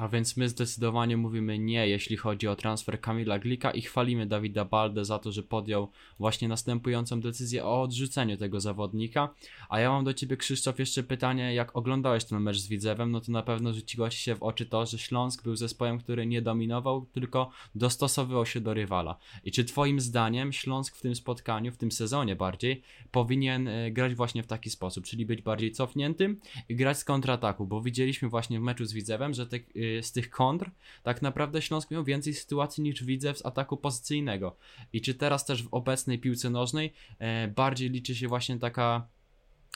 A 0.00 0.08
więc 0.08 0.36
my 0.36 0.48
zdecydowanie 0.48 1.16
mówimy 1.16 1.58
nie, 1.58 1.88
jeśli 1.88 2.16
chodzi 2.16 2.48
o 2.48 2.56
transfer 2.56 3.00
Kamila 3.00 3.38
Glika 3.38 3.70
i 3.70 3.82
chwalimy 3.82 4.26
Dawida 4.26 4.64
Balde 4.64 5.04
za 5.04 5.18
to, 5.18 5.32
że 5.32 5.42
podjął 5.42 5.90
właśnie 6.18 6.48
następującą 6.48 7.20
decyzję 7.20 7.64
o 7.64 7.82
odrzuceniu 7.82 8.36
tego 8.36 8.60
zawodnika. 8.60 9.34
A 9.68 9.80
ja 9.80 9.90
mam 9.90 10.04
do 10.04 10.14
ciebie, 10.14 10.36
Krzysztof, 10.36 10.78
jeszcze 10.78 11.02
pytanie, 11.02 11.54
jak 11.54 11.76
oglądałeś 11.76 12.24
ten 12.24 12.40
mecz 12.40 12.56
z 12.56 12.68
Widzewem, 12.68 13.10
no 13.10 13.20
to 13.20 13.32
na 13.32 13.42
pewno 13.42 13.72
rzuciło 13.72 14.10
ci 14.10 14.18
się 14.18 14.34
w 14.34 14.42
oczy 14.42 14.66
to, 14.66 14.86
że 14.86 14.98
Śląsk 14.98 15.44
był 15.44 15.56
zespołem, 15.56 15.98
który 15.98 16.26
nie 16.26 16.42
dominował, 16.42 17.06
tylko 17.12 17.50
dostosowywał 17.74 18.46
się 18.46 18.60
do 18.60 18.74
rywala. 18.74 19.18
I 19.44 19.52
czy 19.52 19.64
twoim 19.64 20.00
zdaniem 20.00 20.52
Śląsk 20.52 20.96
w 20.96 21.00
tym 21.00 21.14
spotkaniu, 21.14 21.72
w 21.72 21.76
tym 21.76 21.92
sezonie 21.92 22.36
bardziej, 22.36 22.82
powinien 23.10 23.68
e, 23.68 23.90
grać 23.90 24.14
właśnie 24.14 24.42
w 24.42 24.46
taki 24.46 24.70
sposób, 24.70 25.04
czyli 25.04 25.26
być 25.26 25.42
bardziej 25.42 25.72
cofniętym 25.72 26.40
i 26.68 26.76
grać 26.76 26.98
z 26.98 27.04
kontrataku, 27.04 27.66
bo 27.66 27.80
widzieliśmy 27.80 28.28
właśnie 28.28 28.60
w 28.60 28.62
meczu 28.62 28.84
z 28.84 28.92
Widzewem, 28.92 29.34
że 29.34 29.46
te 29.46 29.56
e, 29.56 29.89
z 30.02 30.12
tych 30.12 30.30
kontr, 30.30 30.70
tak 31.02 31.22
naprawdę 31.22 31.62
Śląsk 31.62 31.90
miał 31.90 32.04
więcej 32.04 32.34
sytuacji 32.34 32.82
niż 32.82 33.04
widzę 33.04 33.34
z 33.34 33.46
ataku 33.46 33.76
pozycyjnego. 33.76 34.56
I 34.92 35.00
czy 35.00 35.14
teraz 35.14 35.44
też 35.44 35.62
w 35.62 35.74
obecnej 35.74 36.18
piłce 36.18 36.50
nożnej 36.50 36.92
e, 37.18 37.48
bardziej 37.48 37.90
liczy 37.90 38.14
się 38.14 38.28
właśnie 38.28 38.58
taka 38.58 39.06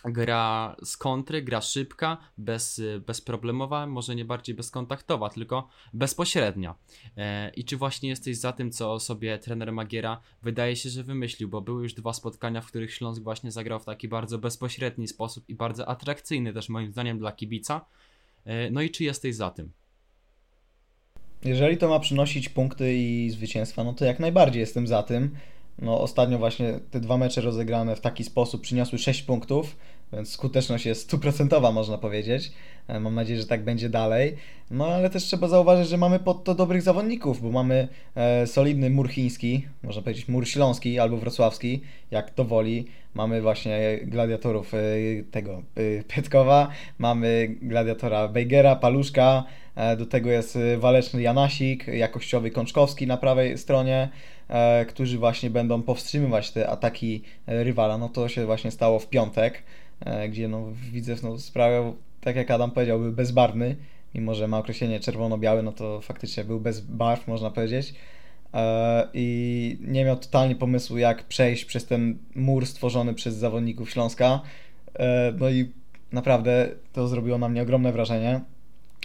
gra 0.05 0.77
z 0.85 0.97
kontry, 0.97 1.43
gra 1.43 1.61
szybka, 1.61 2.19
bez, 2.39 2.83
bezproblemowa, 3.07 3.87
może 3.87 4.15
nie 4.15 4.25
bardziej 4.25 4.55
bezkontaktowa, 4.55 5.29
tylko 5.29 5.69
bezpośrednia. 5.93 6.75
E, 7.17 7.51
I 7.51 7.65
czy 7.65 7.77
właśnie 7.77 8.09
jesteś 8.09 8.37
za 8.37 8.53
tym, 8.53 8.71
co 8.71 9.01
sobie 9.01 9.39
trener 9.39 9.73
Magiera 9.73 10.21
wydaje 10.43 10.77
się, 10.77 10.91
że 10.91 11.03
wymyślił, 11.03 11.49
bo 11.49 11.61
były 11.61 11.83
już 11.83 11.95
dwa 11.95 12.13
spotkania, 12.13 12.61
w 12.61 12.67
których 12.67 12.95
Śląsk 12.95 13.23
właśnie 13.23 13.51
zagrał 13.51 13.81
w 13.81 13.85
taki 13.85 14.09
bardzo 14.09 14.39
bezpośredni 14.39 15.09
sposób 15.09 15.49
i 15.49 15.55
bardzo 15.55 15.89
atrakcyjny 15.89 16.53
też 16.53 16.69
moim 16.69 16.93
zdaniem 16.93 17.19
dla 17.19 17.33
kibica. 17.33 17.85
E, 18.45 18.71
no 18.71 18.83
i 18.83 18.91
czy 18.91 19.05
jesteś 19.05 19.35
za 19.35 19.51
tym? 19.51 19.73
Jeżeli 21.45 21.77
to 21.77 21.89
ma 21.89 22.01
przynosić 22.01 22.49
punkty 22.49 22.95
i 22.95 23.31
zwycięstwa, 23.31 23.85
no 23.85 23.93
to 23.93 24.05
jak 24.05 24.21
najbardziej 24.21 24.61
jestem 24.61 24.87
za 24.87 25.03
tym. 25.03 25.31
No 25.79 26.01
ostatnio 26.01 26.39
właśnie 26.39 26.81
te 26.91 27.01
dwa 27.01 27.17
mecze 27.17 27.41
rozegrane 27.41 27.97
w 27.97 28.01
taki 28.01 28.25
sposób 28.25 28.63
przyniosły 28.63 28.99
6 28.99 29.23
punktów 29.23 29.77
więc 30.15 30.33
skuteczność 30.33 30.87
jest 30.87 31.03
stuprocentowa, 31.03 31.73
można 31.73 31.99
powiedzieć. 31.99 32.53
E, 32.89 33.01
mam 33.01 33.15
nadzieję, 33.15 33.41
że 33.41 33.47
tak 33.47 33.65
będzie 33.65 33.89
dalej. 33.89 34.37
No 34.71 34.87
ale 34.87 35.11
też 35.11 35.25
trzeba 35.25 35.49
zauważyć, 35.49 35.89
że 35.89 35.97
mamy 35.97 36.19
pod 36.19 36.45
to 36.45 36.55
dobrych 36.55 36.83
zawodników, 36.83 37.43
bo 37.43 37.51
mamy 37.51 37.89
e, 38.15 38.47
solidny 38.47 38.91
mur 38.91 39.09
chiński, 39.09 39.67
można 39.83 40.03
powiedzieć 40.03 40.29
mur 40.29 40.49
śląski 40.49 40.99
albo 40.99 41.17
wrocławski, 41.17 41.81
jak 42.11 42.31
to 42.31 42.45
woli. 42.45 42.87
Mamy 43.15 43.43
właśnie 43.43 43.99
gladiatorów 44.03 44.75
e, 44.75 44.79
tego 45.31 45.63
e, 45.77 46.03
Pietkowa, 46.03 46.69
mamy 46.99 47.57
gladiatora 47.63 48.29
Weigera, 48.29 48.77
Paluszka, 48.77 49.45
e, 49.77 49.97
do 49.97 50.07
tego 50.07 50.31
jest 50.31 50.59
waleczny 50.79 51.23
Janasik, 51.23 51.87
jakościowy 51.87 52.51
Kączkowski 52.51 53.07
na 53.07 53.17
prawej 53.17 53.59
stronie, 53.59 54.09
e, 54.49 54.85
którzy 54.85 55.19
właśnie 55.19 55.51
będą 55.51 55.83
powstrzymywać 55.83 56.51
te 56.51 56.69
ataki 56.69 57.23
rywala. 57.47 57.99
No 57.99 58.09
to 58.09 58.29
się 58.29 58.47
właśnie 58.47 58.71
stało 58.71 58.99
w 58.99 59.09
piątek, 59.09 59.63
gdzie 60.29 60.49
no, 60.49 60.67
widzę 60.93 61.17
no, 61.23 61.39
sprawę 61.39 61.93
tak 62.25 62.37
jak 62.37 62.51
Adam 62.51 62.71
powiedział, 62.71 63.01
był 63.01 63.13
bezbarwny, 63.13 63.77
mimo 64.15 64.35
że 64.35 64.49
ma 64.49 64.59
określenie 64.59 65.01
czerwono-biały, 65.01 65.63
no 65.63 65.73
to 65.73 66.01
faktycznie 66.01 66.45
był 66.45 66.61
bez 66.61 66.81
barw, 66.81 67.29
można 67.29 67.51
powiedzieć. 67.51 67.95
E, 68.55 69.09
I 69.15 69.79
nie 69.81 70.05
miał 70.05 70.17
totalnie 70.17 70.57
pomysłu, 70.57 70.99
jak 70.99 71.25
przejść 71.25 71.65
przez 71.65 71.87
ten 71.87 72.19
mur 72.35 72.67
stworzony 72.67 73.15
przez 73.15 73.35
zawodników 73.35 73.91
Śląska. 73.91 74.41
E, 74.95 75.33
no 75.39 75.51
i 75.51 75.71
naprawdę 76.13 76.69
to 76.93 77.09
zrobiło 77.09 77.39
na 77.39 77.49
mnie 77.49 77.63
ogromne 77.63 77.93
wrażenie. 77.93 78.41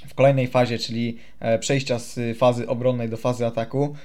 W 0.08 0.14
kolejnej 0.14 0.48
fazie, 0.48 0.78
czyli 0.78 1.18
e, 1.40 1.60
przejścia 1.60 2.00
z 2.00 2.38
fazy 2.38 2.68
obronnej 2.68 3.10
do 3.10 3.18
fazy 3.18 3.46
ataku, 3.46 3.96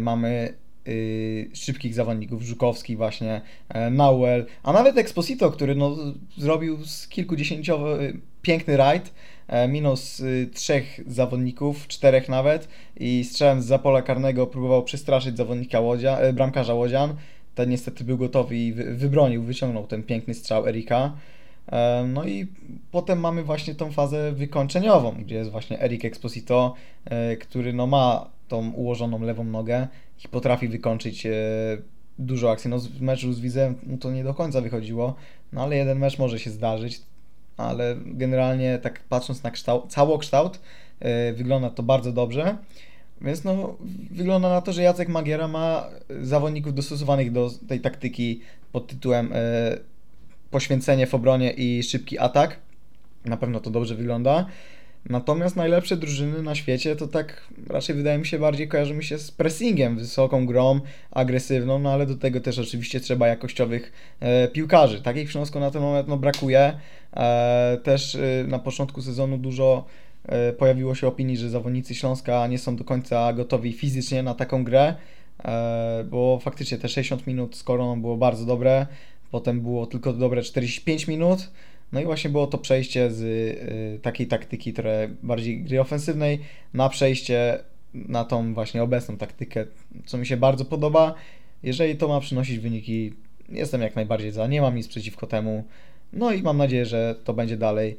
mamy 0.00 0.54
y, 0.88 1.50
szybkich 1.54 1.94
zawodników, 1.94 2.42
Żukowski 2.42 2.96
właśnie, 2.96 3.40
Nauel, 3.90 4.46
a 4.62 4.72
nawet 4.72 4.98
Exposito, 4.98 5.50
który 5.50 5.74
no, 5.74 5.96
zrobił 6.36 6.84
z 6.84 7.08
kilkudziesięciowy 7.08 8.18
piękny 8.42 8.76
rajd, 8.76 9.12
minus 9.68 10.20
y, 10.20 10.48
trzech 10.54 11.00
zawodników, 11.06 11.86
czterech 11.86 12.28
nawet 12.28 12.68
i 12.96 13.24
strzałem 13.24 13.62
z 13.62 13.66
zapola 13.66 14.02
karnego 14.02 14.46
próbował 14.46 14.84
przestraszyć 14.84 15.36
zawodnika 15.36 15.80
Łodzia, 15.80 16.18
e, 16.18 16.32
bramkarza 16.32 16.74
Łodzian. 16.74 17.14
Ten 17.54 17.70
niestety 17.70 18.04
był 18.04 18.18
gotowy 18.18 18.56
i 18.56 18.72
wybronił, 18.72 19.42
wyciągnął 19.42 19.86
ten 19.86 20.02
piękny 20.02 20.34
strzał 20.34 20.66
Erika. 20.66 21.12
E, 21.72 22.04
no 22.08 22.24
i 22.24 22.46
potem 22.90 23.20
mamy 23.20 23.42
właśnie 23.42 23.74
tą 23.74 23.92
fazę 23.92 24.32
wykończeniową, 24.32 25.12
gdzie 25.12 25.34
jest 25.34 25.50
właśnie 25.50 25.82
Erik 25.82 26.04
Exposito, 26.04 26.74
e, 27.04 27.36
który 27.36 27.72
no 27.72 27.86
ma 27.86 28.30
tą 28.48 28.70
ułożoną 28.70 29.22
lewą 29.22 29.44
nogę 29.44 29.88
i 30.24 30.28
potrafi 30.28 30.68
wykończyć 30.68 31.26
dużo 32.18 32.50
akcji. 32.50 32.70
No 32.70 32.78
w 32.78 33.00
meczu 33.00 33.32
z 33.32 33.40
Widzem 33.40 33.74
mu 33.86 33.98
to 33.98 34.10
nie 34.10 34.24
do 34.24 34.34
końca 34.34 34.60
wychodziło, 34.60 35.14
no 35.52 35.62
ale 35.62 35.76
jeden 35.76 35.98
mecz 35.98 36.18
może 36.18 36.38
się 36.38 36.50
zdarzyć 36.50 37.00
ale 37.58 37.96
generalnie 38.06 38.78
tak 38.78 39.00
patrząc 39.08 39.42
na 39.42 39.50
kształt, 39.50 39.92
całokształt, 39.92 40.60
yy, 41.00 41.32
wygląda 41.32 41.70
to 41.70 41.82
bardzo 41.82 42.12
dobrze. 42.12 42.56
Więc 43.20 43.44
no, 43.44 43.76
wygląda 44.10 44.48
na 44.48 44.60
to, 44.60 44.72
że 44.72 44.82
Jacek 44.82 45.08
Magiera 45.08 45.48
ma 45.48 45.86
zawodników 46.22 46.74
dostosowanych 46.74 47.32
do 47.32 47.50
tej 47.68 47.80
taktyki 47.80 48.40
pod 48.72 48.86
tytułem 48.86 49.30
yy, 49.30 49.80
poświęcenie 50.50 51.06
w 51.06 51.14
obronie 51.14 51.50
i 51.50 51.82
szybki 51.82 52.18
atak. 52.18 52.56
Na 53.24 53.36
pewno 53.36 53.60
to 53.60 53.70
dobrze 53.70 53.94
wygląda. 53.94 54.46
Natomiast 55.08 55.56
najlepsze 55.56 55.96
drużyny 55.96 56.42
na 56.42 56.54
świecie 56.54 56.96
to 56.96 57.08
tak 57.08 57.48
raczej 57.68 57.96
wydaje 57.96 58.18
mi 58.18 58.26
się 58.26 58.38
bardziej 58.38 58.68
kojarzy 58.68 58.94
mi 58.94 59.04
się 59.04 59.18
z 59.18 59.30
pressingiem, 59.30 59.96
wysoką 59.96 60.46
grą, 60.46 60.80
agresywną, 61.10 61.78
no 61.78 61.92
ale 61.92 62.06
do 62.06 62.16
tego 62.16 62.40
też 62.40 62.58
oczywiście 62.58 63.00
trzeba 63.00 63.28
jakościowych 63.28 63.92
e, 64.20 64.48
piłkarzy. 64.48 65.02
Takich 65.02 65.28
w 65.28 65.32
Śląsku 65.32 65.60
na 65.60 65.70
ten 65.70 65.82
moment 65.82 66.08
no, 66.08 66.16
brakuje. 66.16 66.78
E, 67.16 67.78
też 67.82 68.14
e, 68.14 68.44
na 68.48 68.58
początku 68.58 69.02
sezonu 69.02 69.38
dużo 69.38 69.84
e, 70.24 70.52
pojawiło 70.52 70.94
się 70.94 71.06
opinii, 71.06 71.36
że 71.36 71.50
zawodnicy 71.50 71.94
Śląska 71.94 72.46
nie 72.46 72.58
są 72.58 72.76
do 72.76 72.84
końca 72.84 73.32
gotowi 73.32 73.72
fizycznie 73.72 74.22
na 74.22 74.34
taką 74.34 74.64
grę, 74.64 74.94
e, 75.44 76.04
bo 76.10 76.38
faktycznie 76.42 76.78
te 76.78 76.88
60 76.88 77.26
minut 77.26 77.56
z 77.56 77.62
koroną 77.62 78.00
było 78.00 78.16
bardzo 78.16 78.44
dobre, 78.44 78.86
potem 79.30 79.60
było 79.60 79.86
tylko 79.86 80.12
dobre 80.12 80.42
45 80.42 81.06
minut, 81.06 81.50
no 81.92 82.00
i 82.00 82.04
właśnie 82.04 82.30
było 82.30 82.46
to 82.46 82.58
przejście 82.58 83.10
z 83.10 83.22
y, 83.22 84.00
takiej 84.02 84.26
taktyki 84.26 84.72
trochę 84.72 85.08
bardziej 85.22 85.62
gry 85.62 85.80
ofensywnej 85.80 86.40
na 86.74 86.88
przejście 86.88 87.58
na 87.94 88.24
tą 88.24 88.54
właśnie 88.54 88.82
obecną 88.82 89.16
taktykę, 89.16 89.66
co 90.06 90.18
mi 90.18 90.26
się 90.26 90.36
bardzo 90.36 90.64
podoba. 90.64 91.14
Jeżeli 91.62 91.96
to 91.96 92.08
ma 92.08 92.20
przynosić 92.20 92.58
wyniki, 92.58 93.12
jestem 93.48 93.82
jak 93.82 93.96
najbardziej 93.96 94.30
za, 94.32 94.46
nie 94.46 94.60
mam 94.60 94.76
nic 94.76 94.88
przeciwko 94.88 95.26
temu. 95.26 95.64
No 96.12 96.32
i 96.32 96.42
mam 96.42 96.56
nadzieję, 96.56 96.86
że 96.86 97.14
to 97.24 97.34
będzie 97.34 97.56
dalej 97.56 97.96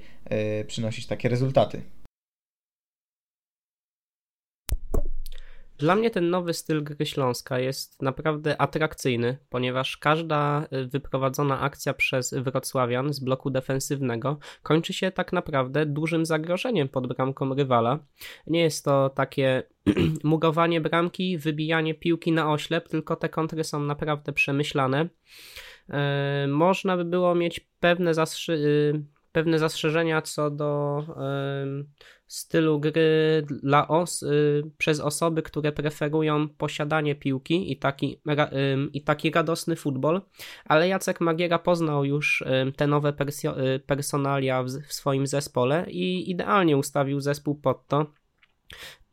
y, 0.61 0.65
przynosić 0.65 1.05
takie 1.05 1.29
rezultaty. 1.29 1.81
Dla 5.79 5.95
mnie 5.95 6.09
ten 6.09 6.29
nowy 6.29 6.53
styl 6.53 6.83
gry 6.83 7.05
Śląska 7.05 7.59
jest 7.59 8.01
naprawdę 8.01 8.61
atrakcyjny, 8.61 9.37
ponieważ 9.49 9.97
każda 9.97 10.67
y, 10.73 10.87
wyprowadzona 10.87 11.59
akcja 11.59 11.93
przez 11.93 12.33
Wrocławian 12.33 13.13
z 13.13 13.19
bloku 13.19 13.49
defensywnego 13.49 14.39
kończy 14.63 14.93
się 14.93 15.11
tak 15.11 15.33
naprawdę 15.33 15.85
dużym 15.85 16.25
zagrożeniem 16.25 16.89
pod 16.89 17.07
bramką 17.07 17.55
rywala. 17.55 17.99
Nie 18.47 18.61
jest 18.61 18.85
to 18.85 19.09
takie 19.09 19.63
mugowanie 20.23 20.81
bramki, 20.81 21.37
wybijanie 21.37 21.93
piłki 21.93 22.31
na 22.31 22.51
oślep, 22.51 22.89
tylko 22.89 23.15
te 23.15 23.29
kontry 23.29 23.63
są 23.63 23.79
naprawdę 23.79 24.33
przemyślane. 24.33 25.09
Y, 26.43 26.47
można 26.47 26.97
by 26.97 27.05
było 27.05 27.35
mieć 27.35 27.59
pewne 27.79 28.13
zastrzeżenia 28.13 28.69
y, 28.69 29.18
pewne 29.31 29.59
zastrzeżenia 29.59 30.21
co 30.21 30.51
do 30.51 31.03
stylu 32.29 32.79
gry 32.79 33.45
dla 33.61 33.87
os 33.87 34.23
y, 34.23 34.63
przez 34.77 34.99
osoby, 34.99 35.41
które 35.41 35.71
preferują 35.71 36.49
posiadanie 36.49 37.15
piłki 37.15 37.71
i 37.71 37.77
taki, 37.77 38.21
i 38.93 39.03
taki 39.03 39.31
radosny 39.31 39.75
futbol, 39.75 40.21
ale 40.65 40.87
Jacek 40.87 41.21
Magiera 41.21 41.59
poznał 41.59 42.05
już 42.05 42.43
te 42.75 42.87
nowe 42.87 43.09
y, 43.09 43.79
personalia 43.79 44.63
w, 44.63 44.69
swoim 44.69 45.27
zespole 45.27 45.85
i 45.89 46.31
idealnie 46.31 46.77
ustawił 46.77 47.21
zespół 47.21 47.55
pod 47.55 47.87
to 47.87 48.05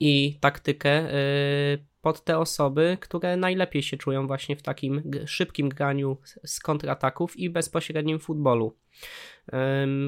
i 0.01 0.39
taktykę 0.41 1.15
y, 1.15 1.87
pod 2.07 2.25
te 2.25 2.39
osoby, 2.39 2.99
które 3.01 3.37
najlepiej 3.37 3.83
się 3.83 3.97
czują 3.97 4.27
właśnie 4.27 4.57
w 4.57 4.63
takim 4.63 5.03
szybkim 5.27 5.69
graniu 5.69 6.17
z 6.45 6.61
kontrataków 6.61 7.37
i 7.37 7.51
bezpośrednim 7.51 8.19
futbolu. 8.19 8.77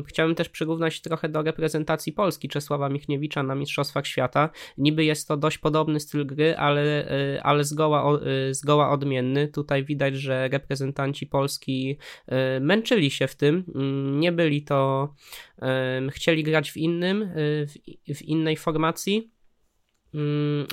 Chciałbym 0.07 0.37
też 0.37 0.49
przyrównać 0.49 1.01
trochę 1.01 1.29
do 1.29 1.43
reprezentacji 1.43 2.13
Polski 2.13 2.49
Czesława 2.49 2.89
Michniewicza 2.89 3.43
na 3.43 3.55
Mistrzostwach 3.55 4.07
Świata. 4.07 4.51
Niby 4.79 5.05
jest 5.05 5.29
to 5.29 5.37
dość 5.37 5.59
podobny 5.59 6.01
styl 6.01 6.27
gry, 6.27 6.57
ale, 6.57 7.11
e, 7.11 7.43
ale 7.43 7.65
zgoła, 7.65 8.21
e, 8.21 8.55
zgoła 8.55 8.91
odmienny. 8.91 9.49
Tutaj 9.49 9.85
widać, 9.85 10.17
że 10.17 10.49
reprezentanci 10.49 11.27
Polski 11.27 11.99
e, 12.27 12.61
męczyli 12.61 13.11
się 13.11 13.27
w 13.27 13.35
tym. 13.35 13.65
Mm, 13.75 14.21
nie 14.21 14.33
byli 14.33 14.63
to, 14.63 15.15
chcieli 16.11 16.43
grać 16.43 16.71
w 16.71 16.77
innym, 16.77 17.31
w 18.15 18.23
innej 18.23 18.57
formacji 18.57 19.38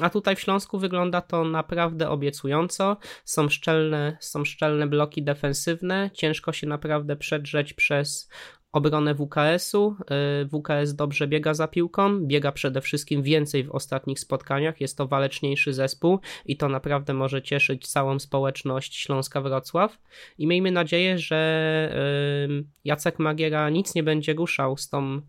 a 0.02 0.10
tutaj 0.10 0.36
w 0.36 0.40
Śląsku 0.40 0.80
wygląda 0.80 1.22
to 1.22 1.44
naprawdę 1.44 2.10
obiecująco. 2.10 2.98
Są 3.26 3.50
szczelne, 3.50 4.18
są 4.22 4.46
szczelne 4.46 4.88
bloki 4.88 5.24
defensywne. 5.24 6.10
Ciężko 6.14 6.54
się 6.54 6.68
naprawdę 6.68 7.16
przedrzeć 7.16 7.74
przez 7.74 8.30
obronę 8.76 9.16
WKS-u. 9.16 9.96
Y, 10.44 10.46
WKS 10.46 10.96
dobrze 10.96 11.28
biega 11.28 11.54
za 11.54 11.68
piłką, 11.68 12.20
biega 12.20 12.52
przede 12.52 12.82
wszystkim 12.82 13.24
więcej 13.24 13.64
w 13.64 13.72
ostatnich 13.72 14.20
spotkaniach, 14.20 14.82
jest 14.82 14.98
to 14.98 15.08
waleczniejszy 15.08 15.74
zespół 15.74 16.20
i 16.46 16.58
to 16.58 16.70
naprawdę 16.70 17.14
może 17.14 17.42
cieszyć 17.42 17.88
całą 17.88 18.20
społeczność 18.20 19.08
Śląska-Wrocław. 19.08 19.90
I 20.38 20.48
miejmy 20.48 20.72
nadzieję, 20.72 21.18
że 21.18 22.46
y, 22.50 22.64
Jacek 22.84 23.20
Magiera 23.20 23.70
nic 23.70 23.96
nie 23.96 24.04
będzie 24.04 24.34
ruszał 24.34 24.78
z 24.78 24.90
tą, 24.90 25.22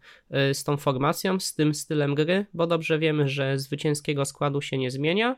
y, 0.50 0.54
z 0.54 0.64
tą 0.64 0.76
formacją, 0.76 1.40
z 1.40 1.54
tym 1.54 1.74
stylem 1.74 2.14
gry, 2.14 2.46
bo 2.54 2.66
dobrze 2.66 2.98
wiemy, 2.98 3.28
że 3.28 3.58
zwycięskiego 3.58 4.24
składu 4.24 4.60
się 4.60 4.78
nie 4.78 4.90
zmienia 4.90 5.36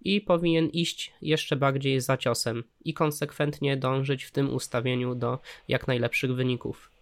i 0.00 0.20
powinien 0.20 0.68
iść 0.68 1.12
jeszcze 1.22 1.56
bardziej 1.56 2.00
za 2.00 2.16
ciosem 2.16 2.64
i 2.84 2.94
konsekwentnie 2.94 3.76
dążyć 3.76 4.24
w 4.24 4.30
tym 4.30 4.54
ustawieniu 4.54 5.14
do 5.14 5.38
jak 5.68 5.86
najlepszych 5.86 6.34
wyników. 6.34 6.93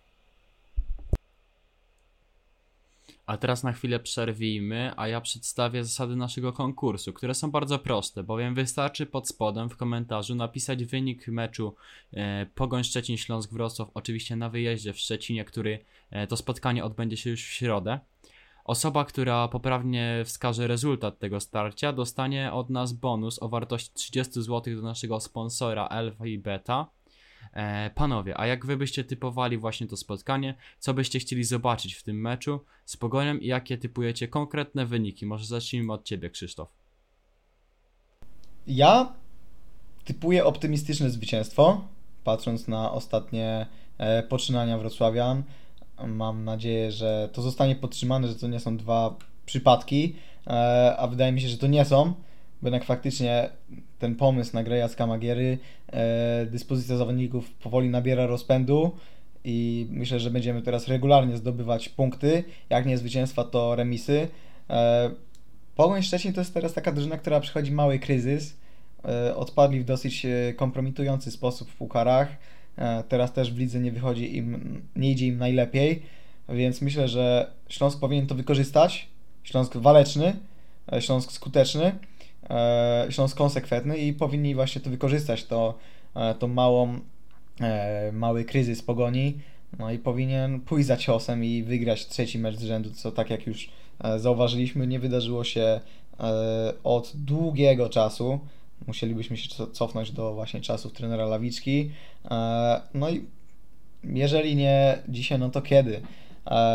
A 3.27 3.37
teraz 3.37 3.62
na 3.62 3.73
chwilę 3.73 4.01
przerwijmy, 4.01 4.93
a 4.97 5.09
ja 5.09 5.20
przedstawię 5.20 5.85
zasady 5.85 6.16
naszego 6.16 6.53
konkursu, 6.53 7.12
które 7.12 7.35
są 7.35 7.51
bardzo 7.51 7.79
proste, 7.79 8.23
bowiem 8.23 8.55
wystarczy 8.55 9.07
pod 9.07 9.29
spodem 9.29 9.68
w 9.70 9.77
komentarzu 9.77 10.35
napisać 10.35 10.85
wynik 10.85 11.29
meczu 11.29 11.75
e, 12.12 12.47
Pogoń 12.55 12.85
Szczecin 12.85 13.16
Śląsk 13.16 13.53
Wrocław, 13.53 13.91
oczywiście 13.95 14.37
na 14.37 14.49
wyjeździe 14.49 14.93
w 14.93 14.99
Szczecinie, 14.99 15.45
który 15.45 15.85
e, 16.11 16.27
to 16.27 16.37
spotkanie 16.37 16.85
odbędzie 16.85 17.16
się 17.16 17.31
już 17.31 17.45
w 17.45 17.53
środę. 17.53 18.01
Osoba, 18.64 19.05
która 19.05 19.49
poprawnie 19.49 20.23
wskaże 20.25 20.66
rezultat 20.66 21.18
tego 21.18 21.41
starcia, 21.41 21.93
dostanie 21.93 22.53
od 22.53 22.70
nas 22.70 22.93
bonus 22.93 23.43
o 23.43 23.49
wartości 23.49 23.91
30 23.95 24.43
zł 24.43 24.77
do 24.77 24.83
naszego 24.83 25.20
sponsora 25.20 25.85
Alpha 25.85 26.27
i 26.27 26.39
Beta 26.39 26.87
E, 27.53 27.90
panowie, 27.95 28.40
a 28.40 28.47
jak 28.47 28.66
wy 28.66 28.76
byście 28.76 29.05
typowali 29.05 29.59
właśnie 29.59 29.86
to 29.86 29.97
spotkanie? 29.97 30.55
Co 30.78 30.95
byście 30.95 31.18
chcieli 31.18 31.45
zobaczyć 31.45 31.95
w 31.95 32.03
tym 32.03 32.20
meczu 32.20 32.61
z 32.84 32.97
Pogonią 32.97 33.36
i 33.36 33.47
jakie 33.47 33.78
typujecie 33.78 34.28
konkretne 34.28 34.86
wyniki? 34.86 35.26
Może 35.26 35.47
zacznijmy 35.47 35.93
od 35.93 36.05
ciebie, 36.05 36.30
Krzysztof. 36.30 36.68
Ja 38.66 39.12
typuję 40.05 40.45
optymistyczne 40.45 41.11
zwycięstwo, 41.11 41.88
patrząc 42.24 42.68
na 42.68 42.93
ostatnie 42.93 43.66
e, 43.99 44.22
poczynania 44.22 44.78
Wrocławian. 44.78 45.43
Mam 46.07 46.45
nadzieję, 46.45 46.93
że 46.93 47.28
to 47.32 47.43
zostanie 47.43 47.76
podtrzymane, 47.76 48.28
że 48.28 48.34
to 48.34 48.49
nie 48.49 48.61
są 48.61 48.76
dwa 48.76 49.16
przypadki, 49.47 50.16
e, 50.47 50.97
a 50.99 51.07
wydaje 51.07 51.32
mi 51.32 51.40
się, 51.40 51.49
że 51.49 51.59
to 51.59 51.66
nie 51.66 51.84
są, 51.84 52.14
bo 52.63 52.69
jednak 52.69 52.85
faktycznie 52.85 53.49
ten 53.99 54.15
pomysł 54.15 54.51
na 54.55 54.63
grę 54.63 54.77
Jacka 54.77 55.07
Magiery, 55.07 55.59
e, 55.93 56.47
dyspozycja 56.47 56.97
zawodników 56.97 57.51
powoli 57.51 57.89
nabiera 57.89 58.27
rozpędu 58.27 58.97
i 59.45 59.87
myślę, 59.91 60.21
że 60.21 60.31
będziemy 60.31 60.63
teraz 60.63 60.89
regularnie 60.89 61.37
zdobywać 61.37 61.89
punkty, 61.89 62.45
jak 62.71 62.87
nie 62.87 62.99
zwycięstwa, 62.99 63.45
to 63.45 63.77
remisy. 63.77 64.29
Pogoń 65.75 66.03
Szczecin 66.03 66.33
to 66.33 66.41
jest 66.41 66.55
teraz 66.55 66.73
taka 66.73 66.93
drużyna, 66.93 67.19
która 67.19 67.41
przechodzi 67.41 67.73
mały 67.73 67.99
kryzys, 67.99 68.57
odpadli 69.37 69.81
w 69.81 69.85
dosyć 69.85 70.27
kompromitujący 70.57 71.31
sposób 71.31 71.71
w 71.71 71.77
pucharach, 71.77 72.29
teraz 73.09 73.33
też 73.33 73.53
w 73.53 73.59
lidze 73.59 73.81
nie 73.81 73.93
wychodzi 73.93 74.37
im, 74.37 74.83
nie 74.97 75.11
idzie 75.11 75.27
im 75.27 75.39
najlepiej, 75.39 76.03
więc 76.49 76.83
myślę, 76.83 77.09
że 77.09 77.51
Śląsk 77.69 78.01
powinien 78.01 78.27
to 78.27 78.35
wykorzystać, 78.35 79.09
Śląsk 79.43 79.77
waleczny, 79.77 80.37
e, 80.93 81.03
Śląsk 81.03 81.33
skuteczny, 81.33 81.85
e, 81.85 81.95
Śląsk 83.11 83.36
konsekwentny 83.36 83.99
i 83.99 84.12
powinni 84.12 84.55
właśnie 84.55 84.80
to 84.80 84.90
wykorzystać, 84.90 85.45
to, 85.45 85.74
e, 86.14 86.34
to 86.34 86.49
małą, 86.49 87.01
mały 88.12 88.45
kryzys 88.45 88.82
pogoni, 88.82 89.38
no 89.78 89.90
i 89.90 89.99
powinien 89.99 90.61
pójść 90.61 90.86
za 90.86 90.97
ciosem 90.97 91.45
i 91.45 91.62
wygrać 91.62 92.07
trzeci 92.07 92.38
mecz 92.38 92.57
z 92.57 92.62
rzędu, 92.62 92.90
co 92.90 93.12
tak 93.12 93.30
jak 93.30 93.47
już 93.47 93.70
zauważyliśmy, 94.16 94.86
nie 94.86 94.99
wydarzyło 94.99 95.45
się 95.45 95.80
od 96.84 97.12
długiego 97.14 97.88
czasu. 97.88 98.40
Musielibyśmy 98.86 99.36
się 99.36 99.66
cofnąć 99.72 100.11
do 100.11 100.34
właśnie 100.34 100.61
czasów 100.61 100.93
trenera 100.93 101.26
Lawiczki. 101.26 101.90
No 102.95 103.11
i 103.11 103.24
jeżeli 104.05 104.57
nie 104.57 104.99
dzisiaj, 105.09 105.38
no 105.38 105.51
to 105.51 105.62
kiedy? 105.62 106.01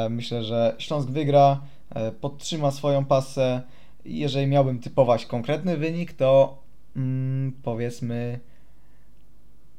Myślę, 0.10 0.44
że 0.44 0.76
Śląsk 0.78 1.10
wygra, 1.10 1.62
E, 1.90 2.12
podtrzyma 2.12 2.72
swoją 2.72 3.06
pasę. 3.06 3.62
Jeżeli 4.08 4.48
miałbym 4.48 4.80
typować 4.80 5.26
konkretny 5.26 5.78
wynik, 5.78 6.14
to 6.14 6.64
mm, 6.96 7.54
powiedzmy 7.64 8.40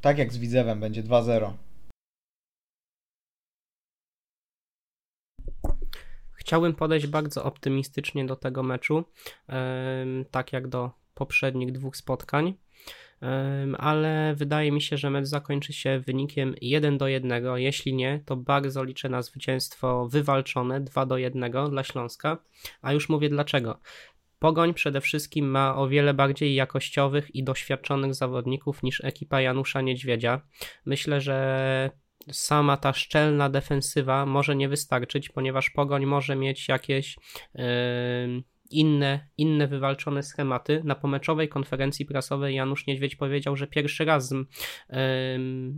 tak 0.00 0.18
jak 0.18 0.32
z 0.32 0.38
Widzewem 0.38 0.80
będzie 0.80 1.02
2-0. 1.02 1.52
Chciałbym 6.32 6.74
podejść 6.74 7.06
bardzo 7.06 7.44
optymistycznie 7.44 8.26
do 8.26 8.36
tego 8.36 8.62
meczu, 8.62 9.04
tak 10.30 10.52
jak 10.52 10.68
do 10.68 10.90
poprzednich 11.14 11.72
dwóch 11.72 11.96
spotkań 11.96 12.54
ale 13.78 14.34
wydaje 14.34 14.72
mi 14.72 14.82
się, 14.82 14.96
że 14.96 15.10
mecz 15.10 15.26
zakończy 15.26 15.72
się 15.72 16.00
wynikiem 16.06 16.54
1 16.60 16.98
do 16.98 17.08
1. 17.08 17.44
Jeśli 17.56 17.94
nie, 17.94 18.20
to 18.24 18.36
bardzo 18.36 18.84
liczę 18.84 19.08
na 19.08 19.22
zwycięstwo 19.22 20.08
wywalczone 20.08 20.80
2 20.80 21.06
do 21.06 21.18
1 21.18 21.52
dla 21.70 21.84
Śląska. 21.84 22.38
A 22.82 22.92
już 22.92 23.08
mówię 23.08 23.28
dlaczego. 23.28 23.80
Pogoń 24.38 24.74
przede 24.74 25.00
wszystkim 25.00 25.50
ma 25.50 25.76
o 25.76 25.88
wiele 25.88 26.14
bardziej 26.14 26.54
jakościowych 26.54 27.34
i 27.34 27.44
doświadczonych 27.44 28.14
zawodników 28.14 28.82
niż 28.82 29.04
ekipa 29.04 29.40
Janusza 29.40 29.80
Niedźwiedzia. 29.80 30.40
Myślę, 30.86 31.20
że 31.20 31.90
sama 32.32 32.76
ta 32.76 32.92
szczelna 32.92 33.48
defensywa 33.48 34.26
może 34.26 34.56
nie 34.56 34.68
wystarczyć, 34.68 35.28
ponieważ 35.28 35.70
Pogoń 35.70 36.06
może 36.06 36.36
mieć 36.36 36.68
jakieś 36.68 37.16
yy, 37.54 37.64
inne, 38.70 39.28
inne 39.38 39.66
wywalczone 39.66 40.22
schematy. 40.22 40.82
Na 40.84 40.94
pomeczowej 40.94 41.48
konferencji 41.48 42.06
prasowej 42.06 42.54
Janusz 42.54 42.86
Niedźwiedź 42.86 43.16
powiedział, 43.16 43.56
że 43.56 43.66
pierwszy 43.66 44.04
raz 44.04 44.34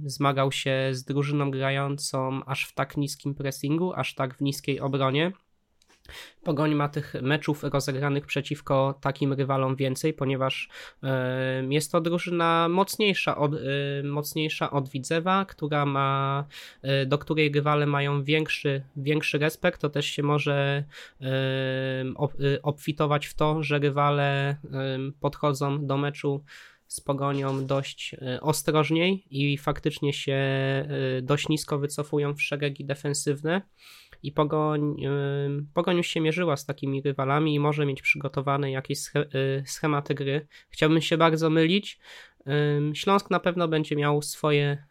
zmagał 0.04 0.52
się 0.52 0.88
z 0.92 1.04
drużyną 1.04 1.50
grającą 1.50 2.44
aż 2.44 2.64
w 2.64 2.74
tak 2.74 2.96
niskim 2.96 3.34
pressingu, 3.34 3.92
aż 3.92 4.14
tak 4.14 4.36
w 4.36 4.40
niskiej 4.40 4.80
obronie. 4.80 5.32
Pogoń 6.42 6.74
ma 6.74 6.88
tych 6.88 7.14
meczów 7.22 7.64
rozegranych 7.64 8.26
przeciwko 8.26 8.98
takim 9.00 9.32
rywalom 9.32 9.76
więcej, 9.76 10.12
ponieważ 10.12 10.68
jest 11.68 11.92
to 11.92 12.00
drużyna 12.00 12.68
mocniejsza 12.68 13.36
od, 13.36 13.52
mocniejsza 14.04 14.70
od 14.70 14.88
Widzewa, 14.88 15.44
która 15.44 15.86
ma, 15.86 16.44
e, 16.82 17.06
do 17.06 17.18
której 17.18 17.52
rywale 17.52 17.86
mają 17.86 18.24
większy, 18.24 18.82
większy 18.96 19.38
respekt. 19.38 19.80
To 19.80 19.90
też 19.90 20.06
się 20.06 20.22
może 20.22 20.84
e, 21.20 21.26
obfitować 22.62 23.26
w 23.26 23.34
to, 23.34 23.62
że 23.62 23.78
rywale 23.78 24.56
podchodzą 25.20 25.86
do 25.86 25.96
meczu 25.96 26.44
z 26.86 27.00
pogonią 27.00 27.66
dość 27.66 28.14
e, 28.14 28.40
ostrożniej 28.40 29.24
i 29.30 29.58
faktycznie 29.58 30.12
się 30.12 30.38
dość 31.22 31.48
nisko 31.48 31.78
wycofują 31.78 32.34
w 32.34 32.42
szeregi 32.42 32.84
defensywne 32.84 33.62
i 34.22 34.32
Pogoń, 34.32 34.96
Pogoń 35.74 35.96
już 35.96 36.06
się 36.06 36.20
mierzyła 36.20 36.56
z 36.56 36.66
takimi 36.66 37.02
rywalami 37.02 37.54
i 37.54 37.60
może 37.60 37.86
mieć 37.86 38.02
przygotowane 38.02 38.70
jakieś 38.70 38.98
y, 39.16 39.62
schematy 39.66 40.14
gry. 40.14 40.46
Chciałbym 40.70 41.00
się 41.00 41.16
bardzo 41.16 41.50
mylić. 41.50 41.98
Śląsk 42.94 43.30
na 43.30 43.40
pewno 43.40 43.68
będzie 43.68 43.96
miał 43.96 44.22
swoje, 44.22 44.84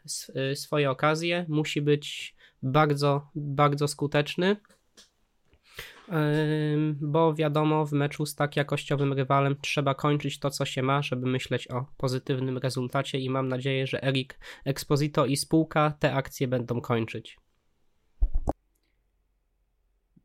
y, 0.51 0.55
swoje 0.55 0.91
okazje, 0.91 1.45
musi 1.47 1.81
być 1.81 2.35
bardzo, 2.61 3.27
bardzo 3.35 3.87
skuteczny 3.87 4.55
bo 7.01 7.33
wiadomo, 7.33 7.85
w 7.85 7.91
meczu 7.91 8.25
z 8.25 8.35
tak 8.35 8.55
jakościowym 8.55 9.13
rywalem 9.13 9.55
trzeba 9.61 9.95
kończyć 9.95 10.39
to, 10.39 10.49
co 10.49 10.65
się 10.65 10.83
ma, 10.83 11.01
żeby 11.01 11.27
myśleć 11.27 11.71
o 11.71 11.85
pozytywnym 11.97 12.57
rezultacie 12.57 13.19
i 13.19 13.29
mam 13.29 13.47
nadzieję, 13.47 13.87
że 13.87 14.03
Erik 14.03 14.39
Exposito 14.65 15.25
i 15.25 15.37
spółka 15.37 15.93
te 15.99 16.13
akcje 16.13 16.47
będą 16.47 16.81
kończyć. 16.81 17.37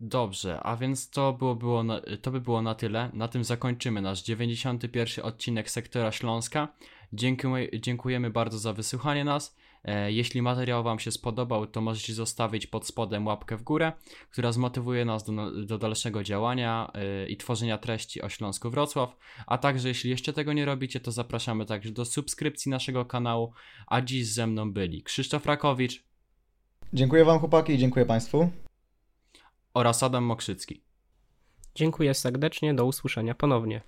Dobrze, 0.00 0.60
a 0.62 0.76
więc 0.76 1.10
to, 1.10 1.32
było, 1.32 1.54
było 1.54 1.82
na, 1.82 2.00
to 2.22 2.30
by 2.30 2.40
było 2.40 2.62
na 2.62 2.74
tyle. 2.74 3.10
Na 3.12 3.28
tym 3.28 3.44
zakończymy 3.44 4.02
nasz 4.02 4.22
91 4.22 5.24
odcinek 5.24 5.70
Sektora 5.70 6.12
Śląska. 6.12 6.68
Dziękujemy, 7.12 7.68
dziękujemy 7.80 8.30
bardzo 8.30 8.58
za 8.58 8.72
wysłuchanie 8.72 9.24
nas. 9.24 9.56
E, 9.84 10.12
jeśli 10.12 10.42
materiał 10.42 10.82
Wam 10.82 10.98
się 10.98 11.10
spodobał, 11.10 11.66
to 11.66 11.80
możecie 11.80 12.14
zostawić 12.14 12.66
pod 12.66 12.86
spodem 12.86 13.26
łapkę 13.26 13.56
w 13.56 13.62
górę, 13.62 13.92
która 14.30 14.52
zmotywuje 14.52 15.04
nas 15.04 15.24
do, 15.24 15.64
do 15.64 15.78
dalszego 15.78 16.22
działania 16.22 16.90
e, 16.94 17.28
i 17.28 17.36
tworzenia 17.36 17.78
treści 17.78 18.22
o 18.22 18.28
Śląsku 18.28 18.70
Wrocław. 18.70 19.16
A 19.46 19.58
także, 19.58 19.88
jeśli 19.88 20.10
jeszcze 20.10 20.32
tego 20.32 20.52
nie 20.52 20.64
robicie, 20.64 21.00
to 21.00 21.12
zapraszamy 21.12 21.66
także 21.66 21.90
do 21.90 22.04
subskrypcji 22.04 22.70
naszego 22.70 23.04
kanału. 23.04 23.52
A 23.86 24.00
dziś 24.00 24.26
ze 24.26 24.46
mną 24.46 24.72
byli 24.72 25.02
Krzysztof 25.02 25.46
Rakowicz. 25.46 26.04
Dziękuję 26.92 27.24
Wam, 27.24 27.38
chłopaki, 27.38 27.72
i 27.72 27.78
dziękuję 27.78 28.06
Państwu 28.06 28.48
oraz 29.74 30.02
Adam 30.02 30.24
Mokrzycki. 30.24 30.82
Dziękuję 31.74 32.14
serdecznie, 32.14 32.74
do 32.74 32.84
usłyszenia 32.84 33.34
ponownie. 33.34 33.80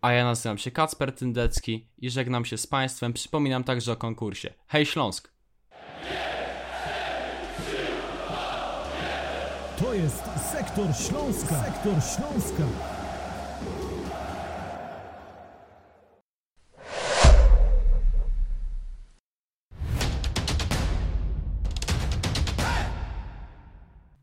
A 0.00 0.12
ja 0.12 0.24
nazywam 0.24 0.58
się 0.58 0.70
Kacper 0.70 1.12
Tyndecki 1.14 1.86
i 1.98 2.10
żegnam 2.10 2.44
się 2.44 2.58
z 2.58 2.66
Państwem. 2.66 3.12
Przypominam 3.12 3.64
także 3.64 3.92
o 3.92 3.96
konkursie. 3.96 4.54
Hej 4.66 4.86
Śląsk! 4.86 5.32
To 9.78 9.94
jest 9.94 10.24
Sektor 10.52 10.86
Śląska. 10.96 11.64
Sektor 11.64 11.94
Śląska. 11.94 13.01